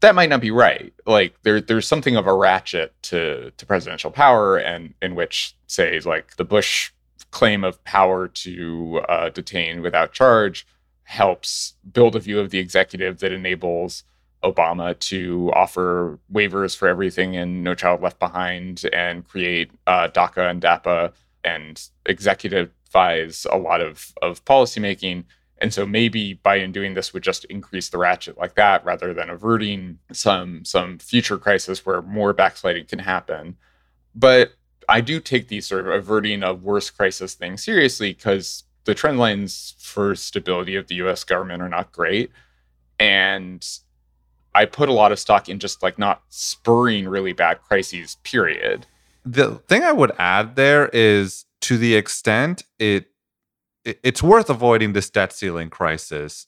That 0.00 0.14
might 0.14 0.30
not 0.30 0.40
be 0.40 0.52
right. 0.52 0.94
Like 1.06 1.34
there, 1.42 1.60
there's 1.60 1.86
something 1.86 2.16
of 2.16 2.26
a 2.26 2.34
ratchet 2.34 2.94
to 3.02 3.50
to 3.56 3.66
presidential 3.66 4.10
power, 4.10 4.56
and 4.56 4.94
in 5.02 5.14
which, 5.14 5.56
say, 5.66 5.98
like 6.00 6.36
the 6.36 6.44
Bush 6.44 6.92
claim 7.30 7.64
of 7.64 7.82
power 7.84 8.28
to 8.28 9.00
uh, 9.08 9.28
detain 9.30 9.82
without 9.82 10.12
charge 10.12 10.66
helps 11.02 11.74
build 11.90 12.14
a 12.14 12.20
view 12.20 12.38
of 12.38 12.50
the 12.50 12.58
executive 12.58 13.18
that 13.18 13.32
enables 13.32 14.04
Obama 14.44 14.98
to 15.00 15.50
offer 15.54 16.18
waivers 16.32 16.76
for 16.76 16.86
everything 16.86 17.34
in 17.34 17.62
No 17.62 17.74
Child 17.74 18.02
Left 18.02 18.18
Behind 18.18 18.84
and 18.92 19.26
create 19.26 19.70
uh, 19.86 20.08
DACA 20.08 20.50
and 20.50 20.62
DAPA 20.62 21.12
and 21.44 21.88
executivize 22.06 23.46
a 23.50 23.56
lot 23.56 23.80
of, 23.80 24.12
of 24.22 24.44
policymaking. 24.44 25.24
And 25.60 25.74
so 25.74 25.84
maybe 25.86 26.40
Biden 26.44 26.72
doing 26.72 26.94
this 26.94 27.12
would 27.12 27.22
just 27.22 27.44
increase 27.46 27.88
the 27.88 27.98
ratchet 27.98 28.38
like 28.38 28.54
that 28.54 28.84
rather 28.84 29.12
than 29.12 29.28
averting 29.28 29.98
some 30.12 30.64
some 30.64 30.98
future 30.98 31.38
crisis 31.38 31.84
where 31.84 32.02
more 32.02 32.32
backsliding 32.32 32.86
can 32.86 33.00
happen. 33.00 33.56
But 34.14 34.52
I 34.88 35.00
do 35.00 35.20
take 35.20 35.48
these 35.48 35.66
sort 35.66 35.86
of 35.86 35.92
averting 35.92 36.42
a 36.42 36.54
worse 36.54 36.90
crisis 36.90 37.34
thing 37.34 37.56
seriously 37.56 38.14
because 38.14 38.64
the 38.84 38.94
trend 38.94 39.18
lines 39.18 39.74
for 39.78 40.14
stability 40.14 40.74
of 40.74 40.86
the 40.86 40.94
US 40.96 41.24
government 41.24 41.62
are 41.62 41.68
not 41.68 41.92
great. 41.92 42.30
And 42.98 43.66
I 44.54 44.64
put 44.64 44.88
a 44.88 44.92
lot 44.92 45.12
of 45.12 45.18
stock 45.18 45.48
in 45.48 45.58
just 45.58 45.82
like 45.82 45.98
not 45.98 46.22
spurring 46.30 47.06
really 47.06 47.32
bad 47.32 47.60
crises, 47.60 48.16
period. 48.22 48.86
The 49.24 49.56
thing 49.68 49.84
I 49.84 49.92
would 49.92 50.12
add 50.18 50.56
there 50.56 50.88
is 50.88 51.44
to 51.60 51.76
the 51.76 51.94
extent 51.94 52.64
it, 52.78 53.04
it 53.04 53.06
it's 53.84 54.22
worth 54.22 54.50
avoiding 54.50 54.92
this 54.92 55.10
debt 55.10 55.32
ceiling 55.32 55.70
crisis 55.70 56.46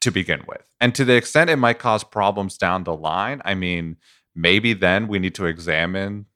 to 0.00 0.10
begin 0.10 0.42
with. 0.46 0.70
And 0.80 0.94
to 0.94 1.04
the 1.04 1.16
extent 1.16 1.50
it 1.50 1.56
might 1.56 1.78
cause 1.78 2.04
problems 2.04 2.56
down 2.56 2.84
the 2.84 2.94
line, 2.94 3.42
I 3.44 3.54
mean, 3.54 3.96
maybe 4.34 4.72
then 4.72 5.08
we 5.08 5.18
need 5.18 5.34
to 5.36 5.46
examine 5.46 6.26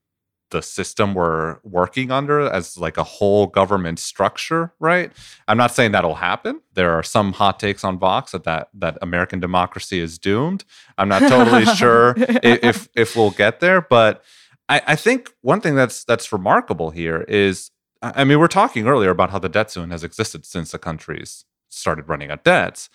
the 0.51 0.63
system 0.63 1.15
we're 1.15 1.59
working 1.65 2.11
under 2.11 2.41
as 2.41 2.77
like 2.77 2.99
a 2.99 3.03
whole 3.03 3.47
government 3.47 3.99
structure, 3.99 4.73
right? 4.79 5.11
I'm 5.49 5.57
not 5.57 5.75
saying 5.75 5.93
that'll 5.93 6.17
happen. 6.17 6.61
There 6.75 6.93
are 6.93 7.03
some 7.03 7.33
hot 7.33 7.59
takes 7.59 7.85
on 7.85 7.99
Vox 7.99 8.33
that 8.33 8.45
that, 8.45 8.69
that 8.75 8.99
American 9.01 9.41
democracy 9.41 9.99
is 9.99 10.19
doomed. 10.19 10.65
I'm 10.99 11.09
not 11.09 11.21
totally 11.21 11.65
sure 11.77 12.15
if 12.19 12.89
if 12.95 13.17
we'll 13.17 13.31
get 13.31 13.61
there, 13.61 13.81
but 13.81 14.23
I, 14.69 14.83
I 14.89 14.97
think 14.97 15.33
one 15.41 15.61
thing 15.61 15.75
that's 15.75 16.05
that's 16.05 16.33
remarkable 16.33 16.91
here 16.91 17.23
is 17.23 17.71
I 18.03 18.25
mean, 18.25 18.39
we're 18.41 18.49
talking 18.49 18.87
earlier 18.87 19.11
about 19.11 19.31
how 19.31 19.39
the 19.39 19.49
debt 19.49 19.71
ceiling 19.71 19.91
has 19.91 20.03
existed 20.03 20.45
since 20.45 20.73
the 20.73 20.79
countries 20.79 21.45
started 21.69 22.09
running 22.09 22.31
out 22.31 22.45
debts 22.45 22.91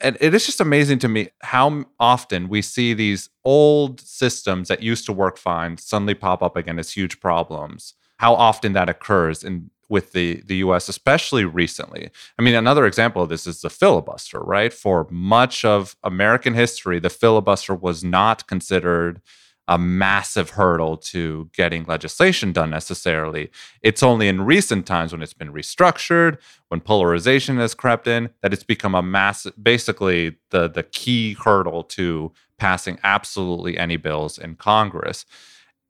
and 0.00 0.16
it 0.20 0.34
is 0.34 0.44
just 0.46 0.60
amazing 0.60 0.98
to 1.00 1.08
me 1.08 1.28
how 1.40 1.84
often 1.98 2.48
we 2.48 2.62
see 2.62 2.92
these 2.92 3.30
old 3.44 4.00
systems 4.00 4.68
that 4.68 4.82
used 4.82 5.06
to 5.06 5.12
work 5.12 5.38
fine 5.38 5.78
suddenly 5.78 6.14
pop 6.14 6.42
up 6.42 6.56
again 6.56 6.78
as 6.78 6.92
huge 6.92 7.20
problems. 7.20 7.94
How 8.18 8.34
often 8.34 8.72
that 8.74 8.88
occurs 8.88 9.42
in 9.42 9.70
with 9.88 10.12
the 10.12 10.42
the 10.46 10.56
US 10.56 10.88
especially 10.88 11.44
recently. 11.44 12.10
I 12.38 12.42
mean 12.42 12.54
another 12.56 12.86
example 12.86 13.22
of 13.22 13.28
this 13.28 13.46
is 13.46 13.60
the 13.60 13.70
filibuster, 13.70 14.40
right? 14.40 14.72
For 14.72 15.06
much 15.10 15.64
of 15.64 15.96
American 16.02 16.54
history 16.54 16.98
the 16.98 17.10
filibuster 17.10 17.74
was 17.74 18.02
not 18.02 18.46
considered 18.48 19.22
a 19.68 19.78
massive 19.78 20.50
hurdle 20.50 20.96
to 20.96 21.50
getting 21.52 21.84
legislation 21.84 22.52
done 22.52 22.70
necessarily. 22.70 23.50
It's 23.82 24.02
only 24.02 24.28
in 24.28 24.42
recent 24.42 24.86
times 24.86 25.12
when 25.12 25.22
it's 25.22 25.34
been 25.34 25.52
restructured, 25.52 26.38
when 26.68 26.80
polarization 26.80 27.56
has 27.58 27.74
crept 27.74 28.06
in, 28.06 28.30
that 28.42 28.52
it's 28.52 28.62
become 28.62 28.94
a 28.94 29.02
massive, 29.02 29.52
basically 29.60 30.36
the, 30.50 30.68
the 30.68 30.84
key 30.84 31.34
hurdle 31.34 31.82
to 31.84 32.32
passing 32.58 32.98
absolutely 33.02 33.76
any 33.76 33.96
bills 33.96 34.38
in 34.38 34.54
Congress. 34.54 35.24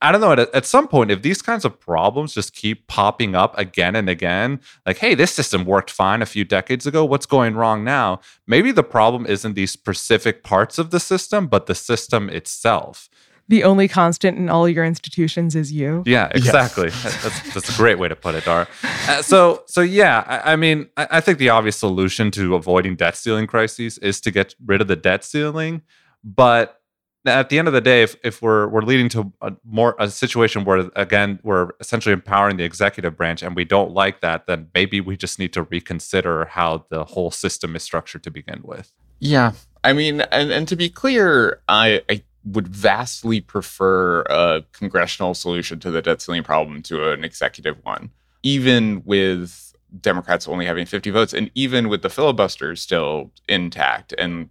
I 0.03 0.13
don't 0.13 0.21
know. 0.21 0.33
At, 0.33 0.55
at 0.55 0.67
some 0.67 0.89
point, 0.89 1.11
if 1.11 1.23
these 1.23 1.41
kinds 1.41 1.65
of 1.65 1.81
problems 1.81 2.35
just 2.35 2.55
keep 2.55 2.87
popping 2.87 3.35
up 3.35 3.57
again 3.59 3.97
and 3.97 4.11
again, 4.11 4.61
like, 4.85 4.99
hey, 4.99 5.15
this 5.15 5.33
system 5.33 5.65
worked 5.65 5.91
fine 5.91 6.21
a 6.21 6.27
few 6.27 6.45
decades 6.45 6.87
ago. 6.87 7.05
What's 7.05 7.25
going 7.25 7.55
wrong 7.55 7.83
now? 7.83 8.21
Maybe 8.47 8.73
the 8.73 8.83
problem 8.83 9.27
isn't 9.27 9.55
these 9.55 9.71
specific 9.71 10.45
parts 10.45 10.79
of 10.79 10.91
the 10.91 11.01
system, 11.01 11.47
but 11.47 11.67
the 11.67 11.75
system 11.75 12.29
itself 12.29 13.09
the 13.49 13.65
only 13.65 13.89
constant 13.89 14.37
in 14.37 14.49
all 14.49 14.69
your 14.69 14.85
institutions 14.85 15.55
is 15.55 15.73
you. 15.73 16.03
Yeah, 16.07 16.29
exactly. 16.35 16.91
that's, 16.91 17.55
that's 17.55 17.75
a 17.75 17.77
great 17.77 17.99
way 17.99 18.09
to 18.09 18.17
put 18.17 18.35
it, 18.35 18.45
Dara. 18.45 18.67
Uh, 18.83 19.23
so, 19.23 19.63
so 19.67 19.81
yeah, 19.81 20.25
I, 20.27 20.53
I 20.53 20.57
mean, 20.57 20.89
I, 20.97 21.07
I, 21.13 21.21
think 21.21 21.39
the 21.39 21.51
obvious 21.51 21.77
solution 21.77 22.31
to 22.33 22.57
avoiding 22.57 22.97
debt 22.97 23.17
ceiling 23.17 23.47
crises 23.47 23.99
is 23.99 24.21
to 24.23 24.31
get 24.31 24.55
rid 24.65 24.81
of 24.81 24.89
the 24.89 24.97
debt 24.97 25.23
ceiling. 25.25 25.83
But 26.25 26.81
at 27.25 27.49
the 27.49 27.59
end 27.59 27.69
of 27.69 27.75
the 27.75 27.81
day, 27.81 28.03
if, 28.03 28.17
if 28.25 28.43
we're 28.43 28.69
we're 28.69 28.83
leading 28.83 29.09
to 29.11 29.33
a 29.41 29.53
more 29.65 29.97
a 29.99 30.09
situation 30.11 30.65
where 30.65 30.91
again 30.97 31.39
we're 31.43 31.71
essentially 31.81 32.13
empowering 32.13 32.57
the 32.57 32.65
executive 32.65 33.17
branch 33.17 33.43
and 33.43 33.55
we 33.55 33.65
don't 33.65 33.93
like 33.93 34.21
that, 34.21 34.47
then 34.47 34.69
maybe 34.75 35.01
we 35.01 35.17
just 35.17 35.39
need 35.39 35.53
to 35.53 35.63
reconsider 35.65 36.47
how 36.47 36.85
the 36.91 37.05
whole 37.05 37.31
system 37.31 37.77
is 37.77 37.83
structured 37.83 38.23
to 38.25 38.31
begin 38.31 38.61
with. 38.63 38.93
Yeah, 39.19 39.53
I 39.83 39.93
mean, 39.93 40.21
and 40.21 40.51
and 40.53 40.69
to 40.69 40.77
be 40.77 40.89
clear, 40.89 41.63
I, 41.69 42.03
I 42.09 42.23
would 42.47 42.69
vastly 42.69 43.41
prefer 43.41 44.23
a 44.23 44.63
congressional 44.73 45.35
solution 45.35 45.81
to 45.81 45.91
the 45.91 46.01
debt 46.01 46.23
ceiling 46.23 46.45
problem 46.45 46.83
to 46.83 47.11
an 47.11 47.25
executive 47.25 47.77
one, 47.85 48.11
even 48.43 49.03
with 49.05 49.75
Democrats 50.01 50.47
only 50.47 50.67
having 50.67 50.87
50 50.87 51.11
votes, 51.11 51.33
and 51.33 51.51
even 51.55 51.89
with 51.89 52.03
the 52.03 52.11
filibuster 52.11 52.77
still 52.77 53.33
intact. 53.49 54.15
And 54.17 54.51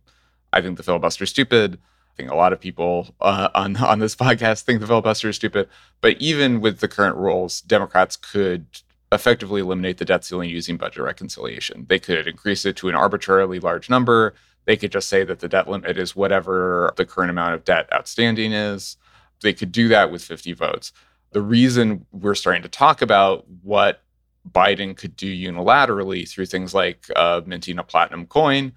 I 0.51 0.61
think 0.61 0.77
the 0.77 0.83
filibuster 0.83 1.23
is 1.23 1.29
stupid. 1.29 1.75
I 1.75 2.15
think 2.17 2.31
a 2.31 2.35
lot 2.35 2.53
of 2.53 2.59
people 2.59 3.13
uh, 3.21 3.49
on 3.55 3.75
on 3.77 3.99
this 3.99 4.15
podcast 4.15 4.61
think 4.61 4.79
the 4.79 4.87
filibuster 4.87 5.29
is 5.29 5.35
stupid. 5.35 5.69
But 6.01 6.17
even 6.21 6.61
with 6.61 6.79
the 6.79 6.87
current 6.87 7.17
rules, 7.17 7.61
Democrats 7.61 8.15
could 8.15 8.65
effectively 9.11 9.61
eliminate 9.61 9.97
the 9.97 10.05
debt 10.05 10.25
ceiling 10.25 10.49
using 10.49 10.77
budget 10.77 11.03
reconciliation. 11.03 11.85
They 11.87 11.99
could 11.99 12.27
increase 12.27 12.65
it 12.65 12.75
to 12.77 12.89
an 12.89 12.95
arbitrarily 12.95 13.59
large 13.59 13.89
number. 13.89 14.33
They 14.65 14.77
could 14.77 14.91
just 14.91 15.09
say 15.09 15.23
that 15.23 15.39
the 15.39 15.47
debt 15.47 15.69
limit 15.69 15.97
is 15.97 16.15
whatever 16.15 16.93
the 16.95 17.05
current 17.05 17.29
amount 17.29 17.53
of 17.53 17.63
debt 17.63 17.87
outstanding 17.93 18.51
is. 18.51 18.97
They 19.41 19.53
could 19.53 19.71
do 19.71 19.87
that 19.89 20.11
with 20.11 20.23
50 20.23 20.53
votes. 20.53 20.91
The 21.31 21.41
reason 21.41 22.05
we're 22.11 22.35
starting 22.35 22.63
to 22.63 22.69
talk 22.69 23.01
about 23.01 23.45
what 23.61 24.01
Biden 24.49 24.95
could 24.95 25.15
do 25.15 25.33
unilaterally 25.33 26.27
through 26.27 26.45
things 26.45 26.73
like 26.73 27.05
uh, 27.15 27.41
minting 27.45 27.79
a 27.79 27.83
platinum 27.83 28.25
coin, 28.27 28.73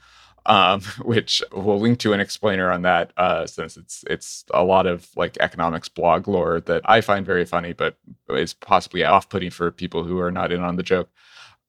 um, 0.47 0.81
which 1.03 1.43
we'll 1.53 1.79
link 1.79 1.99
to 2.01 2.13
an 2.13 2.21
explainer 2.21 2.71
on 2.71 2.83
that, 2.83 3.13
uh, 3.17 3.47
since 3.47 3.77
it's 3.77 4.05
it's 4.09 4.45
a 4.53 4.65
lot 4.65 4.87
of 4.87 5.09
like 5.17 5.37
economics 5.41 5.89
blog 5.89 6.27
lore 6.27 6.61
that 6.63 6.83
I 6.85 7.01
find 7.01 7.25
very 7.25 7.45
funny, 7.45 7.73
but 7.73 7.97
is 8.31 8.55
possibly 8.55 9.05
off-putting 9.05 9.51
for 9.51 9.71
people 9.71 10.05
who 10.05 10.19
are 10.19 10.33
not 10.33 10.53
in 10.53 10.63
on 10.63 10.77
the 10.77 10.83
joke 10.83 11.11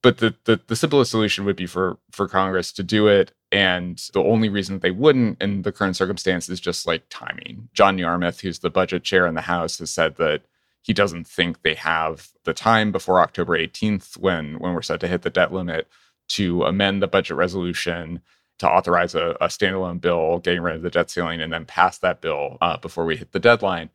but 0.02 0.20
the, 0.20 0.36
the, 0.46 0.60
the 0.68 0.76
simplest 0.76 1.12
solution 1.12 1.46
would 1.46 1.56
be 1.56 1.66
for 1.66 1.98
for 2.12 2.28
Congress 2.28 2.72
to 2.74 2.84
do 2.84 3.08
it, 3.08 3.32
and 3.52 3.98
the 4.14 4.24
only 4.24 4.50
reason 4.50 4.76
that 4.76 4.82
they 4.82 4.92
wouldn't 4.92 5.42
in 5.42 5.64
the 5.64 5.72
current 5.72 5.96
circumstance 5.96 6.50
is 6.50 6.60
just 6.60 6.88
like 6.88 7.04
timing. 7.10 7.70
John 7.74 7.98
Yarmuth, 7.98 8.42
who's 8.42 8.60
the 8.60 8.70
budget 8.70 9.04
chair 9.04 9.28
in 9.28 9.36
the 9.36 9.42
House, 9.42 9.80
has 9.80 9.90
said 9.90 10.16
that 10.18 10.44
he 10.82 10.94
doesn't 10.94 11.28
think 11.28 11.62
they 11.62 11.76
have 11.76 12.30
the 12.46 12.54
time 12.54 12.92
before 12.92 13.22
October 13.22 13.58
18th, 13.58 14.18
when 14.18 14.60
when 14.60 14.74
we're 14.74 14.82
set 14.82 15.00
to 15.02 15.08
hit 15.08 15.24
the 15.24 15.30
debt 15.30 15.54
limit, 15.54 15.88
to 16.30 16.64
amend 16.64 17.02
the 17.02 17.08
budget 17.08 17.36
resolution 17.38 18.22
to 18.60 18.70
authorize 18.70 19.16
a, 19.16 19.38
a 19.42 19.48
standalone 19.48 20.00
bill 20.00 20.40
getting 20.40 20.62
rid 20.62 20.76
of 20.76 20.82
the 20.82 20.90
debt 20.90 21.10
ceiling 21.10 21.42
and 21.42 21.52
then 21.52 21.66
pass 21.66 21.98
that 21.98 22.22
bill 22.22 22.58
uh, 22.62 22.78
before 22.78 23.06
we 23.06 23.18
hit 23.18 23.32
the 23.32 23.40
deadline. 23.40 23.90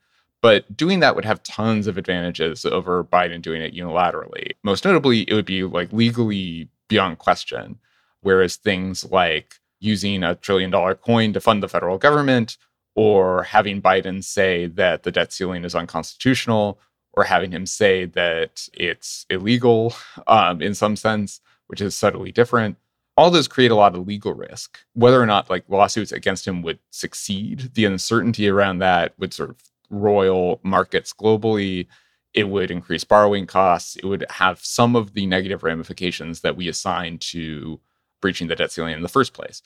But 0.45 0.77
doing 0.77 1.01
that 1.01 1.17
would 1.17 1.25
have 1.25 1.43
tons 1.43 1.87
of 1.87 1.97
advantages 1.97 2.67
over 2.67 3.03
Biden 3.03 3.41
doing 3.41 3.63
it 3.63 3.75
unilaterally. 3.75 4.51
Most 4.63 4.85
notably, 4.85 5.23
it 5.23 5.33
would 5.33 5.47
be 5.47 5.63
like 5.63 5.91
legally 5.91 6.69
beyond 6.87 7.17
question. 7.17 7.79
Whereas 8.21 8.57
things 8.57 9.11
like 9.11 9.55
using 9.81 10.23
a 10.23 10.35
trillion 10.35 10.71
dollar 10.71 10.97
coin 10.97 11.33
to 11.33 11.41
fund 11.41 11.63
the 11.63 11.69
federal 11.71 11.97
government, 11.97 12.59
or 12.95 13.45
having 13.45 13.81
Biden 13.81 14.23
say 14.23 14.67
that 14.67 15.05
the 15.05 15.11
debt 15.11 15.33
ceiling 15.33 15.65
is 15.65 15.75
unconstitutional, 15.75 16.79
or 17.15 17.25
having 17.25 17.51
him 17.51 17.65
say 17.65 18.05
that 18.05 18.69
it's 18.75 19.25
illegal 19.31 19.95
um, 20.27 20.61
in 20.61 20.75
some 20.75 20.95
sense, 20.95 21.41
which 21.69 21.81
is 21.81 21.95
subtly 21.95 22.33
different. 22.33 22.77
All 23.17 23.31
those 23.31 23.49
create 23.49 23.71
a 23.71 23.77
lot 23.77 23.95
of 23.95 24.07
legal 24.07 24.35
risk. 24.35 24.79
Whether 24.93 25.23
or 25.23 25.27
not 25.27 25.49
like 25.49 25.65
lawsuits 25.71 26.13
against 26.13 26.47
him 26.47 26.61
would 26.61 26.81
succeed, 26.91 27.71
the 27.73 27.87
uncertainty 27.87 28.47
around 28.47 28.81
that 28.81 29.15
would 29.19 29.33
sort 29.33 29.49
of 29.49 29.57
royal 29.91 30.61
markets 30.63 31.13
globally. 31.13 31.87
It 32.33 32.49
would 32.49 32.71
increase 32.71 33.05
borrowing 33.05 33.47
costs. 33.47 33.97
It 33.97 34.05
would 34.05 34.25
have 34.31 34.59
some 34.65 34.97
of 34.97 35.15
the 35.15 35.27
negative 35.27 35.63
ramifications 35.63 36.41
that 36.41 36.57
we 36.57 36.69
assign 36.69 37.19
to 37.19 37.81
breaching 38.21 38.49
the 38.49 38.57
debt 38.57 38.73
ceiling 38.73 38.95
in 38.95 39.03
the 39.03 39.09
first 39.09 39.33
place. 39.33 39.63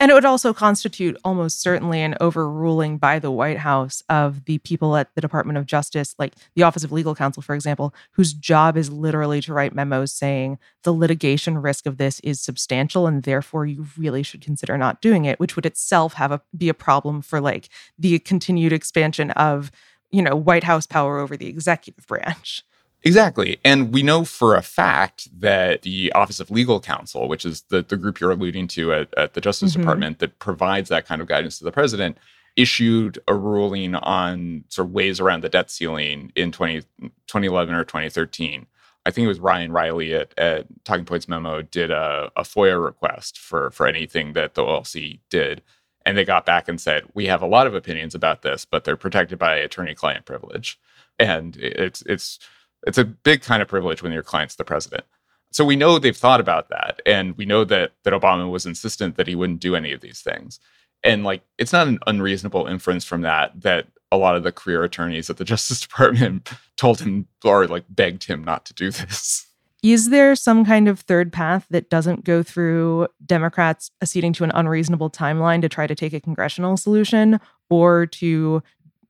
And 0.00 0.10
it 0.10 0.14
would 0.14 0.24
also 0.24 0.54
constitute 0.54 1.18
almost 1.26 1.60
certainly 1.60 2.00
an 2.00 2.16
overruling 2.22 2.96
by 2.96 3.18
the 3.18 3.30
White 3.30 3.58
House 3.58 4.02
of 4.08 4.46
the 4.46 4.56
people 4.58 4.96
at 4.96 5.14
the 5.14 5.20
Department 5.20 5.58
of 5.58 5.66
Justice, 5.66 6.14
like 6.18 6.32
the 6.54 6.62
Office 6.62 6.84
of 6.84 6.90
Legal 6.90 7.14
Counsel, 7.14 7.42
for 7.42 7.54
example, 7.54 7.94
whose 8.12 8.32
job 8.32 8.78
is 8.78 8.90
literally 8.90 9.42
to 9.42 9.52
write 9.52 9.74
memos 9.74 10.10
saying 10.10 10.58
the 10.84 10.94
litigation 10.94 11.58
risk 11.58 11.84
of 11.84 11.98
this 11.98 12.18
is 12.20 12.40
substantial 12.40 13.06
and 13.06 13.24
therefore 13.24 13.66
you 13.66 13.86
really 13.98 14.22
should 14.22 14.40
consider 14.40 14.78
not 14.78 15.02
doing 15.02 15.26
it, 15.26 15.38
which 15.38 15.54
would 15.54 15.66
itself 15.66 16.14
have 16.14 16.32
a 16.32 16.40
be 16.56 16.70
a 16.70 16.74
problem 16.74 17.20
for 17.20 17.38
like 17.38 17.68
the 17.98 18.18
continued 18.20 18.72
expansion 18.72 19.32
of, 19.32 19.70
you 20.10 20.22
know, 20.22 20.34
White 20.34 20.64
House 20.64 20.86
power 20.86 21.18
over 21.18 21.36
the 21.36 21.48
executive 21.48 22.06
branch. 22.06 22.64
Exactly. 23.02 23.58
And 23.64 23.92
we 23.92 24.02
know 24.02 24.24
for 24.24 24.56
a 24.56 24.62
fact 24.62 25.28
that 25.40 25.82
the 25.82 26.12
Office 26.12 26.38
of 26.38 26.50
Legal 26.50 26.80
Counsel, 26.80 27.28
which 27.28 27.46
is 27.46 27.62
the, 27.62 27.82
the 27.82 27.96
group 27.96 28.20
you're 28.20 28.30
alluding 28.30 28.68
to 28.68 28.92
at, 28.92 29.14
at 29.16 29.32
the 29.34 29.40
Justice 29.40 29.72
mm-hmm. 29.72 29.82
Department 29.82 30.18
that 30.18 30.38
provides 30.38 30.90
that 30.90 31.06
kind 31.06 31.22
of 31.22 31.28
guidance 31.28 31.58
to 31.58 31.64
the 31.64 31.72
president, 31.72 32.18
issued 32.56 33.18
a 33.26 33.34
ruling 33.34 33.94
on 33.94 34.64
sort 34.68 34.88
of 34.88 34.92
ways 34.92 35.18
around 35.18 35.42
the 35.42 35.48
debt 35.48 35.70
ceiling 35.70 36.32
in 36.34 36.52
20, 36.52 36.82
2011 37.00 37.74
or 37.74 37.84
2013. 37.84 38.66
I 39.06 39.10
think 39.10 39.24
it 39.24 39.28
was 39.28 39.40
Ryan 39.40 39.72
Reilly 39.72 40.14
at, 40.14 40.38
at 40.38 40.66
Talking 40.84 41.06
Points 41.06 41.26
Memo 41.26 41.62
did 41.62 41.90
a, 41.90 42.30
a 42.36 42.42
FOIA 42.42 42.82
request 42.82 43.38
for, 43.38 43.70
for 43.70 43.86
anything 43.86 44.34
that 44.34 44.54
the 44.54 44.62
OLC 44.62 45.20
did. 45.30 45.62
And 46.04 46.18
they 46.18 46.24
got 46.24 46.44
back 46.44 46.68
and 46.68 46.78
said, 46.78 47.04
we 47.14 47.26
have 47.26 47.40
a 47.40 47.46
lot 47.46 47.66
of 47.66 47.74
opinions 47.74 48.14
about 48.14 48.42
this, 48.42 48.66
but 48.66 48.84
they're 48.84 48.96
protected 48.96 49.38
by 49.38 49.56
attorney 49.56 49.94
client 49.94 50.26
privilege. 50.26 50.78
And 51.18 51.56
it's, 51.56 52.02
it's, 52.02 52.38
it's 52.86 52.98
a 52.98 53.04
big 53.04 53.42
kind 53.42 53.62
of 53.62 53.68
privilege 53.68 54.02
when 54.02 54.12
your 54.12 54.22
client's 54.22 54.56
the 54.56 54.64
president. 54.64 55.04
So 55.52 55.64
we 55.64 55.76
know 55.76 55.98
they've 55.98 56.16
thought 56.16 56.40
about 56.40 56.68
that. 56.68 57.00
And 57.04 57.36
we 57.36 57.44
know 57.44 57.64
that 57.64 57.92
that 58.04 58.12
Obama 58.12 58.50
was 58.50 58.66
insistent 58.66 59.16
that 59.16 59.26
he 59.26 59.34
wouldn't 59.34 59.60
do 59.60 59.74
any 59.74 59.92
of 59.92 60.00
these 60.00 60.20
things. 60.20 60.60
And 61.02 61.24
like 61.24 61.42
it's 61.58 61.72
not 61.72 61.88
an 61.88 61.98
unreasonable 62.06 62.66
inference 62.66 63.04
from 63.04 63.22
that 63.22 63.60
that 63.62 63.86
a 64.12 64.16
lot 64.16 64.36
of 64.36 64.42
the 64.42 64.52
career 64.52 64.82
attorneys 64.84 65.30
at 65.30 65.36
the 65.36 65.44
Justice 65.52 65.80
Department 65.80 66.50
told 66.76 67.00
him 67.00 67.26
or 67.44 67.66
like 67.66 67.84
begged 67.88 68.24
him 68.24 68.44
not 68.44 68.64
to 68.66 68.74
do 68.74 68.90
this. 68.90 69.46
Is 69.82 70.10
there 70.10 70.36
some 70.36 70.64
kind 70.66 70.88
of 70.88 71.00
third 71.00 71.32
path 71.32 71.66
that 71.70 71.88
doesn't 71.88 72.24
go 72.24 72.42
through 72.42 73.08
Democrats 73.24 73.90
acceding 74.02 74.34
to 74.34 74.44
an 74.44 74.52
unreasonable 74.54 75.08
timeline 75.08 75.62
to 75.62 75.70
try 75.70 75.86
to 75.86 75.94
take 75.94 76.12
a 76.12 76.20
congressional 76.20 76.76
solution 76.76 77.40
or 77.70 78.04
to, 78.06 78.62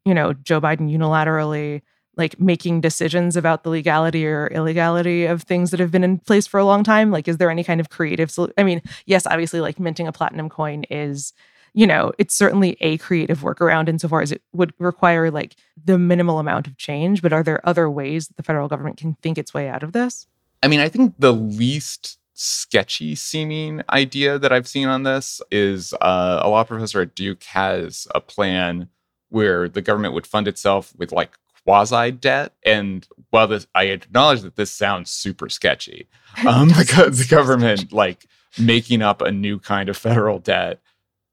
you 0.05 0.15
know, 0.15 0.33
Joe 0.33 0.61
Biden 0.61 0.89
unilaterally 0.89 1.83
like 2.21 2.39
making 2.39 2.81
decisions 2.81 3.37
about 3.37 3.65
the 3.65 3.71
legality 3.71 4.25
or 4.25 4.47
illegality 4.49 5.25
of 5.25 5.43
things 5.43 5.73
that 5.73 5.81
have 5.81 5.91
been 5.91 6.05
in 6.05 6.19
place 6.19 6.47
for 6.47 6.61
a 6.61 6.65
long 6.65 6.85
time? 6.85 7.11
Like, 7.11 7.27
is 7.27 7.39
there 7.39 7.51
any 7.51 7.65
kind 7.65 7.81
of 7.81 7.91
creative? 7.91 8.31
Sol- 8.31 8.53
I 8.57 8.63
mean, 8.63 8.81
yes, 9.07 9.27
obviously, 9.27 9.61
like 9.61 9.81
minting 9.81 10.07
a 10.07 10.13
platinum 10.13 10.49
coin 10.49 10.85
is, 10.91 11.33
you 11.73 11.87
know, 11.87 12.13
it's 12.19 12.37
certainly 12.37 12.77
a 12.81 12.99
creative 12.99 13.41
workaround 13.41 13.89
insofar 13.89 14.21
as 14.21 14.31
it 14.31 14.43
would 14.53 14.73
require 14.79 15.33
like 15.33 15.57
the 15.85 15.99
minimal 15.99 16.39
amount 16.39 16.69
of 16.69 16.77
change. 16.77 17.23
But 17.23 17.33
are 17.33 17.43
there 17.43 17.67
other 17.69 17.91
ways 17.91 18.29
that 18.29 18.37
the 18.37 18.45
federal 18.45 18.69
government 18.69 18.99
can 18.99 19.17
think 19.23 19.37
its 19.37 19.53
way 19.53 19.69
out 19.69 19.83
of 19.83 19.91
this? 19.91 20.29
I 20.63 20.69
mean, 20.69 20.81
I 20.81 20.89
think 20.89 21.15
the 21.19 21.33
least 21.33 22.19
sketchy 22.35 23.15
seeming 23.15 23.83
idea 23.91 24.39
that 24.39 24.53
I've 24.53 24.69
seen 24.69 24.89
on 24.89 25.03
this 25.03 25.43
is 25.51 25.93
uh, 25.95 26.41
a 26.43 26.49
law 26.49 26.65
professor 26.65 27.01
at 27.03 27.15
Duke 27.15 27.43
has 27.45 28.07
a 28.15 28.21
plan 28.21 28.89
where 29.31 29.69
the 29.69 29.83
government 29.83 30.15
would 30.15 30.27
fund 30.27 30.49
itself 30.49 30.93
with 30.97 31.13
like 31.13 31.39
quasi 31.71 32.11
debt. 32.11 32.53
And 32.67 33.07
while 33.31 33.47
this, 33.47 33.69
I 33.77 33.85
acknowledge 33.85 34.41
that 34.41 34.57
this 34.57 34.73
sounds 34.73 35.09
super 35.09 35.49
sketchy, 35.49 36.09
um, 36.47 36.69
because 36.77 37.19
the 37.19 37.33
government 37.33 37.93
like 37.93 38.27
making 38.59 39.03
up 39.03 39.23
a 39.23 39.31
new 39.31 39.61
kind 39.61 39.89
of 39.89 39.97
federal 39.97 40.41
debt, 40.41 40.81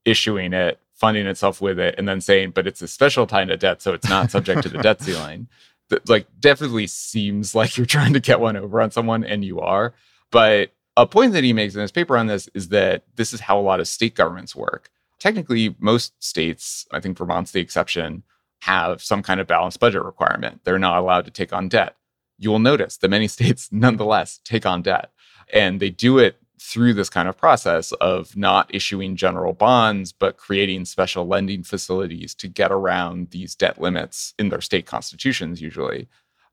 issuing 0.04 0.52
it, 0.52 0.78
funding 0.94 1.26
itself 1.26 1.60
with 1.60 1.80
it, 1.80 1.96
and 1.98 2.08
then 2.08 2.20
saying, 2.20 2.50
but 2.50 2.68
it's 2.68 2.80
a 2.80 2.86
special 2.86 3.26
kind 3.26 3.50
of 3.50 3.58
debt, 3.58 3.82
so 3.82 3.94
it's 3.94 4.08
not 4.08 4.30
subject 4.30 4.62
to 4.62 4.68
the 4.68 4.78
debt 4.78 5.00
ceiling. 5.02 5.48
That, 5.88 6.08
like 6.08 6.28
definitely 6.38 6.86
seems 6.86 7.54
like 7.54 7.76
you're 7.76 7.86
trying 7.86 8.12
to 8.12 8.20
get 8.20 8.38
one 8.38 8.56
over 8.56 8.80
on 8.80 8.92
someone, 8.92 9.24
and 9.24 9.44
you 9.44 9.58
are. 9.58 9.92
But 10.30 10.70
a 10.96 11.04
point 11.04 11.32
that 11.32 11.42
he 11.42 11.52
makes 11.52 11.74
in 11.74 11.80
his 11.80 11.90
paper 11.90 12.16
on 12.16 12.28
this 12.28 12.48
is 12.54 12.68
that 12.68 13.02
this 13.16 13.32
is 13.32 13.40
how 13.40 13.58
a 13.58 13.62
lot 13.62 13.80
of 13.80 13.88
state 13.88 14.14
governments 14.14 14.54
work. 14.54 14.90
Technically, 15.18 15.74
most 15.80 16.12
states, 16.22 16.86
I 16.92 17.00
think 17.00 17.18
Vermont's 17.18 17.50
the 17.50 17.60
exception, 17.60 18.22
have 18.60 19.02
some 19.02 19.22
kind 19.22 19.40
of 19.40 19.46
balanced 19.46 19.80
budget 19.80 20.02
requirement. 20.02 20.60
They're 20.64 20.78
not 20.78 20.98
allowed 20.98 21.24
to 21.26 21.30
take 21.30 21.52
on 21.52 21.68
debt. 21.68 21.96
You 22.38 22.50
will 22.50 22.58
notice 22.58 22.96
that 22.98 23.08
many 23.08 23.28
states 23.28 23.68
nonetheless 23.70 24.40
take 24.44 24.66
on 24.66 24.82
debt. 24.82 25.10
And 25.52 25.80
they 25.80 25.90
do 25.90 26.18
it 26.18 26.36
through 26.60 26.92
this 26.92 27.08
kind 27.08 27.28
of 27.28 27.36
process 27.36 27.92
of 27.92 28.36
not 28.36 28.72
issuing 28.74 29.16
general 29.16 29.52
bonds, 29.52 30.12
but 30.12 30.36
creating 30.36 30.84
special 30.84 31.26
lending 31.26 31.62
facilities 31.62 32.34
to 32.34 32.48
get 32.48 32.72
around 32.72 33.30
these 33.30 33.54
debt 33.54 33.80
limits 33.80 34.34
in 34.38 34.48
their 34.48 34.60
state 34.60 34.84
constitutions, 34.84 35.60
usually. 35.60 36.08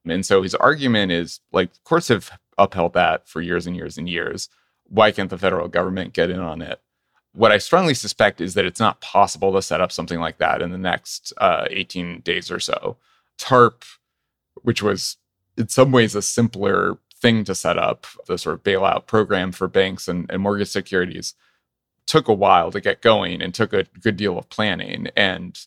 And 0.07 0.25
so 0.25 0.43
his 0.43 0.55
argument 0.55 1.11
is 1.11 1.39
like, 1.51 1.71
courts 1.83 2.09
have 2.09 2.31
upheld 2.57 2.93
that 2.93 3.27
for 3.27 3.41
years 3.41 3.65
and 3.65 3.75
years 3.75 3.97
and 3.97 4.07
years. 4.07 4.49
Why 4.83 5.11
can't 5.11 5.29
the 5.29 5.37
federal 5.37 5.67
government 5.67 6.13
get 6.13 6.29
in 6.29 6.39
on 6.39 6.61
it? 6.61 6.79
What 7.35 7.51
I 7.51 7.57
strongly 7.57 7.93
suspect 7.93 8.39
is 8.39 8.53
that 8.53 8.65
it's 8.65 8.79
not 8.79 9.01
possible 9.01 9.51
to 9.53 9.61
set 9.61 9.81
up 9.81 9.91
something 9.91 10.19
like 10.19 10.37
that 10.37 10.61
in 10.61 10.71
the 10.71 10.77
next 10.77 11.33
uh, 11.37 11.67
18 11.69 12.21
days 12.21 12.49
or 12.49 12.59
so. 12.59 12.97
TARP, 13.37 13.83
which 14.61 14.81
was 14.81 15.17
in 15.57 15.67
some 15.67 15.91
ways 15.91 16.15
a 16.15 16.21
simpler 16.21 16.97
thing 17.13 17.43
to 17.43 17.55
set 17.55 17.77
up, 17.77 18.07
the 18.27 18.37
sort 18.37 18.55
of 18.55 18.63
bailout 18.63 19.05
program 19.07 19.51
for 19.51 19.67
banks 19.67 20.07
and, 20.07 20.29
and 20.29 20.41
mortgage 20.41 20.69
securities, 20.69 21.33
took 22.05 22.27
a 22.27 22.33
while 22.33 22.71
to 22.71 22.79
get 22.79 23.01
going 23.01 23.41
and 23.41 23.53
took 23.53 23.73
a 23.73 23.85
good 23.99 24.15
deal 24.15 24.37
of 24.37 24.49
planning. 24.49 25.07
And 25.15 25.59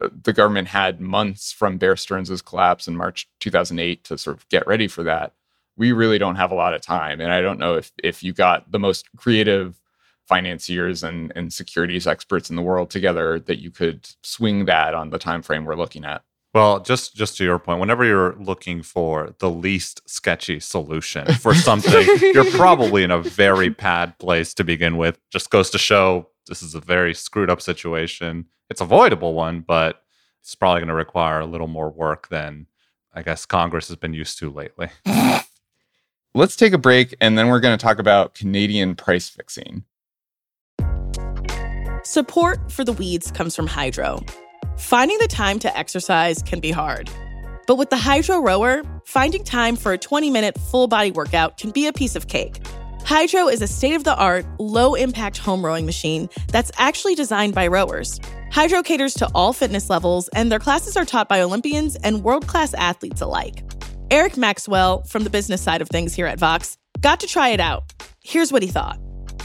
uh, 0.00 0.08
the 0.24 0.32
government 0.32 0.68
had 0.68 1.00
months 1.00 1.52
from 1.52 1.78
Bear 1.78 1.96
Stearns' 1.96 2.42
collapse 2.42 2.88
in 2.88 2.96
March 2.96 3.28
2008 3.40 4.04
to 4.04 4.18
sort 4.18 4.36
of 4.36 4.48
get 4.48 4.66
ready 4.66 4.88
for 4.88 5.02
that. 5.04 5.32
We 5.76 5.92
really 5.92 6.18
don't 6.18 6.36
have 6.36 6.50
a 6.50 6.56
lot 6.56 6.74
of 6.74 6.82
time. 6.82 7.20
And 7.20 7.32
I 7.32 7.40
don't 7.40 7.58
know 7.58 7.76
if, 7.76 7.92
if 8.02 8.22
you 8.22 8.32
got 8.32 8.70
the 8.72 8.78
most 8.78 9.06
creative 9.16 9.80
financiers 10.28 11.02
and, 11.02 11.32
and 11.34 11.52
securities 11.52 12.06
experts 12.06 12.50
in 12.50 12.56
the 12.56 12.62
world 12.62 12.90
together 12.90 13.40
that 13.40 13.60
you 13.60 13.70
could 13.70 14.08
swing 14.22 14.66
that 14.66 14.94
on 14.94 15.10
the 15.10 15.18
time 15.18 15.42
frame 15.42 15.64
we're 15.64 15.74
looking 15.74 16.04
at? 16.04 16.22
Well 16.54 16.80
just 16.80 17.14
just 17.14 17.36
to 17.38 17.44
your 17.44 17.58
point 17.58 17.80
whenever 17.80 18.04
you're 18.04 18.34
looking 18.36 18.82
for 18.82 19.34
the 19.38 19.50
least 19.50 20.00
sketchy 20.08 20.60
solution 20.60 21.26
for 21.34 21.54
something 21.54 22.06
you're 22.20 22.50
probably 22.52 23.02
in 23.02 23.10
a 23.10 23.22
very 23.22 23.68
bad 23.68 24.18
place 24.18 24.54
to 24.54 24.64
begin 24.64 24.96
with. 24.96 25.18
Just 25.30 25.50
goes 25.50 25.70
to 25.70 25.78
show 25.78 26.28
this 26.46 26.62
is 26.62 26.74
a 26.74 26.80
very 26.80 27.14
screwed 27.14 27.50
up 27.50 27.60
situation. 27.60 28.46
It's 28.70 28.80
avoidable 28.80 29.34
one 29.34 29.60
but 29.60 30.02
it's 30.42 30.54
probably 30.54 30.80
going 30.80 30.88
to 30.88 30.94
require 30.94 31.40
a 31.40 31.46
little 31.46 31.66
more 31.66 31.90
work 31.90 32.28
than 32.28 32.66
i 33.12 33.22
guess 33.22 33.44
congress 33.44 33.88
has 33.88 33.96
been 33.96 34.14
used 34.14 34.38
to 34.38 34.50
lately. 34.50 34.88
Let's 36.34 36.56
take 36.56 36.72
a 36.72 36.78
break 36.78 37.16
and 37.20 37.36
then 37.36 37.48
we're 37.48 37.60
going 37.60 37.76
to 37.76 37.82
talk 37.82 37.98
about 37.98 38.34
canadian 38.34 38.94
price 38.94 39.28
fixing 39.28 39.84
Support 42.08 42.72
for 42.72 42.84
the 42.84 42.94
weeds 42.94 43.30
comes 43.30 43.54
from 43.54 43.66
Hydrow. 43.66 44.24
Finding 44.78 45.18
the 45.18 45.28
time 45.28 45.58
to 45.58 45.76
exercise 45.76 46.42
can 46.42 46.58
be 46.58 46.70
hard. 46.70 47.10
But 47.66 47.76
with 47.76 47.90
the 47.90 47.98
Hydrow 47.98 48.40
Rower, 48.40 48.82
finding 49.04 49.44
time 49.44 49.76
for 49.76 49.92
a 49.92 49.98
20 49.98 50.30
minute 50.30 50.58
full 50.58 50.88
body 50.88 51.10
workout 51.10 51.58
can 51.58 51.70
be 51.70 51.86
a 51.86 51.92
piece 51.92 52.16
of 52.16 52.26
cake. 52.26 52.66
Hydrow 53.04 53.48
is 53.48 53.60
a 53.60 53.66
state 53.66 53.92
of 53.92 54.04
the 54.04 54.16
art, 54.16 54.46
low 54.58 54.94
impact 54.94 55.36
home 55.36 55.62
rowing 55.62 55.84
machine 55.84 56.30
that's 56.50 56.72
actually 56.78 57.14
designed 57.14 57.54
by 57.54 57.66
rowers. 57.66 58.18
Hydrow 58.52 58.82
caters 58.82 59.12
to 59.12 59.28
all 59.34 59.52
fitness 59.52 59.90
levels, 59.90 60.28
and 60.28 60.50
their 60.50 60.58
classes 60.58 60.96
are 60.96 61.04
taught 61.04 61.28
by 61.28 61.42
Olympians 61.42 61.94
and 61.96 62.24
world 62.24 62.46
class 62.46 62.72
athletes 62.72 63.20
alike. 63.20 63.62
Eric 64.10 64.38
Maxwell, 64.38 65.02
from 65.02 65.24
the 65.24 65.30
business 65.30 65.60
side 65.60 65.82
of 65.82 65.90
things 65.90 66.14
here 66.14 66.26
at 66.26 66.38
Vox, 66.38 66.78
got 67.02 67.20
to 67.20 67.26
try 67.26 67.50
it 67.50 67.60
out. 67.60 67.92
Here's 68.24 68.50
what 68.50 68.62
he 68.62 68.68
thought. 68.68 68.98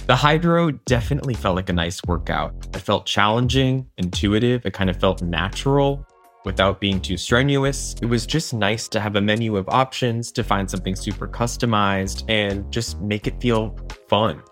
The 0.06 0.18
Hydrow 0.18 0.72
definitely 0.86 1.34
felt 1.34 1.56
like 1.56 1.70
a 1.70 1.74
nice 1.74 2.02
workout. 2.06 2.54
It 2.74 2.82
felt 2.82 3.06
challenging, 3.06 3.88
intuitive, 3.98 4.66
it 4.66 4.74
kind 4.74 4.90
of 4.90 5.00
felt 5.00 5.22
natural 5.22 6.06
without 6.44 6.82
being 6.82 7.00
too 7.00 7.16
strenuous. 7.16 7.96
It 8.02 8.08
was 8.08 8.26
just 8.26 8.54
nice 8.54 8.90
to 8.90 9.00
have 9.00 9.16
a 9.16 9.22
menu 9.22 9.56
of 9.56 9.70
options 9.70 10.34
to 10.34 10.44
find 10.44 10.70
something 10.70 10.98
super 10.98 11.26
customized 11.26 12.26
and 12.28 12.70
just 12.70 13.00
make 13.00 13.28
it 13.28 13.40
feel 13.40 13.78
fun. 14.10 14.44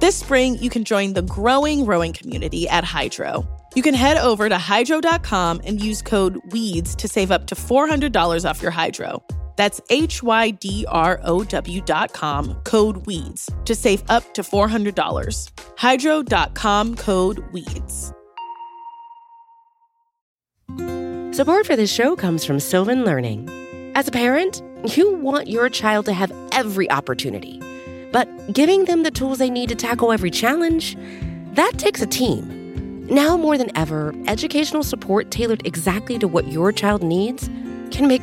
This 0.00 0.16
spring, 0.16 0.56
you 0.56 0.70
can 0.70 0.84
join 0.84 1.12
the 1.12 1.20
growing 1.20 1.84
rowing 1.84 2.14
community 2.14 2.66
at 2.66 2.82
Hydrow. 2.82 3.46
You 3.74 3.82
can 3.82 3.92
head 3.92 4.16
over 4.16 4.48
to 4.48 4.54
hydrow.com 4.54 5.60
and 5.64 5.82
use 5.82 6.00
code 6.00 6.40
WEEDS 6.50 6.96
to 6.96 7.08
save 7.08 7.30
up 7.30 7.46
to 7.48 7.54
$400 7.54 8.48
off 8.48 8.62
your 8.62 8.70
Hydrow. 8.70 9.22
That's 9.56 9.80
H 9.90 10.22
Y 10.22 10.50
D 10.50 10.86
R 10.88 11.20
O 11.24 11.44
W 11.44 11.80
dot 11.80 12.12
com, 12.12 12.54
code 12.64 13.06
WEEDS, 13.06 13.50
to 13.64 13.74
save 13.74 14.02
up 14.08 14.34
to 14.34 14.42
$400. 14.42 15.50
Hydrow.com 15.76 16.96
code 16.96 17.44
WEEDS. 17.52 18.12
Support 21.34 21.66
for 21.66 21.76
this 21.76 21.92
show 21.92 22.16
comes 22.16 22.44
from 22.44 22.60
Sylvan 22.60 23.04
Learning. 23.04 23.46
As 23.94 24.08
a 24.08 24.10
parent, 24.10 24.62
you 24.96 25.14
want 25.16 25.48
your 25.48 25.68
child 25.68 26.06
to 26.06 26.12
have 26.12 26.32
every 26.52 26.90
opportunity, 26.90 27.60
but 28.10 28.26
giving 28.54 28.86
them 28.86 29.02
the 29.02 29.10
tools 29.10 29.38
they 29.38 29.50
need 29.50 29.68
to 29.68 29.74
tackle 29.74 30.12
every 30.12 30.30
challenge, 30.30 30.96
that 31.52 31.72
takes 31.76 32.00
a 32.00 32.06
team. 32.06 33.06
Now 33.06 33.36
more 33.36 33.58
than 33.58 33.70
ever, 33.76 34.14
educational 34.26 34.82
support 34.82 35.30
tailored 35.30 35.66
exactly 35.66 36.18
to 36.18 36.26
what 36.26 36.48
your 36.48 36.72
child 36.72 37.02
needs 37.02 37.48
can 37.90 38.08
make 38.08 38.22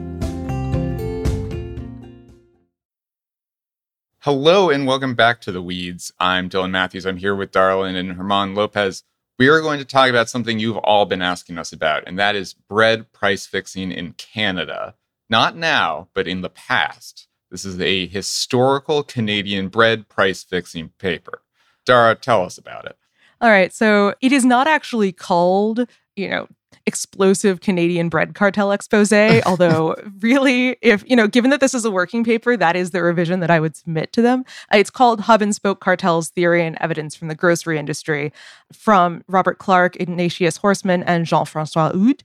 Hello 4.25 4.69
and 4.69 4.85
welcome 4.85 5.15
back 5.15 5.41
to 5.41 5.51
The 5.51 5.63
Weeds. 5.63 6.13
I'm 6.19 6.47
Dylan 6.47 6.69
Matthews. 6.69 7.07
I'm 7.07 7.17
here 7.17 7.33
with 7.33 7.49
Dara 7.49 7.75
Lind 7.79 7.97
and 7.97 8.15
German 8.15 8.53
Lopez. 8.53 9.01
We 9.39 9.47
are 9.47 9.61
going 9.61 9.79
to 9.79 9.83
talk 9.83 10.11
about 10.11 10.29
something 10.29 10.59
you've 10.59 10.77
all 10.77 11.07
been 11.07 11.23
asking 11.23 11.57
us 11.57 11.73
about, 11.73 12.03
and 12.05 12.19
that 12.19 12.35
is 12.35 12.53
bread 12.53 13.11
price 13.13 13.47
fixing 13.47 13.91
in 13.91 14.13
Canada. 14.13 14.93
Not 15.27 15.57
now, 15.57 16.09
but 16.13 16.27
in 16.27 16.41
the 16.41 16.51
past. 16.51 17.29
This 17.49 17.65
is 17.65 17.81
a 17.81 18.05
historical 18.05 19.01
Canadian 19.01 19.69
bread 19.69 20.07
price 20.07 20.43
fixing 20.43 20.89
paper. 20.99 21.41
Dara, 21.83 22.13
tell 22.13 22.43
us 22.43 22.59
about 22.59 22.85
it. 22.85 22.97
All 23.41 23.49
right. 23.49 23.73
So 23.73 24.13
it 24.21 24.31
is 24.31 24.45
not 24.45 24.67
actually 24.67 25.13
called, 25.13 25.89
you 26.15 26.29
know, 26.29 26.47
explosive 26.85 27.61
Canadian 27.61 28.09
bread 28.09 28.35
cartel 28.35 28.71
expose. 28.71 29.11
Although, 29.45 29.95
really, 30.19 30.77
if 30.81 31.03
you 31.09 31.15
know, 31.15 31.27
given 31.27 31.51
that 31.51 31.59
this 31.59 31.73
is 31.73 31.85
a 31.85 31.91
working 31.91 32.23
paper, 32.23 32.57
that 32.57 32.75
is 32.75 32.91
the 32.91 33.01
revision 33.01 33.39
that 33.41 33.51
I 33.51 33.59
would 33.59 33.75
submit 33.75 34.13
to 34.13 34.21
them. 34.21 34.43
Uh, 34.73 34.77
it's 34.77 34.89
called 34.89 35.21
Hub 35.21 35.41
and 35.41 35.55
Spoke 35.55 35.79
Cartels 35.79 36.29
Theory 36.29 36.65
and 36.65 36.77
Evidence 36.79 37.15
from 37.15 37.27
the 37.27 37.35
Grocery 37.35 37.77
Industry 37.77 38.31
from 38.73 39.23
Robert 39.27 39.59
Clark, 39.59 39.95
Ignatius 39.99 40.59
Horstmann, 40.59 41.03
and 41.05 41.25
Jean 41.25 41.45
Francois 41.45 41.91
Houde. 41.91 42.23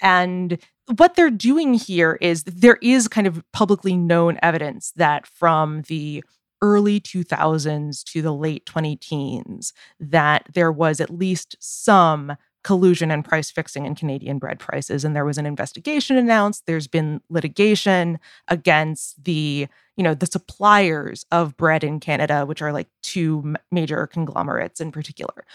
And 0.00 0.58
what 0.96 1.16
they're 1.16 1.30
doing 1.30 1.74
here 1.74 2.18
is 2.20 2.44
there 2.44 2.78
is 2.80 3.08
kind 3.08 3.26
of 3.26 3.42
publicly 3.52 3.96
known 3.96 4.38
evidence 4.42 4.92
that 4.96 5.26
from 5.26 5.82
the 5.82 6.24
early 6.60 7.00
2000s 7.00 8.02
to 8.04 8.22
the 8.22 8.34
late 8.34 8.66
20 8.66 8.96
teens 8.96 9.72
that 10.00 10.46
there 10.54 10.72
was 10.72 11.00
at 11.00 11.10
least 11.10 11.56
some 11.60 12.36
collusion 12.68 13.10
and 13.10 13.24
price 13.24 13.50
fixing 13.50 13.86
in 13.86 13.94
Canadian 13.94 14.38
bread 14.38 14.58
prices. 14.58 15.02
And 15.02 15.16
there 15.16 15.24
was 15.24 15.38
an 15.38 15.46
investigation 15.46 16.18
announced. 16.18 16.66
There's 16.66 16.86
been 16.86 17.22
litigation 17.30 18.18
against 18.48 19.24
the, 19.24 19.66
you 19.96 20.04
know, 20.04 20.12
the 20.12 20.26
suppliers 20.26 21.24
of 21.32 21.56
bread 21.56 21.82
in 21.82 21.98
Canada, 21.98 22.44
which 22.44 22.60
are 22.60 22.70
like 22.70 22.88
two 23.02 23.54
major 23.72 24.06
conglomerates 24.06 24.82
in 24.82 24.92
particular. 24.92 25.46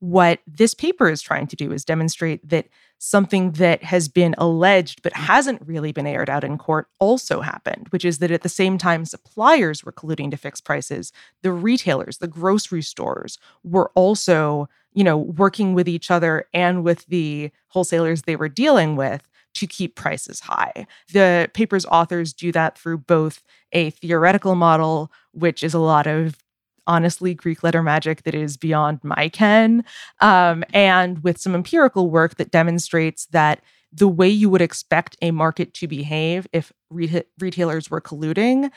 What 0.00 0.40
this 0.46 0.74
paper 0.74 1.08
is 1.08 1.22
trying 1.22 1.46
to 1.48 1.56
do 1.56 1.72
is 1.72 1.84
demonstrate 1.84 2.46
that 2.48 2.68
something 2.98 3.52
that 3.52 3.82
has 3.82 4.08
been 4.08 4.34
alleged 4.38 5.02
but 5.02 5.14
hasn't 5.14 5.62
really 5.66 5.92
been 5.92 6.06
aired 6.06 6.30
out 6.30 6.44
in 6.44 6.58
court 6.58 6.88
also 6.98 7.40
happened, 7.40 7.88
which 7.90 8.04
is 8.04 8.18
that 8.18 8.30
at 8.30 8.42
the 8.42 8.48
same 8.48 8.78
time 8.78 9.04
suppliers 9.04 9.84
were 9.84 9.92
colluding 9.92 10.30
to 10.30 10.36
fix 10.36 10.60
prices, 10.60 11.12
the 11.42 11.52
retailers, 11.52 12.18
the 12.18 12.28
grocery 12.28 12.82
stores 12.82 13.38
were 13.64 13.90
also 13.94 14.68
you 14.96 15.04
know, 15.04 15.18
working 15.18 15.74
with 15.74 15.86
each 15.86 16.10
other 16.10 16.46
and 16.54 16.82
with 16.82 17.04
the 17.06 17.50
wholesalers 17.68 18.22
they 18.22 18.34
were 18.34 18.48
dealing 18.48 18.96
with 18.96 19.28
to 19.52 19.66
keep 19.66 19.94
prices 19.94 20.40
high. 20.40 20.86
The 21.12 21.50
paper's 21.52 21.84
authors 21.86 22.32
do 22.32 22.50
that 22.52 22.78
through 22.78 22.98
both 22.98 23.44
a 23.72 23.90
theoretical 23.90 24.54
model, 24.54 25.12
which 25.32 25.62
is 25.62 25.74
a 25.74 25.78
lot 25.78 26.06
of 26.06 26.42
honestly 26.86 27.34
Greek 27.34 27.62
letter 27.62 27.82
magic 27.82 28.22
that 28.22 28.34
is 28.34 28.56
beyond 28.56 29.00
my 29.02 29.28
ken, 29.28 29.84
um, 30.20 30.64
and 30.72 31.22
with 31.22 31.38
some 31.38 31.54
empirical 31.54 32.10
work 32.10 32.36
that 32.36 32.50
demonstrates 32.50 33.26
that 33.26 33.60
the 33.92 34.08
way 34.08 34.28
you 34.28 34.50
would 34.50 34.60
expect 34.60 35.16
a 35.22 35.30
market 35.30 35.72
to 35.74 35.86
behave 35.86 36.46
if 36.52 36.72
re- 36.90 37.22
retailers 37.38 37.90
were 37.90 38.00
colluding 38.00 38.70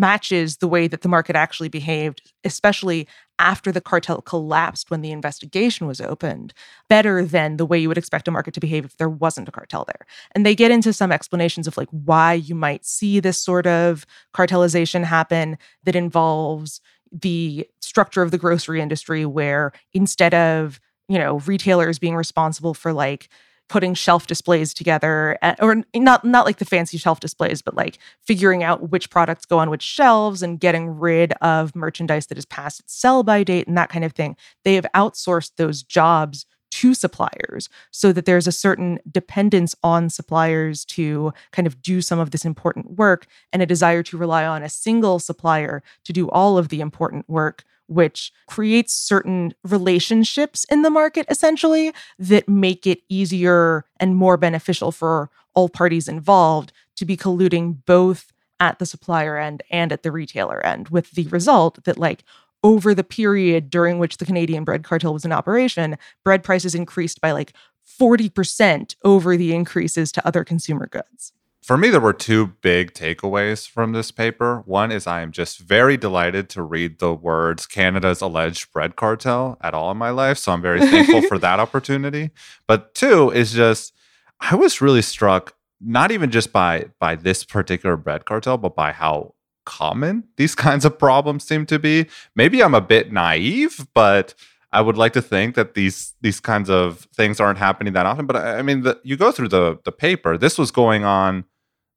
matches 0.00 0.56
the 0.56 0.68
way 0.68 0.88
that 0.88 1.02
the 1.02 1.08
market 1.08 1.36
actually 1.36 1.68
behaved, 1.68 2.32
especially 2.42 3.06
after 3.38 3.70
the 3.70 3.80
cartel 3.80 4.22
collapsed 4.22 4.90
when 4.90 5.02
the 5.02 5.10
investigation 5.12 5.86
was 5.86 6.00
opened, 6.00 6.54
better 6.88 7.24
than 7.24 7.56
the 7.56 7.66
way 7.66 7.78
you 7.78 7.88
would 7.88 7.98
expect 7.98 8.26
a 8.26 8.30
market 8.30 8.54
to 8.54 8.60
behave 8.60 8.84
if 8.84 8.96
there 8.96 9.08
wasn't 9.08 9.48
a 9.48 9.52
cartel 9.52 9.84
there. 9.86 10.06
And 10.32 10.44
they 10.44 10.54
get 10.54 10.70
into 10.70 10.92
some 10.92 11.12
explanations 11.12 11.66
of 11.66 11.76
like 11.76 11.88
why 11.90 12.32
you 12.32 12.54
might 12.54 12.86
see 12.86 13.20
this 13.20 13.38
sort 13.38 13.66
of 13.66 14.06
cartelization 14.34 15.04
happen 15.04 15.58
that 15.84 15.96
involves 15.96 16.80
the 17.12 17.68
structure 17.80 18.22
of 18.22 18.30
the 18.30 18.38
grocery 18.38 18.80
industry 18.80 19.26
where 19.26 19.72
instead 19.92 20.34
of, 20.34 20.80
you 21.08 21.18
know, 21.18 21.38
retailers 21.40 21.98
being 21.98 22.16
responsible 22.16 22.74
for 22.74 22.92
like 22.92 23.28
putting 23.70 23.94
shelf 23.94 24.26
displays 24.26 24.74
together 24.74 25.38
or 25.60 25.84
not 25.94 26.24
not 26.24 26.44
like 26.44 26.58
the 26.58 26.64
fancy 26.64 26.98
shelf 26.98 27.20
displays 27.20 27.62
but 27.62 27.76
like 27.76 27.98
figuring 28.20 28.64
out 28.64 28.90
which 28.90 29.08
products 29.10 29.46
go 29.46 29.60
on 29.60 29.70
which 29.70 29.82
shelves 29.82 30.42
and 30.42 30.58
getting 30.58 30.98
rid 30.98 31.32
of 31.34 31.76
merchandise 31.76 32.26
that 32.26 32.36
is 32.36 32.44
past 32.44 32.80
its 32.80 32.92
sell 32.92 33.22
by 33.22 33.44
date 33.44 33.68
and 33.68 33.78
that 33.78 33.88
kind 33.88 34.04
of 34.04 34.12
thing 34.12 34.36
they 34.64 34.74
have 34.74 34.86
outsourced 34.92 35.52
those 35.56 35.84
jobs 35.84 36.46
to 36.70 36.94
suppliers 36.94 37.68
so 37.90 38.12
that 38.12 38.24
there's 38.24 38.46
a 38.46 38.52
certain 38.52 38.98
dependence 39.10 39.74
on 39.82 40.08
suppliers 40.08 40.84
to 40.84 41.32
kind 41.52 41.66
of 41.66 41.82
do 41.82 42.00
some 42.00 42.18
of 42.18 42.30
this 42.30 42.44
important 42.44 42.92
work 42.98 43.26
and 43.52 43.62
a 43.62 43.66
desire 43.66 44.02
to 44.02 44.16
rely 44.16 44.44
on 44.46 44.62
a 44.62 44.68
single 44.68 45.18
supplier 45.18 45.82
to 46.04 46.12
do 46.12 46.28
all 46.30 46.58
of 46.58 46.68
the 46.68 46.80
important 46.80 47.28
work 47.28 47.64
which 47.86 48.32
creates 48.46 48.94
certain 48.94 49.52
relationships 49.64 50.64
in 50.70 50.82
the 50.82 50.90
market 50.90 51.26
essentially 51.28 51.92
that 52.20 52.48
make 52.48 52.86
it 52.86 53.02
easier 53.08 53.84
and 53.98 54.14
more 54.14 54.36
beneficial 54.36 54.92
for 54.92 55.28
all 55.54 55.68
parties 55.68 56.06
involved 56.06 56.72
to 56.94 57.04
be 57.04 57.16
colluding 57.16 57.78
both 57.86 58.32
at 58.60 58.78
the 58.78 58.86
supplier 58.86 59.36
end 59.36 59.62
and 59.70 59.90
at 59.90 60.04
the 60.04 60.12
retailer 60.12 60.64
end 60.64 60.88
with 60.90 61.10
the 61.12 61.26
result 61.28 61.82
that 61.84 61.98
like 61.98 62.22
over 62.62 62.94
the 62.94 63.04
period 63.04 63.70
during 63.70 63.98
which 63.98 64.18
the 64.18 64.26
Canadian 64.26 64.64
bread 64.64 64.84
cartel 64.84 65.12
was 65.12 65.24
in 65.24 65.32
operation 65.32 65.96
bread 66.24 66.42
prices 66.42 66.74
increased 66.74 67.20
by 67.20 67.32
like 67.32 67.52
40% 68.00 68.94
over 69.04 69.36
the 69.36 69.54
increases 69.54 70.12
to 70.12 70.26
other 70.26 70.44
consumer 70.44 70.86
goods 70.86 71.32
for 71.62 71.76
me, 71.76 71.90
there 71.90 72.00
were 72.00 72.12
two 72.12 72.48
big 72.62 72.94
takeaways 72.94 73.68
from 73.68 73.92
this 73.92 74.10
paper. 74.10 74.62
One 74.64 74.90
is 74.90 75.06
I 75.06 75.20
am 75.20 75.30
just 75.30 75.58
very 75.58 75.96
delighted 75.96 76.48
to 76.50 76.62
read 76.62 76.98
the 76.98 77.14
words 77.14 77.66
Canada's 77.66 78.20
alleged 78.20 78.72
bread 78.72 78.96
cartel 78.96 79.58
at 79.60 79.74
all 79.74 79.90
in 79.90 79.96
my 79.96 80.10
life. 80.10 80.38
So 80.38 80.52
I'm 80.52 80.62
very 80.62 80.80
thankful 80.80 81.22
for 81.22 81.38
that 81.38 81.60
opportunity. 81.60 82.30
But 82.66 82.94
two 82.94 83.30
is 83.30 83.52
just, 83.52 83.92
I 84.40 84.54
was 84.54 84.80
really 84.80 85.02
struck 85.02 85.54
not 85.80 86.10
even 86.10 86.30
just 86.30 86.52
by 86.52 86.86
by 86.98 87.14
this 87.14 87.44
particular 87.44 87.96
bread 87.96 88.24
cartel, 88.24 88.58
but 88.58 88.74
by 88.74 88.92
how 88.92 89.34
common 89.64 90.24
these 90.36 90.54
kinds 90.66 90.84
of 90.84 90.98
problems 90.98 91.44
seem 91.44 91.66
to 91.66 91.78
be. 91.78 92.06
Maybe 92.34 92.62
I'm 92.62 92.74
a 92.74 92.80
bit 92.80 93.12
naive, 93.12 93.86
but 93.94 94.34
I 94.72 94.80
would 94.80 94.96
like 94.96 95.12
to 95.14 95.22
think 95.22 95.56
that 95.56 95.74
these 95.74 96.14
these 96.20 96.40
kinds 96.40 96.70
of 96.70 97.08
things 97.14 97.40
aren't 97.40 97.58
happening 97.58 97.92
that 97.94 98.06
often. 98.06 98.26
But 98.26 98.36
I 98.36 98.62
mean, 98.62 98.82
the, 98.82 99.00
you 99.02 99.16
go 99.16 99.32
through 99.32 99.48
the 99.48 99.78
the 99.84 99.92
paper. 99.92 100.36
This 100.38 100.58
was 100.58 100.70
going 100.70 101.04
on 101.04 101.44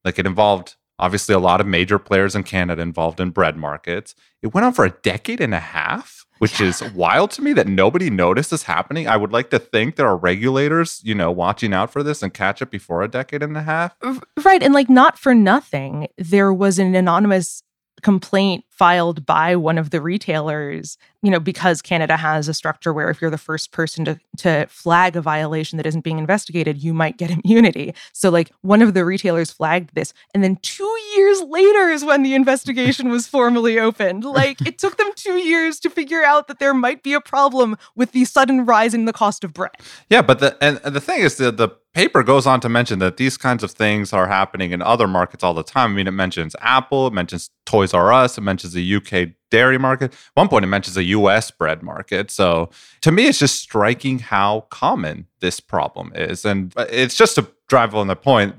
like 0.04 0.20
it 0.20 0.26
involved 0.26 0.76
obviously 1.00 1.34
a 1.34 1.40
lot 1.40 1.60
of 1.60 1.68
major 1.68 2.00
players 2.00 2.36
in 2.36 2.44
Canada 2.44 2.82
involved 2.82 3.20
in 3.20 3.30
bread 3.30 3.58
markets. 3.58 4.16
It 4.42 4.54
went 4.54 4.66
on 4.66 4.74
for 4.74 4.86
a 4.86 4.92
decade 5.04 5.42
and 5.42 5.54
a 5.54 5.60
half, 5.60 6.23
which 6.44 6.60
yeah. 6.60 6.68
is 6.68 6.84
wild 6.92 7.32
to 7.32 7.42
me 7.42 7.54
that 7.54 7.68
nobody 7.68 8.10
noticed 8.10 8.52
this 8.52 8.64
happening. 8.64 9.08
I 9.08 9.16
would 9.16 9.32
like 9.32 9.50
to 9.52 9.60
think 9.60 9.96
there 9.96 10.08
are 10.08 10.18
regulators, 10.18 11.00
you 11.02 11.16
know, 11.16 11.32
watching 11.32 11.74
out 11.74 11.90
for 11.90 12.04
this 12.04 12.22
and 12.22 12.34
catch 12.34 12.62
it 12.62 12.70
before 12.70 13.02
a 13.02 13.08
decade 13.08 13.42
and 13.42 13.56
a 13.56 13.62
half. 13.62 13.96
Right. 14.44 14.62
And 14.62 14.74
like 14.74 14.90
not 14.90 15.18
for 15.18 15.34
nothing, 15.34 16.10
there 16.18 16.54
was 16.54 16.80
an 16.80 16.96
anonymous 16.96 17.64
complaint 18.04 18.66
filed 18.70 19.26
by 19.26 19.56
one 19.56 19.78
of 19.78 19.92
the 19.92 20.02
retailers, 20.02 20.98
you 21.22 21.32
know, 21.32 21.40
because 21.40 21.82
Canada 21.82 22.18
has 22.18 22.48
a 22.48 22.54
structure 22.54 22.92
where 22.92 23.10
if 23.10 23.22
you're 23.22 23.32
the 23.32 23.38
first 23.38 23.72
person 23.72 24.04
to, 24.04 24.20
to 24.38 24.66
flag 24.68 25.16
a 25.16 25.22
violation 25.22 25.78
that 25.78 25.86
isn't 25.86 26.04
being 26.04 26.20
investigated, 26.20 26.84
you 26.84 26.94
might 26.94 27.18
get 27.18 27.32
immunity. 27.44 27.94
So, 28.12 28.30
like, 28.30 28.52
one 28.62 28.82
of 28.82 28.94
the 28.94 29.06
retailers 29.06 29.52
flagged 29.52 29.96
this. 29.96 30.14
And 30.34 30.44
then 30.44 30.58
two 30.58 30.98
years 31.16 31.42
later 31.44 31.90
is 31.90 32.04
when 32.04 32.24
the 32.24 32.36
investigation 32.36 33.10
was 33.10 33.28
formally 33.28 33.80
opened. 33.80 34.26
Like, 34.26 34.62
it 34.68 34.78
took 34.78 34.98
them 34.98 35.12
two 35.16 35.38
years 35.38 35.80
to 35.82 35.90
figure 35.90 36.24
out 36.24 36.48
that 36.48 36.60
there 36.60 36.74
might 36.74 37.04
be 37.04 37.14
a 37.14 37.22
problem 37.22 37.78
with 37.96 38.12
the 38.12 38.26
sudden 38.26 38.66
rise 38.66 38.94
in 38.94 39.06
the 39.06 39.14
cost 39.14 39.44
of 39.44 39.54
bread. 39.54 39.72
Yeah, 40.10 40.22
but 40.22 40.40
the 40.40 40.58
and, 40.62 40.78
the 40.78 41.02
thing 41.02 41.22
is 41.22 41.38
that 41.38 41.58
the 41.58 41.70
paper 41.94 42.24
goes 42.24 42.48
on 42.48 42.60
to 42.62 42.70
mention 42.70 43.00
that 43.00 43.18
these 43.18 43.38
kinds 43.38 43.64
of 43.64 43.72
things 43.72 44.14
are 44.14 44.28
happening 44.28 44.72
in 44.72 44.82
other 44.82 45.08
markets 45.08 45.44
all 45.44 45.54
the 45.54 45.64
time. 45.64 45.92
I 45.92 45.94
mean, 45.94 46.08
it 46.08 46.12
mentions 46.12 46.56
Apple, 46.60 47.08
it 47.08 47.14
mentions 47.14 47.50
Toys 47.66 47.94
R 47.94 48.12
Us, 48.12 48.38
it 48.38 48.42
mentions 48.42 48.74
the 48.74 48.96
UK 48.96 49.30
dairy 49.52 49.78
market. 49.78 50.12
At 50.12 50.20
one 50.34 50.48
point, 50.48 50.66
it 50.66 50.70
mentions 50.70 50.98
a 50.98 51.04
US 51.04 51.52
bread 51.52 51.84
market. 51.84 52.32
So 52.32 52.70
to 53.02 53.12
me, 53.12 53.28
it's 53.28 53.40
just 53.40 53.60
striking 53.60 54.20
how 54.20 54.62
common 54.70 55.28
this 55.40 55.60
problem 55.60 56.12
is. 56.16 56.46
And 56.46 56.74
uh, 56.76 56.86
it's 56.90 57.16
just 57.16 57.36
to 57.36 57.48
drive 57.68 57.92
home 57.92 58.08
the 58.08 58.16
point, 58.16 58.56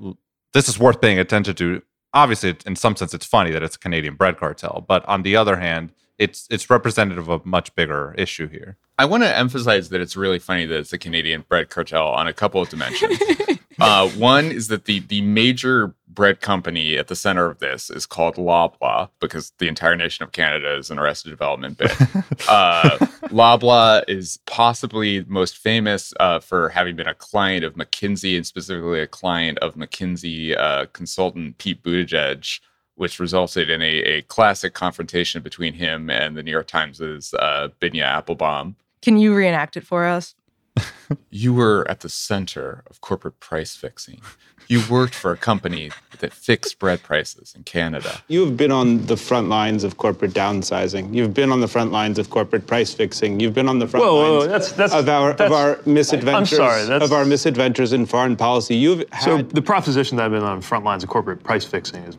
this 0.52 0.68
is 0.68 0.78
worth 0.78 1.00
paying 1.00 1.18
attention 1.18 1.54
to. 1.56 1.82
Obviously, 2.12 2.56
in 2.64 2.76
some 2.76 2.94
sense, 2.94 3.12
it's 3.12 3.26
funny 3.26 3.50
that 3.50 3.64
it's 3.64 3.74
a 3.74 3.78
Canadian 3.78 4.14
bread 4.14 4.38
cartel. 4.38 4.84
But 4.86 5.04
on 5.08 5.22
the 5.22 5.34
other 5.34 5.56
hand, 5.56 5.90
it's 6.18 6.46
it's 6.50 6.70
representative 6.70 7.28
of 7.28 7.42
a 7.44 7.48
much 7.48 7.74
bigger 7.74 8.14
issue 8.16 8.48
here. 8.48 8.76
I 8.98 9.04
want 9.04 9.22
to 9.24 9.36
emphasize 9.36 9.88
that 9.88 10.00
it's 10.00 10.16
really 10.16 10.38
funny 10.38 10.66
that 10.66 10.78
it's 10.78 10.92
a 10.92 10.98
Canadian 10.98 11.44
bread 11.48 11.70
cartel 11.70 12.08
on 12.08 12.28
a 12.28 12.32
couple 12.32 12.62
of 12.62 12.68
dimensions. 12.68 13.18
uh, 13.80 14.08
one 14.10 14.46
is 14.46 14.68
that 14.68 14.84
the 14.84 15.00
the 15.00 15.20
major 15.22 15.94
bread 16.08 16.40
company 16.40 16.96
at 16.96 17.08
the 17.08 17.16
center 17.16 17.50
of 17.50 17.58
this 17.58 17.90
is 17.90 18.06
called 18.06 18.36
Loblaw 18.36 19.08
because 19.18 19.52
the 19.58 19.66
entire 19.66 19.96
nation 19.96 20.22
of 20.22 20.30
Canada 20.30 20.76
is 20.76 20.90
an 20.90 20.98
Arrested 20.98 21.30
Development 21.30 21.76
bit. 21.76 21.90
uh, 22.48 22.98
Loblaw 23.30 24.04
is 24.06 24.38
possibly 24.46 25.24
most 25.24 25.58
famous 25.58 26.14
uh, 26.20 26.38
for 26.38 26.68
having 26.68 26.94
been 26.94 27.08
a 27.08 27.14
client 27.14 27.64
of 27.64 27.74
McKinsey 27.74 28.36
and 28.36 28.46
specifically 28.46 29.00
a 29.00 29.08
client 29.08 29.58
of 29.58 29.74
McKinsey 29.74 30.56
uh, 30.56 30.86
consultant 30.92 31.58
Pete 31.58 31.82
Buttigieg 31.82 32.60
which 32.96 33.18
resulted 33.18 33.70
in 33.70 33.82
a, 33.82 33.98
a 34.02 34.22
classic 34.22 34.74
confrontation 34.74 35.42
between 35.42 35.74
him 35.74 36.10
and 36.10 36.36
the 36.36 36.42
New 36.42 36.50
York 36.50 36.66
Times' 36.66 37.00
uh, 37.00 37.68
Binya 37.80 38.22
Appelbaum. 38.22 38.74
Can 39.02 39.18
you 39.18 39.34
reenact 39.34 39.76
it 39.76 39.84
for 39.84 40.06
us? 40.06 40.34
you 41.30 41.54
were 41.54 41.86
at 41.88 42.00
the 42.00 42.08
center 42.08 42.82
of 42.88 43.00
corporate 43.00 43.38
price 43.40 43.76
fixing. 43.76 44.20
You 44.66 44.82
worked 44.88 45.14
for 45.14 45.30
a 45.30 45.36
company 45.36 45.90
that 46.20 46.32
fixed 46.32 46.78
bread 46.78 47.02
prices 47.02 47.52
in 47.54 47.64
Canada. 47.64 48.22
You've 48.28 48.56
been 48.56 48.72
on 48.72 49.06
the 49.06 49.16
front 49.16 49.48
lines 49.48 49.84
of 49.84 49.98
corporate 49.98 50.32
downsizing. 50.32 51.14
You've 51.14 51.34
been 51.34 51.52
on 51.52 51.60
the 51.60 51.68
front 51.68 51.92
lines 51.92 52.18
of 52.18 52.30
corporate 52.30 52.66
price 52.66 52.94
fixing. 52.94 53.40
You've 53.40 53.52
been 53.52 53.68
on 53.68 53.78
the 53.78 53.86
front 53.86 54.06
whoa, 54.06 54.16
lines 54.16 54.30
whoa, 54.30 54.46
that's, 54.46 54.72
that's, 54.72 54.94
of 54.94 55.08
our 55.08 55.34
that's, 55.34 55.50
of 55.50 55.52
our 55.52 55.78
misadventures. 55.84 56.58
I'm 56.58 56.86
sorry, 56.86 57.04
of 57.04 57.12
our 57.12 57.26
misadventures 57.26 57.92
in 57.92 58.06
foreign 58.06 58.36
policy. 58.36 58.74
You've 58.74 59.04
had, 59.12 59.22
so 59.22 59.42
the 59.42 59.62
proposition 59.62 60.16
that 60.16 60.24
I've 60.24 60.32
been 60.32 60.42
on 60.42 60.60
the 60.60 60.66
front 60.66 60.84
lines 60.84 61.02
of 61.02 61.10
corporate 61.10 61.42
price 61.42 61.64
fixing 61.64 62.02
is 62.04 62.16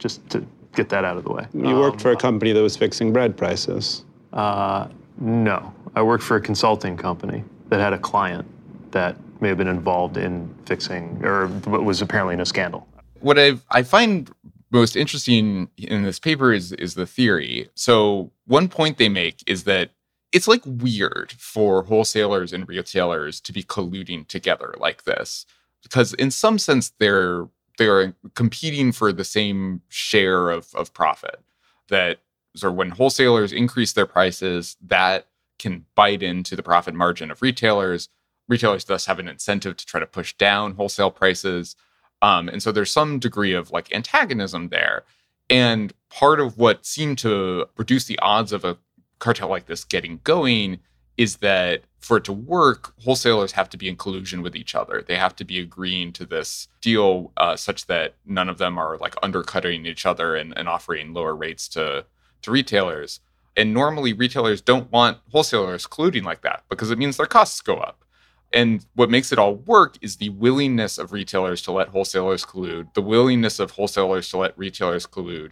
just 0.00 0.28
to 0.30 0.44
get 0.74 0.88
that 0.88 1.04
out 1.04 1.16
of 1.16 1.24
the 1.24 1.32
way. 1.32 1.46
You 1.54 1.68
um, 1.68 1.78
worked 1.78 2.00
for 2.00 2.10
a 2.10 2.16
company 2.16 2.52
that 2.52 2.62
was 2.62 2.76
fixing 2.76 3.12
bread 3.12 3.36
prices. 3.36 4.04
Uh, 4.32 4.88
no, 5.18 5.72
I 5.94 6.02
worked 6.02 6.24
for 6.24 6.36
a 6.36 6.40
consulting 6.40 6.96
company 6.96 7.44
that 7.68 7.78
had 7.78 7.92
a 7.92 7.98
client 7.98 8.46
that 8.90 9.16
may 9.40 9.48
have 9.48 9.58
been 9.58 9.68
involved 9.68 10.16
in 10.16 10.52
fixing 10.66 11.24
or 11.24 11.46
what 11.46 11.84
was 11.84 12.02
apparently 12.02 12.34
in 12.34 12.40
a 12.40 12.46
scandal. 12.46 12.86
What 13.20 13.38
I 13.38 13.58
I 13.70 13.82
find 13.82 14.30
most 14.70 14.96
interesting 14.96 15.68
in 15.76 16.02
this 16.02 16.18
paper 16.18 16.52
is 16.52 16.72
is 16.72 16.94
the 16.94 17.06
theory. 17.06 17.68
So 17.74 18.30
one 18.46 18.68
point 18.68 18.98
they 18.98 19.08
make 19.08 19.42
is 19.46 19.64
that 19.64 19.90
it's 20.32 20.48
like 20.48 20.62
weird 20.64 21.32
for 21.32 21.84
wholesalers 21.84 22.52
and 22.52 22.68
retailers 22.68 23.40
to 23.40 23.52
be 23.52 23.62
colluding 23.62 24.28
together 24.28 24.74
like 24.78 25.04
this 25.04 25.44
because 25.82 26.14
in 26.14 26.30
some 26.30 26.58
sense 26.58 26.92
they're 26.98 27.48
they're 27.78 28.14
competing 28.34 28.92
for 28.92 29.12
the 29.12 29.24
same 29.24 29.82
share 29.88 30.50
of, 30.50 30.74
of 30.74 30.92
profit. 30.92 31.40
That 31.88 32.18
so 32.56 32.70
when 32.70 32.90
wholesalers 32.90 33.52
increase 33.52 33.92
their 33.92 34.06
prices, 34.06 34.76
that 34.86 35.26
can 35.58 35.84
bite 35.94 36.22
into 36.22 36.56
the 36.56 36.62
profit 36.62 36.94
margin 36.94 37.30
of 37.30 37.42
retailers. 37.42 38.08
Retailers 38.48 38.84
thus 38.84 39.06
have 39.06 39.18
an 39.18 39.28
incentive 39.28 39.76
to 39.76 39.86
try 39.86 40.00
to 40.00 40.06
push 40.06 40.34
down 40.34 40.74
wholesale 40.74 41.10
prices. 41.10 41.76
Um, 42.22 42.48
and 42.48 42.62
so 42.62 42.72
there's 42.72 42.90
some 42.90 43.18
degree 43.18 43.52
of 43.52 43.70
like 43.70 43.94
antagonism 43.94 44.68
there. 44.68 45.04
And 45.48 45.92
part 46.10 46.40
of 46.40 46.58
what 46.58 46.86
seemed 46.86 47.18
to 47.18 47.66
reduce 47.76 48.04
the 48.06 48.18
odds 48.20 48.52
of 48.52 48.64
a 48.64 48.78
cartel 49.18 49.48
like 49.48 49.66
this 49.66 49.84
getting 49.84 50.20
going 50.24 50.80
is 51.20 51.36
that 51.36 51.82
for 51.98 52.16
it 52.16 52.24
to 52.24 52.32
work, 52.32 52.94
wholesalers 53.04 53.52
have 53.52 53.68
to 53.68 53.76
be 53.76 53.90
in 53.90 53.94
collusion 53.94 54.40
with 54.40 54.56
each 54.56 54.74
other. 54.74 55.04
They 55.06 55.16
have 55.16 55.36
to 55.36 55.44
be 55.44 55.60
agreeing 55.60 56.14
to 56.14 56.24
this 56.24 56.66
deal 56.80 57.30
uh, 57.36 57.56
such 57.56 57.88
that 57.88 58.14
none 58.24 58.48
of 58.48 58.56
them 58.56 58.78
are 58.78 58.96
like 58.96 59.14
undercutting 59.22 59.84
each 59.84 60.06
other 60.06 60.34
and, 60.34 60.56
and 60.56 60.66
offering 60.66 61.12
lower 61.12 61.36
rates 61.36 61.68
to 61.68 62.06
to 62.40 62.50
retailers. 62.50 63.20
And 63.54 63.74
normally, 63.74 64.14
retailers 64.14 64.62
don't 64.62 64.90
want 64.90 65.18
wholesalers 65.30 65.86
colluding 65.86 66.22
like 66.22 66.40
that 66.40 66.62
because 66.70 66.90
it 66.90 66.96
means 66.96 67.18
their 67.18 67.26
costs 67.26 67.60
go 67.60 67.74
up. 67.74 68.02
And 68.50 68.86
what 68.94 69.10
makes 69.10 69.30
it 69.30 69.38
all 69.38 69.56
work 69.56 69.98
is 70.00 70.16
the 70.16 70.30
willingness 70.30 70.96
of 70.96 71.12
retailers 71.12 71.60
to 71.62 71.72
let 71.72 71.88
wholesalers 71.88 72.46
collude, 72.46 72.94
the 72.94 73.02
willingness 73.02 73.60
of 73.60 73.72
wholesalers 73.72 74.30
to 74.30 74.38
let 74.38 74.56
retailers 74.58 75.06
collude, 75.06 75.50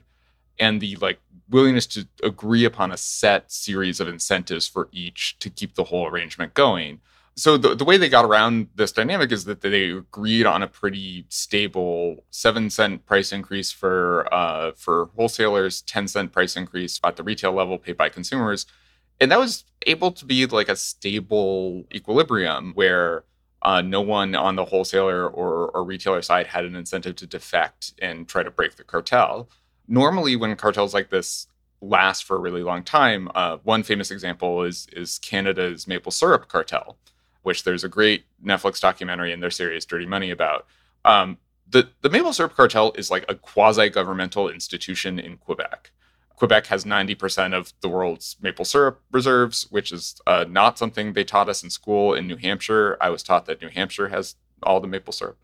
and 0.59 0.81
the 0.81 0.97
like 0.97 1.21
willingness 1.49 1.87
to 1.87 2.07
agree 2.23 2.65
upon 2.65 2.93
a 2.93 2.97
set 2.97 3.51
series 3.51 4.01
of 4.01 4.09
incentives 4.09 4.67
for 4.67 4.89
each 4.93 5.39
to 5.39 5.49
keep 5.49 5.75
the 5.75 5.85
whole 5.85 6.07
arrangement 6.07 6.55
going. 6.55 7.01
So 7.37 7.57
the, 7.57 7.77
the 7.77 7.85
way 7.85 7.97
they 7.97 8.09
got 8.09 8.25
around 8.25 8.69
this 8.75 8.91
dynamic 8.91 9.31
is 9.31 9.45
that 9.45 9.61
they 9.61 9.91
agreed 9.91 10.45
on 10.45 10.63
a 10.63 10.67
pretty 10.67 11.25
stable 11.29 12.25
seven 12.31 12.69
cent 12.69 13.07
price 13.07 13.31
increase 13.31 13.71
for 13.71 14.33
uh, 14.35 14.73
for 14.77 15.11
wholesalers, 15.15 15.83
ten 15.83 16.09
cent 16.09 16.33
price 16.33 16.57
increase 16.57 16.99
at 17.05 17.15
the 17.15 17.23
retail 17.23 17.53
level 17.53 17.79
paid 17.79 17.97
by 17.97 18.09
consumers, 18.09 18.67
and 19.21 19.31
that 19.31 19.39
was 19.39 19.65
able 19.87 20.11
to 20.11 20.25
be 20.25 20.47
like 20.47 20.69
a 20.69 20.75
stable 20.75 21.85
equilibrium 21.95 22.73
where 22.75 23.23
uh, 23.63 23.83
no 23.83 24.01
one 24.01 24.35
on 24.35 24.57
the 24.57 24.65
wholesaler 24.65 25.29
or, 25.29 25.69
or 25.69 25.85
retailer 25.85 26.23
side 26.23 26.49
had 26.49 26.65
an 26.65 26.75
incentive 26.75 27.17
to 27.17 27.27
defect 27.27 27.93
and 28.01 28.29
try 28.29 28.43
to 28.43 28.51
break 28.51 28.77
the 28.77 28.85
cartel 28.85 29.49
normally 29.89 30.37
when 30.37 30.55
cartels 30.57 30.95
like 30.95 31.11
this 31.11 31.47
last 31.81 32.25
for 32.25 32.37
a 32.37 32.41
really 32.41 32.63
long 32.63 32.83
time, 32.83 33.31
uh, 33.35 33.57
one 33.65 33.83
famous 33.83 34.11
example 34.11 34.63
is 34.63 34.87
is 34.93 35.19
Canada's 35.19 35.87
maple 35.89 36.13
syrup 36.13 36.49
cartel, 36.49 36.97
which 37.43 37.65
there's 37.65 37.85
a 37.85 37.89
great 37.89 38.25
Netflix 38.45 38.81
documentary 38.81 39.33
in 39.33 39.41
their 39.41 39.51
series 39.51 39.87
Dirty 39.87 40.07
Money 40.07 40.31
about. 40.31 40.67
Um, 41.05 41.39
the 41.69 41.89
the 42.03 42.11
maple 42.11 42.33
syrup 42.33 42.55
cartel 42.55 42.93
is 42.97 43.11
like 43.11 43.25
a 43.29 43.35
quasi 43.35 43.89
governmental 43.89 44.49
institution 44.49 45.19
in 45.19 45.39
Quebec. 45.39 45.91
Quebec 46.37 46.67
has 46.67 46.85
90% 46.85 47.53
of 47.53 47.73
the 47.81 47.89
world's 47.89 48.37
maple 48.41 48.65
syrup 48.65 49.03
reserves, 49.11 49.67
which 49.71 49.91
is 49.91 50.21
uh, 50.25 50.45
not 50.49 50.79
something 50.79 51.13
they 51.13 51.25
taught 51.25 51.49
us 51.49 51.65
in 51.65 51.71
school 51.71 52.15
in 52.15 52.29
New 52.29 52.37
Hampshire. 52.37 52.97
I 53.01 53.11
was 53.11 53.25
taught 53.25 53.47
that 53.47 53.61
New 53.61 53.71
Hampshire 53.71 54.07
has 54.11 54.37
all 54.63 54.79
the 54.79 54.87
maple 54.87 55.13
syrup, 55.13 55.37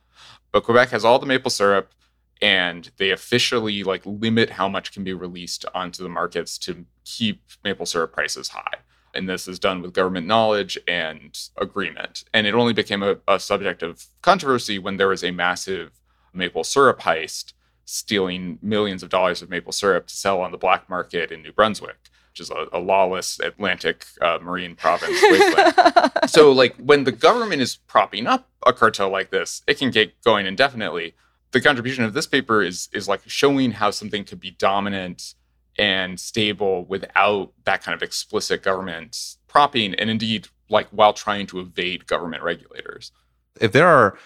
but 0.53 0.63
Quebec 0.63 0.91
has 0.91 1.05
all 1.05 1.19
the 1.19 1.27
maple 1.27 1.51
syrup 1.51 1.93
and 2.41 2.91
they 2.97 3.11
officially 3.11 3.83
like 3.85 4.03
limit 4.05 4.51
how 4.51 4.69
much 4.69 4.93
can 4.93 5.05
be 5.05 5.13
released 5.13 5.65
onto 5.75 6.03
the 6.03 6.09
markets 6.09 6.59
to 6.59 6.87
keep 7.05 7.43
maple 7.63 7.87
syrup 7.87 8.13
prices 8.13 8.49
high. 8.49 8.79
And 9.15 9.29
this 9.29 9.47
is 9.47 9.61
done 9.61 9.81
with 9.81 9.93
government 9.93 10.27
knowledge 10.27 10.77
and 10.89 11.39
agreement. 11.57 12.25
And 12.35 12.47
it 12.47 12.55
only 12.55 12.73
became 12.73 13.03
a, 13.03 13.17
a 13.29 13.39
subject 13.39 13.83
of 13.83 14.07
controversy 14.23 14.79
when 14.79 14.97
there 14.97 15.09
was 15.09 15.23
a 15.23 15.31
massive 15.31 15.93
maple 16.35 16.65
syrup 16.65 17.01
heist 17.01 17.53
stealing 17.85 18.59
millions 18.63 19.03
of 19.03 19.09
dollars 19.11 19.43
of 19.43 19.51
maple 19.51 19.73
syrup 19.73 20.07
to 20.07 20.17
sell 20.17 20.41
on 20.41 20.53
the 20.53 20.59
black 20.59 20.89
market 20.89 21.31
in 21.31 21.43
new 21.43 21.53
brunswick 21.53 21.97
which 22.31 22.41
is 22.41 22.51
a, 22.51 22.67
a 22.73 22.81
lawless 22.81 23.39
atlantic 23.41 24.07
uh, 24.21 24.39
marine 24.43 24.75
province 24.75 25.21
so 26.27 26.51
like 26.51 26.75
when 26.77 27.05
the 27.05 27.13
government 27.13 27.61
is 27.61 27.77
propping 27.77 28.27
up 28.27 28.49
a 28.67 28.73
cartel 28.73 29.11
like 29.11 29.31
this 29.31 29.63
it 29.67 29.79
can 29.79 29.91
get 29.91 30.21
going 30.23 30.47
indefinitely 30.47 31.15
the 31.55 31.61
contribution 31.61 32.05
of 32.05 32.13
this 32.13 32.27
paper 32.27 32.63
is 32.63 32.91
is 32.93 33.09
like 33.09 33.23
showing 33.27 33.71
how 33.71 33.91
something 33.91 34.25
could 34.25 34.41
be 34.41 34.51
dominant 34.51 35.35
and 35.79 36.21
stable 36.21 36.85
without 36.85 37.53
that 37.65 37.83
kind 37.83 37.95
of 37.95 38.03
explicit 38.03 38.63
government 38.63 39.37
propping 39.49 39.95
and 39.95 40.11
indeed 40.11 40.49
like 40.69 40.89
while 40.89 41.13
trying 41.13 41.47
to 41.47 41.61
evade 41.61 42.07
government 42.07 42.43
regulators. 42.43 43.13
If 43.61 43.73
there 43.73 43.87
are 43.87 44.19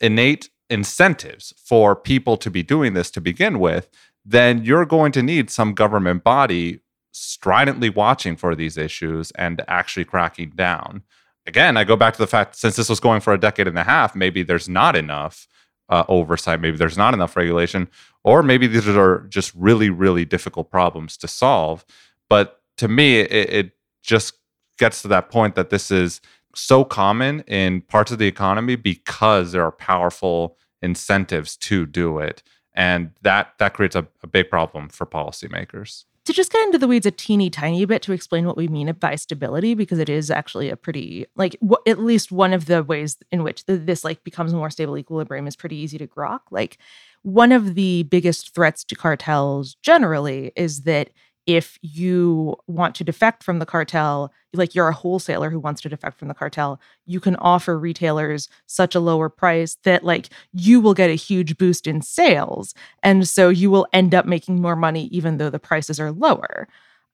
innate 0.00 0.50
incentives 0.68 1.54
for 1.56 1.94
people 1.94 2.36
to 2.36 2.50
be 2.50 2.62
doing 2.62 2.94
this 2.94 3.10
to 3.12 3.20
begin 3.20 3.58
with 3.58 3.88
then 4.24 4.64
you're 4.64 4.86
going 4.86 5.12
to 5.12 5.22
need 5.22 5.50
some 5.50 5.74
government 5.74 6.22
body 6.24 6.80
stridently 7.12 7.90
watching 7.90 8.36
for 8.36 8.54
these 8.54 8.76
issues 8.76 9.30
and 9.32 9.62
actually 9.68 10.04
cracking 10.04 10.50
down. 10.50 11.02
Again 11.46 11.76
i 11.76 11.84
go 11.84 11.94
back 11.94 12.14
to 12.14 12.20
the 12.20 12.26
fact 12.26 12.56
since 12.56 12.74
this 12.74 12.88
was 12.88 12.98
going 12.98 13.20
for 13.20 13.32
a 13.32 13.38
decade 13.38 13.68
and 13.68 13.78
a 13.78 13.84
half 13.84 14.16
maybe 14.16 14.42
there's 14.42 14.68
not 14.68 14.96
enough 14.96 15.46
uh, 15.92 16.04
oversight. 16.08 16.58
Maybe 16.58 16.78
there's 16.78 16.96
not 16.96 17.12
enough 17.12 17.36
regulation, 17.36 17.88
or 18.24 18.42
maybe 18.42 18.66
these 18.66 18.88
are 18.88 19.26
just 19.28 19.52
really, 19.54 19.90
really 19.90 20.24
difficult 20.24 20.70
problems 20.70 21.18
to 21.18 21.28
solve. 21.28 21.84
But 22.30 22.62
to 22.78 22.88
me, 22.88 23.20
it, 23.20 23.50
it 23.50 23.72
just 24.02 24.34
gets 24.78 25.02
to 25.02 25.08
that 25.08 25.30
point 25.30 25.54
that 25.54 25.68
this 25.68 25.90
is 25.90 26.22
so 26.54 26.82
common 26.82 27.40
in 27.40 27.82
parts 27.82 28.10
of 28.10 28.18
the 28.18 28.26
economy 28.26 28.74
because 28.74 29.52
there 29.52 29.64
are 29.64 29.72
powerful 29.72 30.56
incentives 30.80 31.56
to 31.56 31.84
do 31.84 32.18
it. 32.18 32.42
And 32.74 33.10
that 33.20 33.52
that 33.58 33.74
creates 33.74 33.94
a, 33.94 34.06
a 34.22 34.26
big 34.26 34.48
problem 34.48 34.88
for 34.88 35.06
policymakers 35.06 36.04
to 36.24 36.32
just 36.32 36.52
get 36.52 36.64
into 36.64 36.78
the 36.78 36.86
weeds 36.86 37.06
a 37.06 37.10
teeny 37.10 37.50
tiny 37.50 37.84
bit 37.84 38.02
to 38.02 38.12
explain 38.12 38.46
what 38.46 38.56
we 38.56 38.68
mean 38.68 38.92
by 39.00 39.14
stability 39.16 39.74
because 39.74 39.98
it 39.98 40.08
is 40.08 40.30
actually 40.30 40.70
a 40.70 40.76
pretty 40.76 41.26
like 41.34 41.56
w- 41.60 41.82
at 41.86 41.98
least 41.98 42.30
one 42.30 42.52
of 42.52 42.66
the 42.66 42.82
ways 42.82 43.16
in 43.30 43.42
which 43.42 43.64
this 43.66 44.04
like 44.04 44.22
becomes 44.24 44.54
more 44.54 44.70
stable 44.70 44.96
equilibrium 44.96 45.46
is 45.46 45.56
pretty 45.56 45.76
easy 45.76 45.98
to 45.98 46.06
grok. 46.06 46.40
Like 46.50 46.78
one 47.22 47.52
of 47.52 47.74
the 47.74 48.04
biggest 48.04 48.54
threats 48.54 48.84
to 48.84 48.94
cartels 48.94 49.76
generally 49.82 50.52
is 50.56 50.82
that 50.82 51.10
if 51.46 51.78
you 51.82 52.56
want 52.66 52.94
to 52.96 53.04
defect 53.04 53.42
from 53.42 53.58
the 53.58 53.66
cartel, 53.66 54.32
like 54.52 54.74
you're 54.74 54.88
a 54.88 54.94
wholesaler 54.94 55.50
who 55.50 55.58
wants 55.58 55.80
to 55.80 55.88
defect 55.88 56.18
from 56.18 56.28
the 56.28 56.34
cartel, 56.34 56.80
you 57.04 57.20
can 57.20 57.36
offer 57.36 57.78
retailers 57.78 58.48
such 58.66 58.94
a 58.94 59.00
lower 59.00 59.28
price 59.28 59.76
that 59.84 60.04
like 60.04 60.28
you 60.52 60.80
will 60.80 60.94
get 60.94 61.10
a 61.10 61.14
huge 61.14 61.58
boost 61.58 61.86
in 61.86 62.00
sales. 62.00 62.74
And 63.02 63.28
so 63.28 63.48
you 63.48 63.70
will 63.70 63.86
end 63.92 64.14
up 64.14 64.26
making 64.26 64.60
more 64.60 64.76
money 64.76 65.06
even 65.06 65.38
though 65.38 65.50
the 65.50 65.58
prices 65.58 65.98
are 65.98 66.12
lower. 66.12 66.68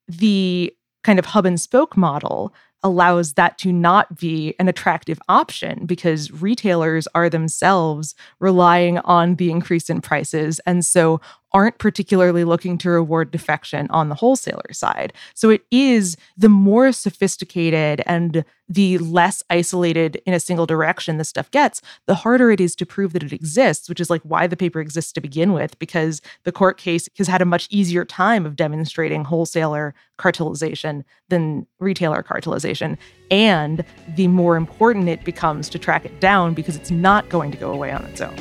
The 0.08 0.74
kind 1.04 1.18
of 1.18 1.26
hub 1.26 1.46
and 1.46 1.60
spoke 1.60 1.96
model 1.96 2.52
allows 2.82 3.34
that 3.34 3.58
to 3.58 3.72
not 3.72 4.18
be 4.18 4.54
an 4.58 4.68
attractive 4.68 5.18
option 5.28 5.84
because 5.84 6.30
retailers 6.30 7.08
are 7.14 7.28
themselves 7.28 8.14
relying 8.38 8.98
on 8.98 9.34
the 9.34 9.50
increase 9.50 9.90
in 9.90 10.00
prices 10.00 10.60
and 10.60 10.84
so 10.84 11.20
aren't 11.52 11.78
particularly 11.78 12.44
looking 12.44 12.78
to 12.78 12.90
reward 12.90 13.30
defection 13.30 13.86
on 13.90 14.08
the 14.08 14.14
wholesaler 14.14 14.72
side. 14.72 15.12
So 15.34 15.50
it 15.50 15.62
is 15.70 16.16
the 16.36 16.48
more 16.48 16.92
sophisticated 16.92 18.02
and 18.06 18.44
the 18.68 18.98
less 18.98 19.42
isolated 19.48 20.20
in 20.26 20.34
a 20.34 20.40
single 20.40 20.66
direction 20.66 21.16
the 21.16 21.24
stuff 21.24 21.50
gets, 21.50 21.80
the 22.06 22.16
harder 22.16 22.50
it 22.50 22.60
is 22.60 22.76
to 22.76 22.84
prove 22.84 23.14
that 23.14 23.22
it 23.22 23.32
exists, 23.32 23.88
which 23.88 24.00
is 24.00 24.10
like 24.10 24.20
why 24.22 24.46
the 24.46 24.56
paper 24.56 24.80
exists 24.80 25.12
to 25.12 25.22
begin 25.22 25.54
with, 25.54 25.78
because 25.78 26.20
the 26.44 26.52
court 26.52 26.76
case 26.76 27.08
has 27.16 27.28
had 27.28 27.40
a 27.40 27.46
much 27.46 27.66
easier 27.70 28.04
time 28.04 28.44
of 28.44 28.56
demonstrating 28.56 29.24
wholesaler 29.24 29.94
cartelization 30.18 31.02
than 31.30 31.66
retailer 31.78 32.22
cartelization. 32.22 32.98
And 33.30 33.84
the 34.16 34.28
more 34.28 34.56
important 34.56 35.08
it 35.08 35.24
becomes 35.24 35.70
to 35.70 35.78
track 35.78 36.04
it 36.04 36.20
down 36.20 36.52
because 36.52 36.76
it's 36.76 36.90
not 36.90 37.28
going 37.30 37.50
to 37.52 37.56
go 37.56 37.72
away 37.72 37.90
on 37.90 38.04
its 38.04 38.20
own. 38.20 38.36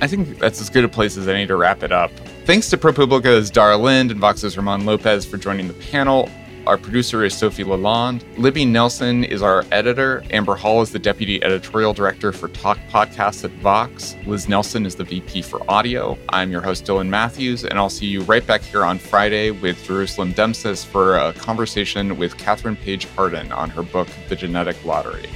I 0.00 0.06
think 0.06 0.38
that's 0.38 0.60
as 0.60 0.70
good 0.70 0.84
a 0.84 0.88
place 0.88 1.16
as 1.16 1.28
any 1.28 1.46
to 1.46 1.56
wrap 1.56 1.82
it 1.82 1.92
up. 1.92 2.10
Thanks 2.44 2.68
to 2.70 2.76
ProPublica's 2.76 3.50
Dara 3.50 3.76
Lind 3.76 4.10
and 4.10 4.20
Vox's 4.20 4.54
German 4.54 4.84
Lopez 4.84 5.24
for 5.24 5.36
joining 5.38 5.68
the 5.68 5.74
panel. 5.74 6.28
Our 6.66 6.78
producer 6.78 7.22
is 7.24 7.34
Sofi 7.36 7.62
LaLonde. 7.62 8.22
Libby 8.38 8.64
Nelson 8.64 9.22
is 9.22 9.42
our 9.42 9.64
editor. 9.70 10.24
Amber 10.30 10.54
Hall 10.54 10.80
is 10.80 10.90
the 10.90 10.98
deputy 10.98 11.42
editorial 11.44 11.92
director 11.92 12.32
for 12.32 12.48
Talk 12.48 12.78
Podcasts 12.88 13.44
at 13.44 13.50
Vox. 13.60 14.16
Liz 14.24 14.48
Nelson 14.48 14.86
is 14.86 14.94
the 14.94 15.04
VP 15.04 15.42
for 15.42 15.60
audio. 15.70 16.16
I'm 16.30 16.50
your 16.50 16.62
host, 16.62 16.86
Dylan 16.86 17.08
Matthews, 17.08 17.64
and 17.64 17.78
I'll 17.78 17.90
see 17.90 18.06
you 18.06 18.22
right 18.22 18.46
back 18.46 18.62
here 18.62 18.82
on 18.82 18.98
Friday 18.98 19.50
with 19.50 19.84
Jerusalem 19.84 20.32
Demsas 20.32 20.86
for 20.86 21.18
a 21.18 21.34
conversation 21.34 22.16
with 22.16 22.38
Kathryn 22.38 22.80
Paige 22.80 23.04
Harden 23.08 23.52
on 23.52 23.68
her 23.68 23.82
book, 23.82 24.08
The 24.30 24.36
Genetic 24.36 24.82
Lottery. 24.86 25.28